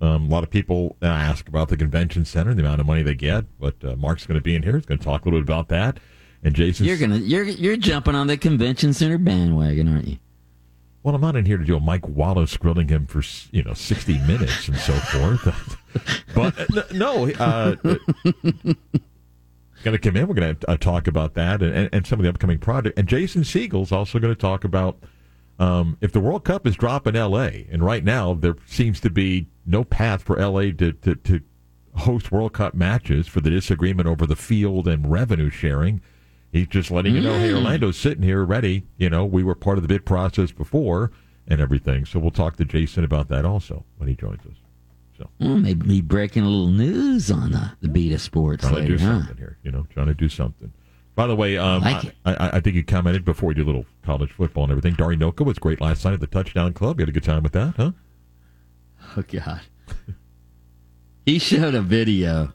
Um, 0.00 0.26
a 0.26 0.28
lot 0.28 0.42
of 0.42 0.50
people 0.50 0.96
uh, 1.02 1.06
ask 1.06 1.48
about 1.48 1.68
the 1.68 1.76
convention 1.76 2.24
center, 2.24 2.50
and 2.50 2.58
the 2.58 2.62
amount 2.62 2.80
of 2.80 2.86
money 2.86 3.02
they 3.02 3.14
get, 3.14 3.44
but 3.58 3.74
uh, 3.84 3.96
Mark's 3.96 4.26
going 4.26 4.38
to 4.38 4.42
be 4.42 4.54
in 4.54 4.62
here. 4.62 4.76
He's 4.76 4.86
going 4.86 4.98
to 4.98 5.04
talk 5.04 5.22
a 5.22 5.24
little 5.26 5.40
bit 5.40 5.44
about 5.44 5.68
that. 5.68 5.98
And 6.42 6.54
Jason, 6.54 6.86
You're 6.86 6.96
gonna 6.96 7.18
you're 7.18 7.44
you're 7.44 7.76
jumping 7.76 8.14
on 8.14 8.26
the 8.26 8.36
convention 8.36 8.92
center 8.92 9.18
bandwagon, 9.18 9.88
aren't 9.88 10.08
you? 10.08 10.18
Well, 11.02 11.14
I'm 11.14 11.20
not 11.20 11.36
in 11.36 11.46
here 11.46 11.56
to 11.56 11.64
do 11.64 11.76
a 11.76 11.80
Mike 11.80 12.06
Wallace 12.08 12.56
grilling 12.56 12.88
him 12.88 13.06
for 13.06 13.22
you 13.52 13.62
know 13.62 13.74
60 13.74 14.18
minutes 14.20 14.68
and 14.68 14.76
so 14.76 14.92
forth. 14.92 15.76
but 16.34 16.76
uh, 16.76 16.82
no, 16.92 17.30
uh, 17.30 17.74
going 19.82 19.96
to 19.96 19.98
come 19.98 20.16
in. 20.16 20.26
We're 20.28 20.34
going 20.34 20.56
to 20.56 20.70
uh, 20.70 20.76
talk 20.76 21.06
about 21.06 21.34
that 21.34 21.62
and, 21.62 21.74
and, 21.74 21.88
and 21.92 22.06
some 22.06 22.18
of 22.18 22.24
the 22.24 22.28
upcoming 22.28 22.58
project. 22.58 22.98
And 22.98 23.08
Jason 23.08 23.44
Siegel's 23.44 23.92
also 23.92 24.18
going 24.18 24.34
to 24.34 24.40
talk 24.40 24.64
about 24.64 24.98
um, 25.58 25.96
if 26.00 26.12
the 26.12 26.20
World 26.20 26.44
Cup 26.44 26.66
is 26.66 26.76
dropping 26.76 27.16
L.A. 27.16 27.66
And 27.70 27.82
right 27.82 28.04
now 28.04 28.34
there 28.34 28.56
seems 28.66 29.00
to 29.00 29.10
be 29.10 29.48
no 29.66 29.84
path 29.84 30.22
for 30.22 30.38
L.A. 30.38 30.72
to, 30.72 30.92
to, 30.92 31.14
to 31.14 31.40
host 31.96 32.30
World 32.30 32.52
Cup 32.52 32.74
matches 32.74 33.26
for 33.26 33.40
the 33.40 33.50
disagreement 33.50 34.08
over 34.08 34.26
the 34.26 34.36
field 34.36 34.86
and 34.86 35.10
revenue 35.10 35.50
sharing. 35.50 36.00
He's 36.52 36.66
just 36.66 36.90
letting 36.90 37.14
you 37.14 37.20
know, 37.20 37.38
hey, 37.38 37.52
Orlando's 37.52 37.96
sitting 37.96 38.22
here 38.24 38.44
ready. 38.44 38.84
You 38.96 39.08
know, 39.08 39.24
we 39.24 39.42
were 39.44 39.54
part 39.54 39.78
of 39.78 39.82
the 39.82 39.88
bid 39.88 40.04
process 40.04 40.50
before 40.50 41.12
and 41.46 41.60
everything. 41.60 42.04
So 42.04 42.18
we'll 42.18 42.32
talk 42.32 42.56
to 42.56 42.64
Jason 42.64 43.04
about 43.04 43.28
that 43.28 43.44
also 43.44 43.84
when 43.98 44.08
he 44.08 44.16
joins 44.16 44.40
us. 44.40 44.56
So 45.16 45.28
Well, 45.38 45.56
maybe 45.58 45.86
be 45.86 46.00
breaking 46.00 46.42
a 46.42 46.48
little 46.48 46.66
news 46.72 47.30
on 47.30 47.54
uh, 47.54 47.74
the 47.80 47.88
beat 47.88 48.12
of 48.12 48.20
sports 48.20 48.62
trying 48.62 48.74
to 48.74 48.80
later, 48.80 48.96
do 48.96 49.04
huh? 49.04 49.18
something 49.18 49.36
here. 49.36 49.58
You 49.62 49.70
know, 49.70 49.86
trying 49.92 50.06
to 50.06 50.14
do 50.14 50.28
something. 50.28 50.72
By 51.14 51.26
the 51.26 51.36
way, 51.36 51.56
um, 51.58 51.84
I 51.84 51.92
like. 51.92 52.14
I, 52.24 52.34
I, 52.34 52.56
I 52.56 52.60
think 52.60 52.76
you 52.76 52.84
commented 52.84 53.24
before 53.24 53.48
we 53.48 53.54
do 53.54 53.62
a 53.62 53.66
little 53.66 53.84
college 54.02 54.32
football 54.32 54.64
and 54.64 54.70
everything. 54.72 54.94
Dari 54.94 55.16
Nowkhah 55.16 55.44
was 55.44 55.58
great 55.58 55.80
last 55.80 56.04
night 56.04 56.14
at 56.14 56.20
the 56.20 56.26
Touchdown 56.26 56.72
Club. 56.72 56.98
You 56.98 57.02
had 57.02 57.08
a 57.10 57.12
good 57.12 57.24
time 57.24 57.42
with 57.42 57.52
that, 57.52 57.74
huh? 57.76 57.92
Oh 59.16 59.22
God. 59.22 59.60
he 61.26 61.38
showed 61.38 61.74
a 61.74 61.82
video 61.82 62.52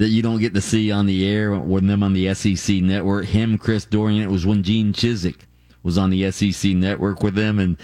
that 0.00 0.08
you 0.08 0.22
don't 0.22 0.40
get 0.40 0.54
to 0.54 0.62
see 0.62 0.90
on 0.90 1.04
the 1.04 1.28
air 1.28 1.54
with 1.58 1.86
them 1.86 2.02
on 2.02 2.14
the 2.14 2.32
SEC 2.32 2.76
network. 2.76 3.26
Him, 3.26 3.58
Chris 3.58 3.84
Doering. 3.84 4.16
It 4.16 4.30
was 4.30 4.46
when 4.46 4.62
Gene 4.62 4.94
Chizik 4.94 5.40
was 5.82 5.98
on 5.98 6.08
the 6.08 6.30
SEC 6.30 6.72
network 6.72 7.22
with 7.22 7.34
them, 7.34 7.58
and 7.58 7.76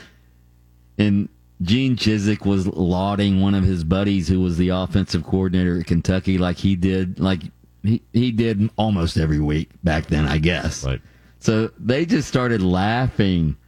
and 0.97 1.29
Gene 1.61 1.95
Chizik 1.95 2.47
was 2.47 2.67
lauding 2.67 3.43
one 3.43 3.55
of 3.55 3.65
his 3.65 3.85
buddies 3.85 4.29
who 4.29 4.41
was 4.41 4.57
the 4.57 4.71
offensive 4.71 5.25
coordinator 5.25 5.79
at 5.79 5.87
Kentucky, 5.87 6.39
like 6.39 6.57
he 6.57 6.75
did, 6.75 7.21
like 7.21 7.43
he 7.83 8.01
he 8.15 8.33
did 8.33 8.71
almost 8.79 9.19
every 9.19 9.39
week 9.41 9.69
back 9.85 10.07
then, 10.07 10.27
I 10.27 10.39
guess. 10.39 10.85
Right. 10.85 11.03
So 11.41 11.71
they 11.79 12.07
just 12.07 12.29
started 12.29 12.63
laughing 12.63 13.59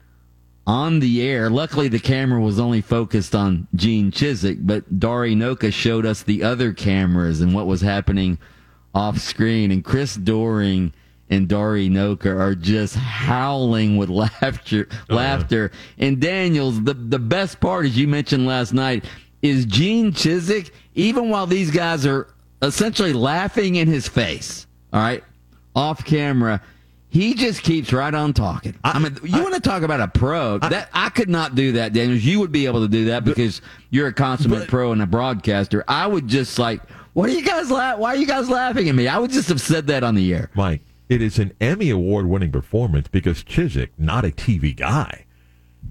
on 0.69 1.01
the 1.01 1.23
air. 1.23 1.49
Luckily, 1.49 1.89
the 1.89 1.99
camera 1.99 2.39
was 2.41 2.61
only 2.61 2.83
focused 2.83 3.35
on 3.35 3.67
Gene 3.75 4.13
Chizik, 4.13 4.67
but 4.67 5.01
Dari 5.01 5.35
Nowkhah 5.35 5.73
showed 5.73 6.05
us 6.05 6.23
the 6.23 6.43
other 6.43 6.75
cameras 6.75 7.41
and 7.41 7.55
what 7.55 7.67
was 7.67 7.81
happening 7.81 8.39
off 8.95 9.19
screen. 9.19 9.71
And 9.71 9.83
Chris 9.83 10.15
Doering 10.15 10.93
and 11.31 11.49
Dari 11.49 11.89
Nowkhah 11.89 12.39
are 12.39 12.55
just 12.55 12.97
howling 12.97 13.97
with 13.97 14.11
laughter. 14.43 14.87
Oh, 15.09 15.15
laughter. 15.17 15.73
And 15.97 16.21
Daniels, 16.21 16.83
the 16.85 16.95
the 16.95 17.19
best 17.19 17.61
part, 17.61 17.87
as 17.87 17.97
you 17.97 18.07
mentioned 18.07 18.47
last 18.47 18.75
night, 18.75 19.07
is 19.41 19.65
Gene 19.65 20.13
Chizik. 20.13 20.71
Even 20.95 21.31
while 21.31 21.47
these 21.47 21.71
guys 21.71 22.05
are 22.05 22.29
essentially 22.61 23.15
laughing 23.15 23.77
in 23.77 23.89
his 23.89 24.07
face, 24.07 24.67
all 24.93 25.01
right, 25.01 25.25
off 25.75 26.05
camera. 26.05 26.61
He 27.19 27.35
just 27.35 27.65
keeps 27.65 27.93
right 27.93 28.15
on 28.15 28.33
talking. 28.33 28.77
I, 28.85 28.97
mean, 29.01 29.19
you 29.25 29.43
want 29.43 29.55
to 29.55 29.61
talk 29.61 29.83
about 29.83 29.99
a 29.99 30.07
pro? 30.07 30.59
that 30.59 30.89
I 30.93 31.09
could 31.09 31.29
not 31.29 31.57
do 31.57 31.73
that, 31.73 31.93
Daniels. 31.93 32.23
You 32.23 32.39
would 32.39 32.53
be 32.53 32.67
able 32.67 32.83
to 32.83 32.89
do 32.89 33.07
that 33.07 33.25
because 33.25 33.61
you're 33.91 34.07
a 34.07 34.13
consummate 34.13 34.69
pro 34.69 34.93
and 34.93 35.03
a 35.03 35.07
broadcaster. 35.07 35.83
I 35.89 36.07
would 36.07 36.29
just 36.29 36.61
like, 36.61 36.81
what 37.15 37.29
are 37.29 37.33
you 37.33 37.43
guys 37.43 37.73
la- 37.73 37.97
Why 37.97 38.11
are 38.11 38.17
you 38.17 38.27
guys 38.27 38.49
laughing 38.49 38.89
at 38.89 38.95
me? 38.95 39.09
I 39.09 39.19
would 39.19 39.33
just 39.33 39.49
have 39.49 39.61
said 39.61 39.89
that 39.89 40.05
on 40.05 40.15
the 40.15 40.33
air. 40.33 40.49
Mike, 40.55 40.83
it 41.09 41.21
is 41.21 41.41
an 41.41 41.55
Emmy 41.61 41.91
Award 41.91 42.27
winning 42.27 42.53
performance 42.53 43.09
because 43.09 43.43
Chizik, 43.43 43.89
not 43.99 44.25
a 44.25 44.29
TV 44.29 44.77
guy, 44.77 45.25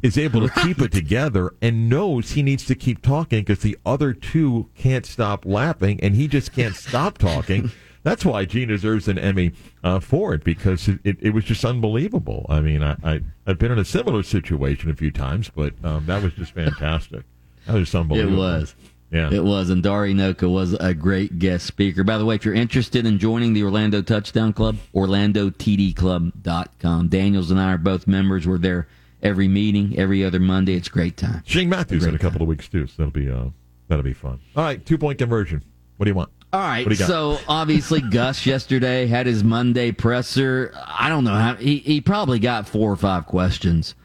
is 0.02 0.18
able 0.18 0.48
to 0.48 0.62
keep 0.62 0.82
it 0.82 0.94
together 0.94 1.54
and 1.62 1.90
knows 1.90 2.32
he 2.32 2.42
needs 2.42 2.65
to 2.67 2.75
keep 2.75 3.02
talking 3.02 3.42
because 3.42 3.60
the 3.60 3.78
other 3.86 4.13
two 4.13 4.69
can't 4.75 5.06
stop 5.06 5.46
laughing 5.46 6.00
and 6.00 6.15
he 6.15 6.30
just 6.30 6.54
can't 6.54 6.78
stop 6.78 7.17
talking. 7.17 7.69
That's 8.08 8.24
why 8.24 8.46
Gene 8.46 8.70
deserves 8.70 9.10
an 9.10 9.20
Emmy 9.20 9.52
uh, 9.84 10.00
for 10.00 10.34
it 10.34 10.46
because 10.46 10.88
it, 10.88 11.02
it, 11.04 11.18
it 11.20 11.32
was 11.32 11.44
just 11.44 11.66
unbelievable. 11.66 12.46
I 12.48 12.62
mean, 12.62 12.82
I, 12.82 12.96
I, 13.04 13.20
I've 13.46 13.60
been 13.60 13.74
in 13.74 13.80
a 13.80 13.84
similar 13.84 14.24
situation 14.24 14.90
a 14.90 14.96
few 14.96 15.12
times, 15.12 15.52
but 15.54 15.74
um, 15.84 16.06
that 16.06 16.24
was 16.24 16.32
just 16.32 16.54
fantastic. 16.54 17.26
That 17.66 17.74
was 17.74 17.92
just 17.92 18.12
It 18.14 18.32
was. 18.32 18.76
Yeah. 19.12 19.30
It 19.30 19.44
was. 19.44 19.70
And 19.70 19.84
Dari 19.84 20.14
Nowkhah 20.14 20.50
was 20.50 20.72
a 20.76 20.94
great 20.94 21.38
guest 21.38 21.66
speaker. 21.66 22.06
By 22.06 22.18
the 22.18 22.24
way, 22.24 22.36
if 22.36 22.46
you're 22.46 22.54
interested 22.54 23.06
in 23.06 23.20
joining 23.20 23.52
the 23.52 23.64
Orlando 23.64 24.02
Touchdown 24.02 24.54
Club, 24.54 24.78
OrlandoTDClub.com. 24.96 27.10
Daniels 27.10 27.52
and 27.52 27.60
I 27.60 27.74
are 27.74 27.78
both 27.78 28.08
members. 28.08 28.48
We're 28.48 28.58
there 28.58 28.88
every 29.22 29.50
meeting, 29.50 30.00
every 30.00 30.24
other 30.24 30.40
Monday. 30.40 30.76
It's 30.76 30.88
a 30.88 30.92
great 30.92 31.18
time. 31.18 31.44
Shane 31.46 31.68
Matthews 31.68 32.06
in 32.06 32.16
a 32.16 32.20
couple 32.20 32.42
of 32.42 32.48
weeks 32.48 32.70
too, 32.70 32.88
so 32.88 32.94
that'll 33.00 33.12
be 33.12 33.30
uh, 33.30 33.50
that'll 33.90 34.02
be 34.02 34.14
fun. 34.14 34.40
All 34.56 34.64
right, 34.64 34.86
two 34.86 34.98
point 34.98 35.20
conversion. 35.20 35.62
What 35.98 36.06
do 36.06 36.12
you 36.12 36.16
want? 36.16 36.30
All 36.54 36.62
right. 36.62 36.85
What 36.85 36.89
do 36.89 36.95
you 36.95 37.00
got? 37.00 37.08
So 37.08 37.39
obviously, 37.48 38.02
Gus 38.02 38.45
yesterday 38.45 39.08
had 39.08 39.25
his 39.25 39.43
Monday 39.43 39.91
presser. 39.91 40.73
I 40.85 41.10
don't 41.10 41.23
know 41.23 41.35
how 41.35 41.56
he, 41.56 41.77
he 41.79 42.02
probably 42.02 42.39
got 42.39 42.67
four 42.67 42.91
or 42.91 42.95
five 42.95 43.25
questions 43.25 43.95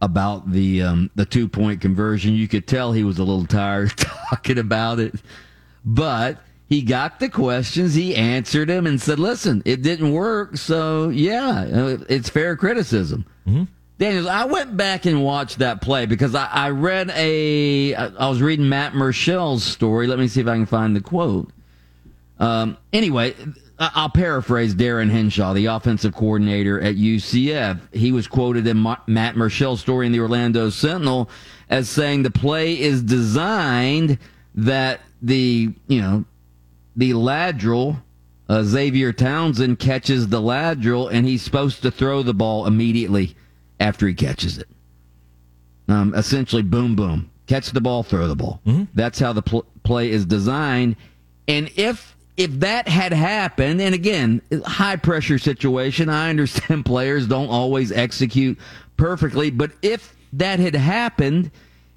about 0.00 0.50
the 0.50 0.82
um, 0.82 1.10
the 1.14 1.24
two 1.24 1.48
point 1.48 1.80
conversion. 1.80 2.34
You 2.34 2.48
could 2.48 2.66
tell 2.66 2.92
he 2.92 3.04
was 3.04 3.18
a 3.18 3.24
little 3.24 3.46
tired 3.46 3.96
talking 3.96 4.58
about 4.58 4.98
it, 4.98 5.14
but 5.84 6.40
he 6.68 6.82
got 6.82 7.20
the 7.20 7.28
questions. 7.28 7.94
He 7.94 8.16
answered 8.16 8.68
them 8.68 8.86
and 8.86 9.00
said, 9.00 9.20
"Listen, 9.20 9.62
it 9.64 9.82
didn't 9.82 10.12
work. 10.12 10.56
So 10.56 11.10
yeah, 11.10 11.60
uh, 11.60 11.98
it's 12.08 12.28
fair 12.28 12.56
criticism." 12.56 13.24
Daniels, 13.98 14.26
I 14.26 14.44
went 14.46 14.76
back 14.76 15.06
and 15.06 15.22
watched 15.22 15.60
that 15.60 15.80
play 15.80 16.06
because 16.06 16.34
I, 16.34 16.46
I 16.46 16.70
read 16.70 17.10
a. 17.14 17.94
I 17.94 18.28
was 18.28 18.42
reading 18.42 18.68
Matt 18.68 18.94
Murschel's 18.94 19.62
story. 19.62 20.08
Let 20.08 20.18
me 20.18 20.26
see 20.26 20.40
if 20.40 20.48
I 20.48 20.56
can 20.56 20.66
find 20.66 20.96
the 20.96 21.00
quote. 21.00 21.50
Um, 22.38 22.76
anyway, 22.92 23.34
I'll 23.78 24.10
paraphrase 24.10 24.74
Darin 24.74 25.10
Hinshaw, 25.10 25.52
the 25.52 25.66
offensive 25.66 26.14
coordinator 26.14 26.80
at 26.80 26.94
UCF. 26.94 27.80
He 27.92 28.12
was 28.12 28.26
quoted 28.26 28.66
in 28.66 28.82
Matt 29.06 29.36
Murschel's 29.36 29.80
story 29.80 30.06
in 30.06 30.12
the 30.12 30.20
Orlando 30.20 30.70
Sentinel 30.70 31.28
as 31.68 31.88
saying 31.88 32.22
the 32.22 32.30
play 32.30 32.78
is 32.78 33.02
designed 33.02 34.18
that 34.54 35.00
the 35.22 35.72
you 35.88 36.00
know 36.00 36.24
the 36.94 37.14
lateral 37.14 37.96
uh, 38.48 38.62
Xavier 38.62 39.12
Townsend 39.12 39.78
catches 39.78 40.28
the 40.28 40.40
lateral 40.40 41.08
and 41.08 41.26
he's 41.26 41.42
supposed 41.42 41.82
to 41.82 41.90
throw 41.90 42.22
the 42.22 42.34
ball 42.34 42.66
immediately 42.66 43.34
after 43.80 44.06
he 44.06 44.14
catches 44.14 44.58
it. 44.58 44.68
Um, 45.88 46.14
essentially, 46.14 46.62
boom, 46.62 46.94
boom, 46.94 47.30
catch 47.46 47.70
the 47.70 47.80
ball, 47.80 48.02
throw 48.02 48.28
the 48.28 48.36
ball. 48.36 48.60
That's 48.94 49.18
how 49.18 49.32
the 49.32 49.42
pl- 49.42 49.66
play 49.82 50.10
is 50.10 50.24
designed. 50.24 50.96
And 51.48 51.70
if 51.76 52.13
if 52.36 52.50
that 52.60 52.88
had 52.88 53.12
happened, 53.12 53.80
and 53.80 53.94
again, 53.94 54.42
high 54.64 54.96
pressure 54.96 55.38
situation, 55.38 56.08
I 56.08 56.30
understand 56.30 56.84
players 56.84 57.26
don't 57.26 57.48
always 57.48 57.92
execute 57.92 58.58
perfectly, 58.96 59.50
but 59.50 59.72
if 59.82 60.16
that 60.32 60.58
had 60.58 60.74
happened, 60.74 61.50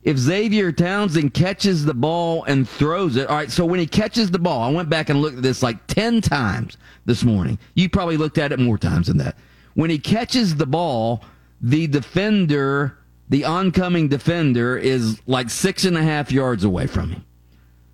if 0.03 0.17
Xavier 0.17 0.71
Townsend 0.71 1.33
catches 1.33 1.85
the 1.85 1.93
ball 1.93 2.43
and 2.43 2.69
throws 2.69 3.15
it, 3.15 3.27
all 3.27 3.35
right, 3.35 3.51
so 3.51 3.65
when 3.65 3.79
he 3.79 3.87
catches 3.87 4.31
the 4.31 4.39
ball, 4.39 4.61
I 4.61 4.71
went 4.71 4.89
back 4.89 5.09
and 5.09 5.21
looked 5.21 5.37
at 5.37 5.43
this 5.43 5.63
like 5.63 5.85
10 5.87 6.21
times 6.21 6.77
this 7.05 7.23
morning. 7.23 7.57
You 7.73 7.89
probably 7.89 8.17
looked 8.17 8.37
at 8.37 8.51
it 8.51 8.59
more 8.59 8.77
times 8.77 9.07
than 9.07 9.17
that. 9.17 9.35
When 9.73 9.89
he 9.89 9.99
catches 9.99 10.55
the 10.55 10.65
ball, 10.65 11.23
the 11.61 11.87
defender, 11.87 12.97
the 13.29 13.43
oncoming 13.43 14.07
defender, 14.07 14.77
is 14.77 15.19
like 15.27 15.49
six 15.49 15.83
and 15.83 15.97
a 15.97 16.03
half 16.03 16.31
yards 16.31 16.63
away 16.63 16.87
from 16.87 17.09
him. 17.09 17.25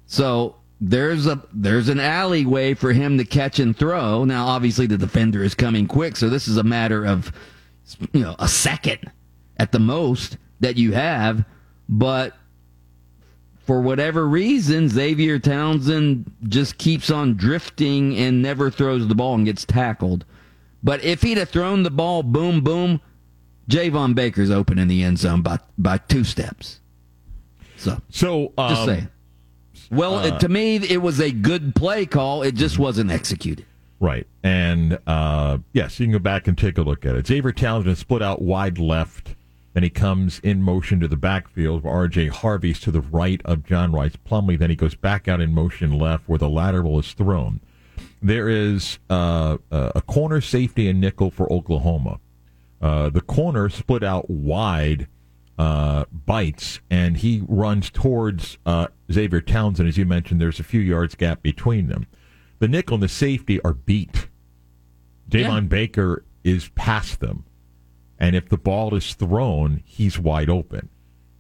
So 0.06 0.58
there's 0.82 1.28
a 1.28 1.42
there's 1.54 1.90
an 1.90 2.00
alleyway 2.00 2.74
for 2.74 2.92
him 2.92 3.18
to 3.18 3.26
catch 3.26 3.60
and 3.60 3.76
throw. 3.76 4.26
Now, 4.26 4.48
obviously, 4.48 4.86
the 4.86 4.98
defender 4.98 5.44
is 5.44 5.56
coming 5.56 5.88
quick, 5.88 6.16
so 6.16 6.30
this 6.30 6.48
is 6.48 6.58
a 6.58 6.64
matter 6.64 7.06
of 7.06 7.32
you 8.12 8.22
know 8.22 8.36
a 8.40 8.48
second 8.48 9.12
at 9.58 9.72
the 9.72 9.80
most 9.80 10.38
that 10.60 10.78
you 10.78 10.94
have. 10.94 11.46
But 11.88 12.36
for 13.66 13.82
whatever 13.82 14.28
reason, 14.28 14.90
Xavier 14.90 15.40
Townsend 15.40 16.32
just 16.44 16.78
keeps 16.78 17.10
on 17.10 17.36
drifting 17.36 18.18
and 18.18 18.42
never 18.42 18.70
throws 18.70 19.08
the 19.08 19.16
ball 19.16 19.36
and 19.36 19.46
gets 19.46 19.64
tackled. 19.64 20.26
But 20.84 21.02
if 21.04 21.22
he'd 21.22 21.38
have 21.38 21.50
thrown 21.50 21.84
the 21.84 21.92
ball, 21.92 22.24
boom, 22.24 22.62
boom, 22.62 23.00
Javon 23.70 24.16
Baker's 24.16 24.52
open 24.52 24.78
in 24.78 24.90
the 24.90 25.04
end 25.04 25.20
zone 25.20 25.42
by 25.42 25.60
by 25.78 25.98
two 25.98 26.24
steps. 26.26 26.82
So 27.78 28.02
So 28.10 28.54
um, 28.58 28.70
just 28.70 28.86
saying. 28.86 29.10
Well, 29.92 30.20
it, 30.20 30.40
to 30.40 30.50
me, 30.50 30.78
it 30.78 31.02
was 31.02 31.20
a 31.20 31.32
good 31.32 31.76
play 31.76 32.06
call. 32.06 32.44
It 32.44 32.56
just 32.56 32.80
wasn't 32.80 33.12
executed. 33.12 33.66
Right. 34.00 34.28
And 34.44 35.00
uh, 35.08 35.60
yes, 35.72 36.00
you 36.00 36.08
can 36.08 36.14
go 36.14 36.20
back 36.20 36.48
and 36.48 36.58
take 36.58 36.78
a 36.78 36.82
look 36.82 37.06
at 37.06 37.16
it. 37.16 37.28
Xavier 37.28 37.52
Townsend 37.52 37.98
split 37.98 38.22
out 38.22 38.42
wide 38.42 38.78
left. 38.78 39.36
Then 39.74 39.84
he 39.84 39.90
comes 39.90 40.40
in 40.40 40.62
motion 40.62 41.00
to 41.00 41.08
the 41.08 41.16
backfield 41.16 41.84
where 41.84 41.94
R.J. 41.94 42.28
Harvey's 42.28 42.80
to 42.82 42.92
the 42.92 43.02
right 43.02 43.42
of 43.46 43.66
John 43.66 43.92
Rhys 43.92 44.16
Plumlee. 44.18 44.60
Then 44.60 44.70
he 44.70 44.76
goes 44.76 44.94
back 44.94 45.28
out 45.28 45.42
in 45.42 45.54
motion 45.54 45.98
left 45.98 46.28
where 46.28 46.38
the 46.38 46.50
lateral 46.50 47.00
is 47.00 47.14
thrown. 47.14 47.60
There 48.22 48.50
is 48.50 49.00
uh, 49.10 49.58
a 49.72 50.02
corner 50.02 50.42
safety 50.42 50.88
and 50.88 51.02
nickel 51.02 51.32
for 51.32 51.52
Oklahoma. 51.52 52.20
Uh, 52.82 53.10
the 53.10 53.22
corner 53.22 53.70
split 53.70 54.04
out 54.04 54.30
wide, 54.30 55.08
uh, 55.58 56.06
bites, 56.12 56.80
and 56.90 57.18
he 57.18 57.44
runs 57.48 57.90
towards 57.90 58.58
uh, 58.66 58.88
Xavier 59.12 59.42
Townsend. 59.42 59.88
As 59.88 59.98
you 59.98 60.06
mentioned, 60.06 60.42
there's 60.42 60.60
a 60.60 60.64
few 60.64 60.82
yards 60.82 61.16
gap 61.16 61.44
between 61.44 61.88
them. 61.88 62.08
The 62.60 62.68
nickel 62.68 62.96
and 62.96 63.04
the 63.04 63.10
safety 63.10 63.62
are 63.62 63.74
beat. 63.74 64.30
Davon 65.30 65.64
Yeah. 65.64 65.70
Baker 65.70 66.26
is 66.44 66.70
past 66.70 67.20
them. 67.20 67.46
And 68.20 68.36
if 68.36 68.50
the 68.50 68.58
ball 68.58 68.96
is 68.96 69.14
thrown, 69.16 69.82
he's 69.86 70.18
wide 70.18 70.50
open. 70.50 70.90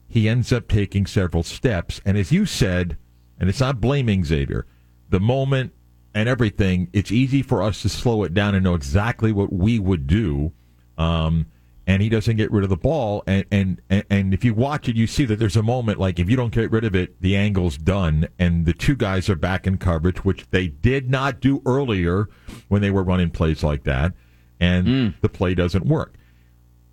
He 0.07 0.29
ends 0.29 0.51
up 0.51 0.67
taking 0.67 1.05
several 1.05 1.43
steps. 1.43 2.01
And 2.05 2.17
as 2.17 2.31
you 2.31 2.45
said, 2.45 2.97
and 3.39 3.49
it's 3.49 3.59
not 3.59 3.81
blaming 3.81 4.23
Xavier, 4.23 4.67
the 5.09 5.19
moment 5.19 5.73
and 6.13 6.29
everything, 6.29 6.89
it's 6.93 7.11
easy 7.11 7.41
for 7.41 7.63
us 7.63 7.81
to 7.81 7.89
slow 7.89 8.23
it 8.23 8.33
down 8.33 8.53
and 8.53 8.63
know 8.63 8.75
exactly 8.75 9.31
what 9.31 9.51
we 9.51 9.79
would 9.79 10.07
do. 10.07 10.51
Um, 10.97 11.47
and 11.85 12.01
he 12.01 12.09
doesn't 12.09 12.37
get 12.37 12.51
rid 12.51 12.63
of 12.63 12.69
the 12.69 12.77
ball. 12.77 13.23
And, 13.27 13.45
and, 13.51 13.81
and, 14.09 14.33
if 14.33 14.45
you 14.45 14.53
watch 14.53 14.87
it, 14.87 14.95
you 14.95 15.05
see 15.05 15.25
that 15.25 15.37
there's 15.37 15.57
a 15.57 15.63
moment 15.63 15.99
like 15.99 16.17
if 16.17 16.29
you 16.29 16.37
don't 16.37 16.53
get 16.53 16.71
rid 16.71 16.85
of 16.85 16.95
it, 16.95 17.21
the 17.21 17.35
angle's 17.35 17.77
done. 17.77 18.27
And 18.39 18.65
the 18.65 18.73
two 18.73 18.95
guys 18.95 19.29
are 19.29 19.35
back 19.35 19.67
in 19.67 19.77
coverage, 19.77 20.23
which 20.23 20.49
they 20.51 20.67
did 20.67 21.09
not 21.09 21.39
do 21.39 21.61
earlier 21.65 22.29
when 22.69 22.81
they 22.81 22.91
were 22.91 23.03
running 23.03 23.31
plays 23.31 23.63
like 23.63 23.83
that. 23.83 24.13
And 24.59 24.87
hmm. 24.87 25.07
the 25.21 25.29
play 25.29 25.55
doesn't 25.55 25.85
work. 25.85 26.15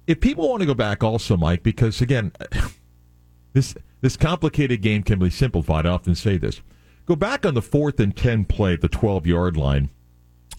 If 0.07 0.21
people 0.21 0.49
want 0.49 0.61
to 0.61 0.67
go 0.67 0.75
back 0.75 1.05
also, 1.05 1.37
Mike, 1.37 1.63
because 1.63 2.01
again, 2.01 2.33
this 3.53 3.77
this 4.01 4.17
complicated 4.17 4.83
game 4.83 5.05
can 5.05 5.21
be 5.21 5.31
simplified. 5.31 5.87
I 5.87 5.91
often 5.91 6.17
say 6.17 6.37
this. 6.37 6.63
Go 7.07 7.15
back 7.15 7.47
on 7.47 7.55
the 7.55 7.63
fourth 7.63 8.01
and 8.01 8.17
ten 8.17 8.45
play 8.45 8.73
at 8.73 8.81
the 8.81 8.89
twelve 8.89 9.25
yard 9.25 9.57
line 9.57 9.91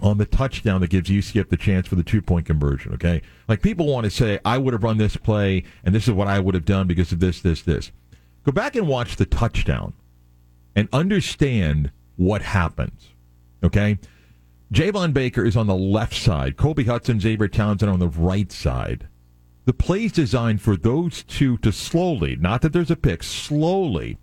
on 0.02 0.18
the 0.18 0.26
touchdown 0.26 0.82
that 0.82 0.90
gives 0.90 1.10
UCF 1.10 1.50
the 1.50 1.58
chance 1.58 1.88
for 1.88 1.96
the 1.96 2.04
two 2.04 2.22
point 2.22 2.46
conversion. 2.46 2.94
Okay, 2.94 3.22
like 3.48 3.62
people 3.62 3.88
want 3.88 4.06
to 4.06 4.10
say, 4.10 4.40
I 4.44 4.58
would 4.58 4.74
have 4.74 4.84
run 4.84 4.98
this 4.98 5.18
play, 5.18 5.64
and 5.84 5.94
this 5.94 6.08
is 6.08 6.14
what 6.14 6.28
I 6.28 6.40
would 6.40 6.56
have 6.56 6.66
done 6.66 6.88
because 6.88 7.12
of 7.12 7.20
this, 7.20 7.42
this, 7.42 7.62
this. 7.62 7.92
Go 8.44 8.52
back 8.52 8.76
and 8.76 8.88
watch 8.88 9.16
the 9.16 9.26
touchdown, 9.26 9.94
and 10.76 10.90
understand 10.92 11.92
what 12.18 12.42
happens. 12.42 13.10
Okay, 13.64 14.00
Javon 14.74 15.14
Baker 15.14 15.46
is 15.46 15.58
on 15.58 15.68
the 15.68 15.76
left 15.76 16.16
side. 16.16 16.58
Kobe 16.58 16.84
Hudson, 16.84 17.20
Xavier 17.20 17.48
Townsend 17.48 17.92
on 17.92 18.00
the 18.00 18.08
right 18.08 18.52
side. 18.52 19.08
The 19.66 19.74
play's 19.74 20.12
designed 20.12 20.62
for 20.62 20.76
those 20.76 21.24
two 21.24 21.58
to 21.60 21.72
slowly, 21.72 22.36
not 22.36 22.62
that 22.64 22.74
there's 22.74 22.90
a 22.90 22.96
pick, 22.96 23.22
slowly 23.22 24.18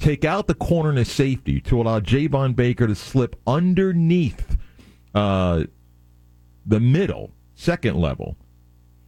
take 0.00 0.24
out 0.24 0.46
the 0.46 0.54
corner 0.54 0.88
and 0.88 0.98
the 0.98 1.04
safety 1.04 1.60
to 1.60 1.80
allow 1.80 2.00
Javon 2.00 2.56
Baker 2.56 2.86
to 2.86 2.94
slip 2.94 3.36
underneath 3.46 4.56
uh, 5.14 5.64
the 6.66 6.80
middle, 6.80 7.32
second 7.54 7.96
level, 7.96 8.36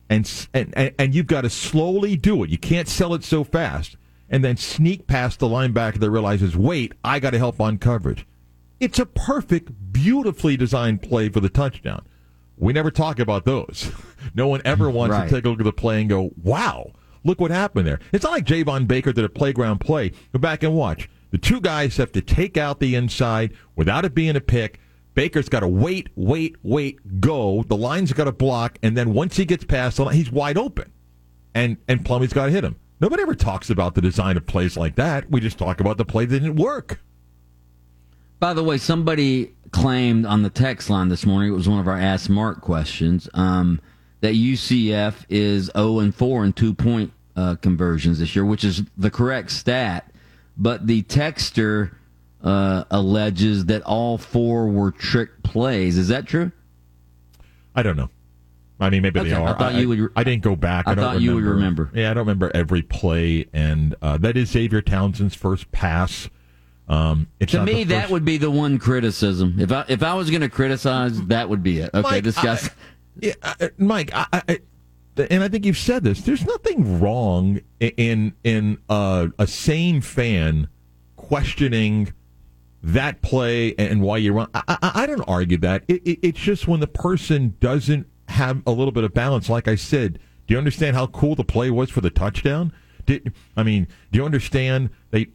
and, 0.08 0.48
and 0.54 0.94
and 0.98 1.14
you've 1.14 1.26
got 1.26 1.42
to 1.42 1.50
slowly 1.50 2.16
do 2.16 2.42
it. 2.44 2.50
You 2.50 2.58
can't 2.58 2.88
sell 2.88 3.14
it 3.14 3.24
so 3.24 3.44
fast, 3.44 3.96
and 4.28 4.44
then 4.44 4.56
sneak 4.56 5.06
past 5.06 5.38
the 5.38 5.46
linebacker 5.48 5.98
that 5.98 6.10
realizes, 6.10 6.56
wait, 6.56 6.92
I 7.04 7.18
got 7.20 7.30
to 7.30 7.38
help 7.38 7.60
on 7.60 7.78
coverage. 7.78 8.26
It's 8.80 8.98
a 8.98 9.06
perfect, 9.06 9.92
beautifully 9.92 10.56
designed 10.56 11.02
play 11.02 11.28
for 11.28 11.40
the 11.40 11.48
touchdown. 11.48 12.04
We 12.58 12.72
never 12.72 12.90
talk 12.90 13.18
about 13.18 13.44
those. 13.44 13.90
No 14.34 14.46
one 14.46 14.62
ever 14.64 14.88
wants 14.88 15.14
Right. 15.14 15.28
to 15.28 15.34
take 15.34 15.44
a 15.46 15.48
look 15.48 15.58
at 15.58 15.64
the 15.64 15.72
play 15.72 16.00
and 16.00 16.08
go, 16.08 16.30
wow, 16.44 16.92
look 17.24 17.40
what 17.40 17.50
happened 17.50 17.88
there. 17.88 17.98
It's 18.12 18.22
not 18.22 18.30
like 18.34 18.44
Javon 18.46 18.86
Baker 18.86 19.12
did 19.12 19.24
a 19.24 19.28
playground 19.28 19.80
play. 19.80 20.12
Go 20.32 20.38
back 20.38 20.62
and 20.62 20.74
watch. 20.76 21.10
The 21.32 21.38
two 21.38 21.60
guys 21.60 21.96
have 21.96 22.12
to 22.12 22.20
take 22.22 22.56
out 22.56 22.78
the 22.78 22.94
inside 22.94 23.52
without 23.74 24.04
it 24.04 24.14
being 24.14 24.36
a 24.36 24.40
pick. 24.40 24.78
Baker's 25.14 25.48
got 25.48 25.60
to 25.60 25.68
wait, 25.68 26.08
wait, 26.16 26.56
wait, 26.62 27.20
go. 27.20 27.62
The 27.64 27.76
line's 27.76 28.12
got 28.12 28.24
to 28.24 28.32
block, 28.32 28.78
and 28.82 28.96
then 28.96 29.12
once 29.12 29.36
he 29.36 29.44
gets 29.44 29.64
past 29.64 29.98
the 29.98 30.04
line, 30.04 30.14
he's 30.14 30.32
wide 30.32 30.56
open. 30.56 30.92
And 31.54 31.76
and 31.86 32.04
Plumlee's 32.04 32.32
got 32.32 32.46
to 32.46 32.52
hit 32.52 32.64
him. 32.64 32.76
Nobody 33.00 33.22
ever 33.22 33.34
talks 33.34 33.68
about 33.68 33.94
the 33.94 34.00
design 34.00 34.36
of 34.36 34.46
plays 34.46 34.76
like 34.76 34.94
that. 34.94 35.30
We 35.30 35.40
just 35.40 35.58
talk 35.58 35.80
about 35.80 35.98
the 35.98 36.04
play 36.04 36.24
that 36.24 36.38
didn't 36.38 36.56
work. 36.56 37.00
By 38.38 38.54
the 38.54 38.62
way, 38.62 38.78
somebody 38.78 39.54
claimed 39.72 40.24
on 40.24 40.42
the 40.42 40.50
text 40.50 40.88
line 40.88 41.08
this 41.08 41.26
morning, 41.26 41.52
it 41.52 41.56
was 41.56 41.68
one 41.68 41.80
of 41.80 41.88
our 41.88 41.98
Ask 41.98 42.30
Mark 42.30 42.60
questions, 42.60 43.28
um, 43.34 43.80
that 44.20 44.34
UCF 44.34 45.24
is 45.28 45.70
0 45.76 45.98
and 45.98 46.14
4 46.14 46.44
in 46.44 46.52
two 46.52 46.74
point 46.74 47.12
uh, 47.36 47.56
conversions 47.56 48.18
this 48.18 48.36
year, 48.36 48.44
which 48.44 48.64
is 48.64 48.82
the 48.96 49.10
correct 49.10 49.50
stat. 49.50 50.10
But 50.56 50.86
the 50.86 51.02
texter 51.02 51.92
uh, 52.42 52.84
alleges 52.90 53.66
that 53.66 53.82
all 53.82 54.18
four 54.18 54.68
were 54.68 54.90
trick 54.90 55.42
plays. 55.42 55.96
Is 55.98 56.08
that 56.08 56.26
true? 56.26 56.52
I 57.74 57.82
don't 57.82 57.96
know. 57.96 58.10
I 58.80 58.90
mean, 58.90 59.02
maybe 59.02 59.20
they 59.20 59.32
are. 59.32 59.48
I 59.48 59.58
thought 59.58 59.74
you 59.74 59.88
would- 59.88 60.10
I 60.16 60.24
didn't 60.24 60.42
go 60.42 60.56
back. 60.56 60.88
I 60.88 60.92
I, 60.92 60.94
don't 60.96 61.04
thought 61.04 61.20
you 61.20 61.34
would 61.36 61.44
remember. 61.44 61.90
Yeah, 61.94 62.10
I 62.10 62.14
don't 62.14 62.22
remember 62.26 62.50
every 62.54 62.82
play, 62.82 63.46
and 63.52 63.94
uh, 64.02 64.18
that 64.18 64.36
is 64.36 64.50
Xavier 64.50 64.82
Townsend's 64.82 65.36
first 65.36 65.70
pass. 65.70 66.28
Um, 66.88 67.28
it's 67.38 67.52
To 67.52 67.64
me, 67.64 67.84
that 67.84 68.10
would 68.10 68.24
be 68.24 68.38
the 68.38 68.50
one 68.50 68.78
criticism. 68.78 69.54
If 69.58 69.70
I 69.70 69.84
if 69.88 70.02
I 70.02 70.14
was 70.14 70.30
going 70.30 70.40
to 70.42 70.48
criticize, 70.48 71.22
that 71.26 71.48
would 71.48 71.62
be 71.62 71.78
it. 71.78 71.90
Okay, 71.94 72.02
Mike, 72.02 72.24
this 72.24 72.34
guy's. 72.42 72.68
I- 72.68 72.72
yeah, 73.20 73.32
uh, 73.42 73.68
Mike, 73.78 74.10
I, 74.14 74.26
I, 74.32 74.58
and 75.30 75.44
I 75.44 75.48
think 75.48 75.64
you've 75.64 75.76
said 75.78 76.02
this. 76.02 76.22
There's 76.22 76.44
nothing 76.44 76.98
wrong 76.98 77.60
in 77.78 78.34
in 78.42 78.78
uh, 78.88 79.28
a 79.38 79.46
sane 79.46 80.00
fan 80.00 80.68
questioning 81.16 82.12
that 82.82 83.22
play 83.22 83.74
and 83.76 84.02
why 84.02 84.16
you 84.18 84.32
run. 84.32 84.48
I, 84.54 84.62
I, 84.68 84.92
I 84.94 85.06
don't 85.06 85.22
argue 85.22 85.58
that. 85.58 85.84
It, 85.88 86.02
it, 86.06 86.18
it's 86.22 86.40
just 86.40 86.66
when 86.66 86.80
the 86.80 86.86
person 86.86 87.56
doesn't 87.60 88.06
have 88.28 88.62
a 88.66 88.72
little 88.72 88.92
bit 88.92 89.04
of 89.04 89.14
balance. 89.14 89.48
Like 89.48 89.68
I 89.68 89.76
said, 89.76 90.18
do 90.46 90.54
you 90.54 90.58
understand 90.58 90.96
how 90.96 91.06
cool 91.06 91.34
the 91.34 91.44
play 91.44 91.70
was 91.70 91.90
for 91.90 92.00
the 92.00 92.10
touchdown? 92.10 92.72
Did 93.06 93.32
I 93.56 93.62
mean? 93.62 93.88
Do 94.10 94.18
you 94.18 94.24
understand 94.24 94.90
they 95.10 95.28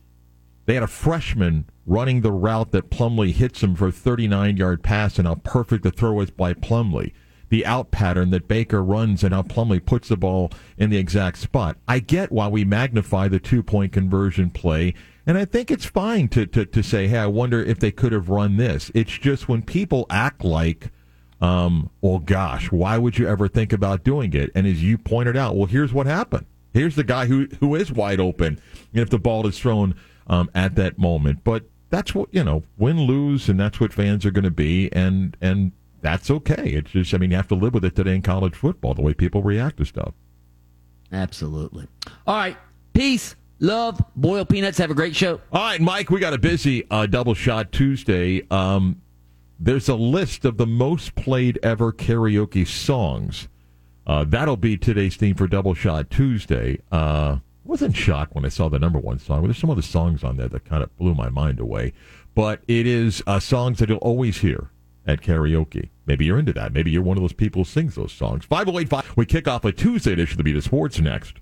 they 0.65 0.73
had 0.73 0.83
a 0.83 0.87
freshman 0.87 1.65
running 1.85 2.21
the 2.21 2.31
route 2.31 2.71
that 2.71 2.89
Plumlee 2.89 3.31
hits 3.31 3.63
him 3.63 3.75
for 3.75 3.87
a 3.87 3.91
39 3.91 4.57
yard 4.57 4.83
pass, 4.83 5.17
and 5.17 5.27
how 5.27 5.35
perfect 5.35 5.83
the 5.83 5.91
throw 5.91 6.19
is 6.21 6.29
by 6.29 6.53
Plumlee. 6.53 7.13
The 7.49 7.65
out 7.65 7.91
pattern 7.91 8.29
that 8.31 8.49
Baker 8.49 8.83
runs, 8.83 9.23
and 9.23 9.33
how 9.33 9.43
Plumlee 9.43 9.83
puts 9.83 10.09
the 10.09 10.17
ball 10.17 10.51
in 10.77 10.89
the 10.89 10.97
exact 10.97 11.37
spot. 11.37 11.77
I 11.87 11.99
get 11.99 12.31
why 12.31 12.49
we 12.49 12.65
magnify 12.65 13.29
the 13.29 13.39
two 13.39 13.63
point 13.63 13.93
conversion 13.93 14.49
play, 14.49 14.93
and 15.28 15.38
I 15.38 15.45
think 15.45 15.69
it's 15.69 15.86
fine 15.86 16.30
to, 16.30 16.47
to, 16.47 16.65
to 16.65 16.82
say, 16.82 17.07
hey, 17.07 17.19
I 17.19 17.28
wonder 17.28 17.61
if 17.61 17.80
they 17.80 17.91
could 17.91 18.13
have 18.13 18.30
run 18.30 18.57
this. 18.57 18.89
It's 18.95 19.11
just 19.11 19.47
when 19.47 19.61
people 19.61 20.07
act 20.09 20.43
like, 20.43 20.89
um, 21.39 21.91
well, 22.01 22.17
gosh, 22.17 22.71
why 22.71 22.97
would 22.97 23.19
you 23.19 23.28
ever 23.28 23.47
think 23.47 23.71
about 23.71 24.03
doing 24.03 24.34
it? 24.34 24.49
And 24.55 24.65
as 24.65 24.82
you 24.82 24.97
pointed 24.97 25.38
out, 25.38 25.55
well, 25.55 25.67
here's 25.67 25.93
what 25.93 26.07
happened. 26.07 26.47
Here's 26.73 26.95
the 26.95 27.03
guy 27.03 27.25
who, 27.28 27.47
who 27.59 27.75
is 27.75 27.91
wide 27.91 28.19
open 28.19 28.59
if 28.93 29.09
the 29.09 29.19
ball 29.19 29.45
is 29.45 29.59
thrown 29.59 29.95
um, 30.28 30.49
at 30.55 30.75
that 30.75 30.97
moment. 30.97 31.43
But 31.43 31.65
that's 31.89 32.13
what 32.13 32.30
you 32.32 32.43
know, 32.43 32.63
win 32.78 33.01
lose, 33.01 33.49
and 33.49 33.59
that's 33.59 33.80
what 33.80 33.93
fans 33.93 34.25
are 34.25 34.32
going 34.32 34.43
to 34.43 34.51
be, 34.51 34.91
and 34.91 35.38
and 35.41 35.71
that's 36.01 36.30
okay. 36.30 36.71
It's 36.71 36.91
just, 36.91 37.13
I 37.13 37.17
mean, 37.17 37.32
you 37.32 37.38
have 37.38 37.47
to 37.47 37.55
live 37.55 37.73
with 37.73 37.84
it 37.84 37.95
today 37.95 38.15
in 38.15 38.21
college 38.21 38.55
football, 38.55 38.93
the 38.93 39.01
way 39.01 39.13
people 39.13 39.41
react 39.41 39.78
to 39.78 39.86
stuff. 39.86 40.13
Absolutely. 41.11 41.88
All 42.25 42.36
right. 42.36 42.57
Peace, 42.93 43.36
love, 43.60 44.03
boiled 44.16 44.49
peanuts. 44.49 44.78
Have 44.78 44.91
a 44.91 44.95
great 44.95 45.16
show. 45.16 45.41
All 45.51 45.62
right, 45.62 45.82
Mike, 45.82 46.10
we 46.10 46.20
got 46.20 46.34
a 46.34 46.38
busy 46.38 46.86
uh, 46.89 47.05
double 47.05 47.34
shot 47.34 47.72
Tuesday. 47.72 48.41
Um, 48.49 49.01
there's 49.60 49.89
a 49.89 49.95
list 49.95 50.45
of 50.45 50.58
the 50.58 50.68
most 50.68 51.16
played 51.16 51.60
ever 51.64 51.91
karaoke 51.91 52.68
songs. 52.68 53.47
Uh, 54.05 54.24
that'll 54.24 54.58
be 54.58 54.78
today's 54.78 55.18
theme 55.18 55.36
for 55.36 55.47
Double 55.47 55.74
Shot 55.74 56.10
Tuesday. 56.10 56.80
Uh, 56.91 57.39
wasn't 57.66 57.95
shocked 57.95 58.34
when 58.34 58.45
I 58.45 58.49
saw 58.49 58.70
the 58.70 58.80
number 58.80 58.99
one 58.99 59.20
song. 59.20 59.43
There's 59.43 59.58
some 59.58 59.70
other 59.70 59.82
songs 59.82 60.24
on 60.24 60.38
there 60.38 60.47
that 60.47 60.64
kind 60.64 60.82
of 60.82 60.95
blew 60.97 61.14
my 61.14 61.28
mind 61.28 61.60
away. 61.60 61.91
But 62.34 62.62
it 62.68 62.88
is 62.88 63.22
uh, 63.28 63.39
songs 63.39 63.80
that 63.80 63.89
you'll 63.89 63.97
always 63.97 64.38
hear 64.38 64.70
at 65.05 65.22
karaoke. 65.22 65.89
Maybe 66.05 66.24
you're 66.26 66.39
into 66.39 66.53
that. 66.53 66.72
Maybe 66.72 66.91
you're 66.91 67.01
one 67.01 67.18
of 67.18 67.24
those 67.24 67.34
people 67.34 67.62
who 67.64 67.70
sings 67.70 67.95
those 67.95 68.14
songs. 68.14 68.45
5085. 68.45 69.18
We 69.18 69.26
kick 69.26 69.47
off 69.47 69.66
a 69.66 69.74
Tuesday 69.74 70.14
edition 70.14 70.36
of 70.36 70.38
the 70.38 70.43
Beat 70.43 70.55
of 70.55 70.64
Sports 70.64 70.99
next. 70.99 71.41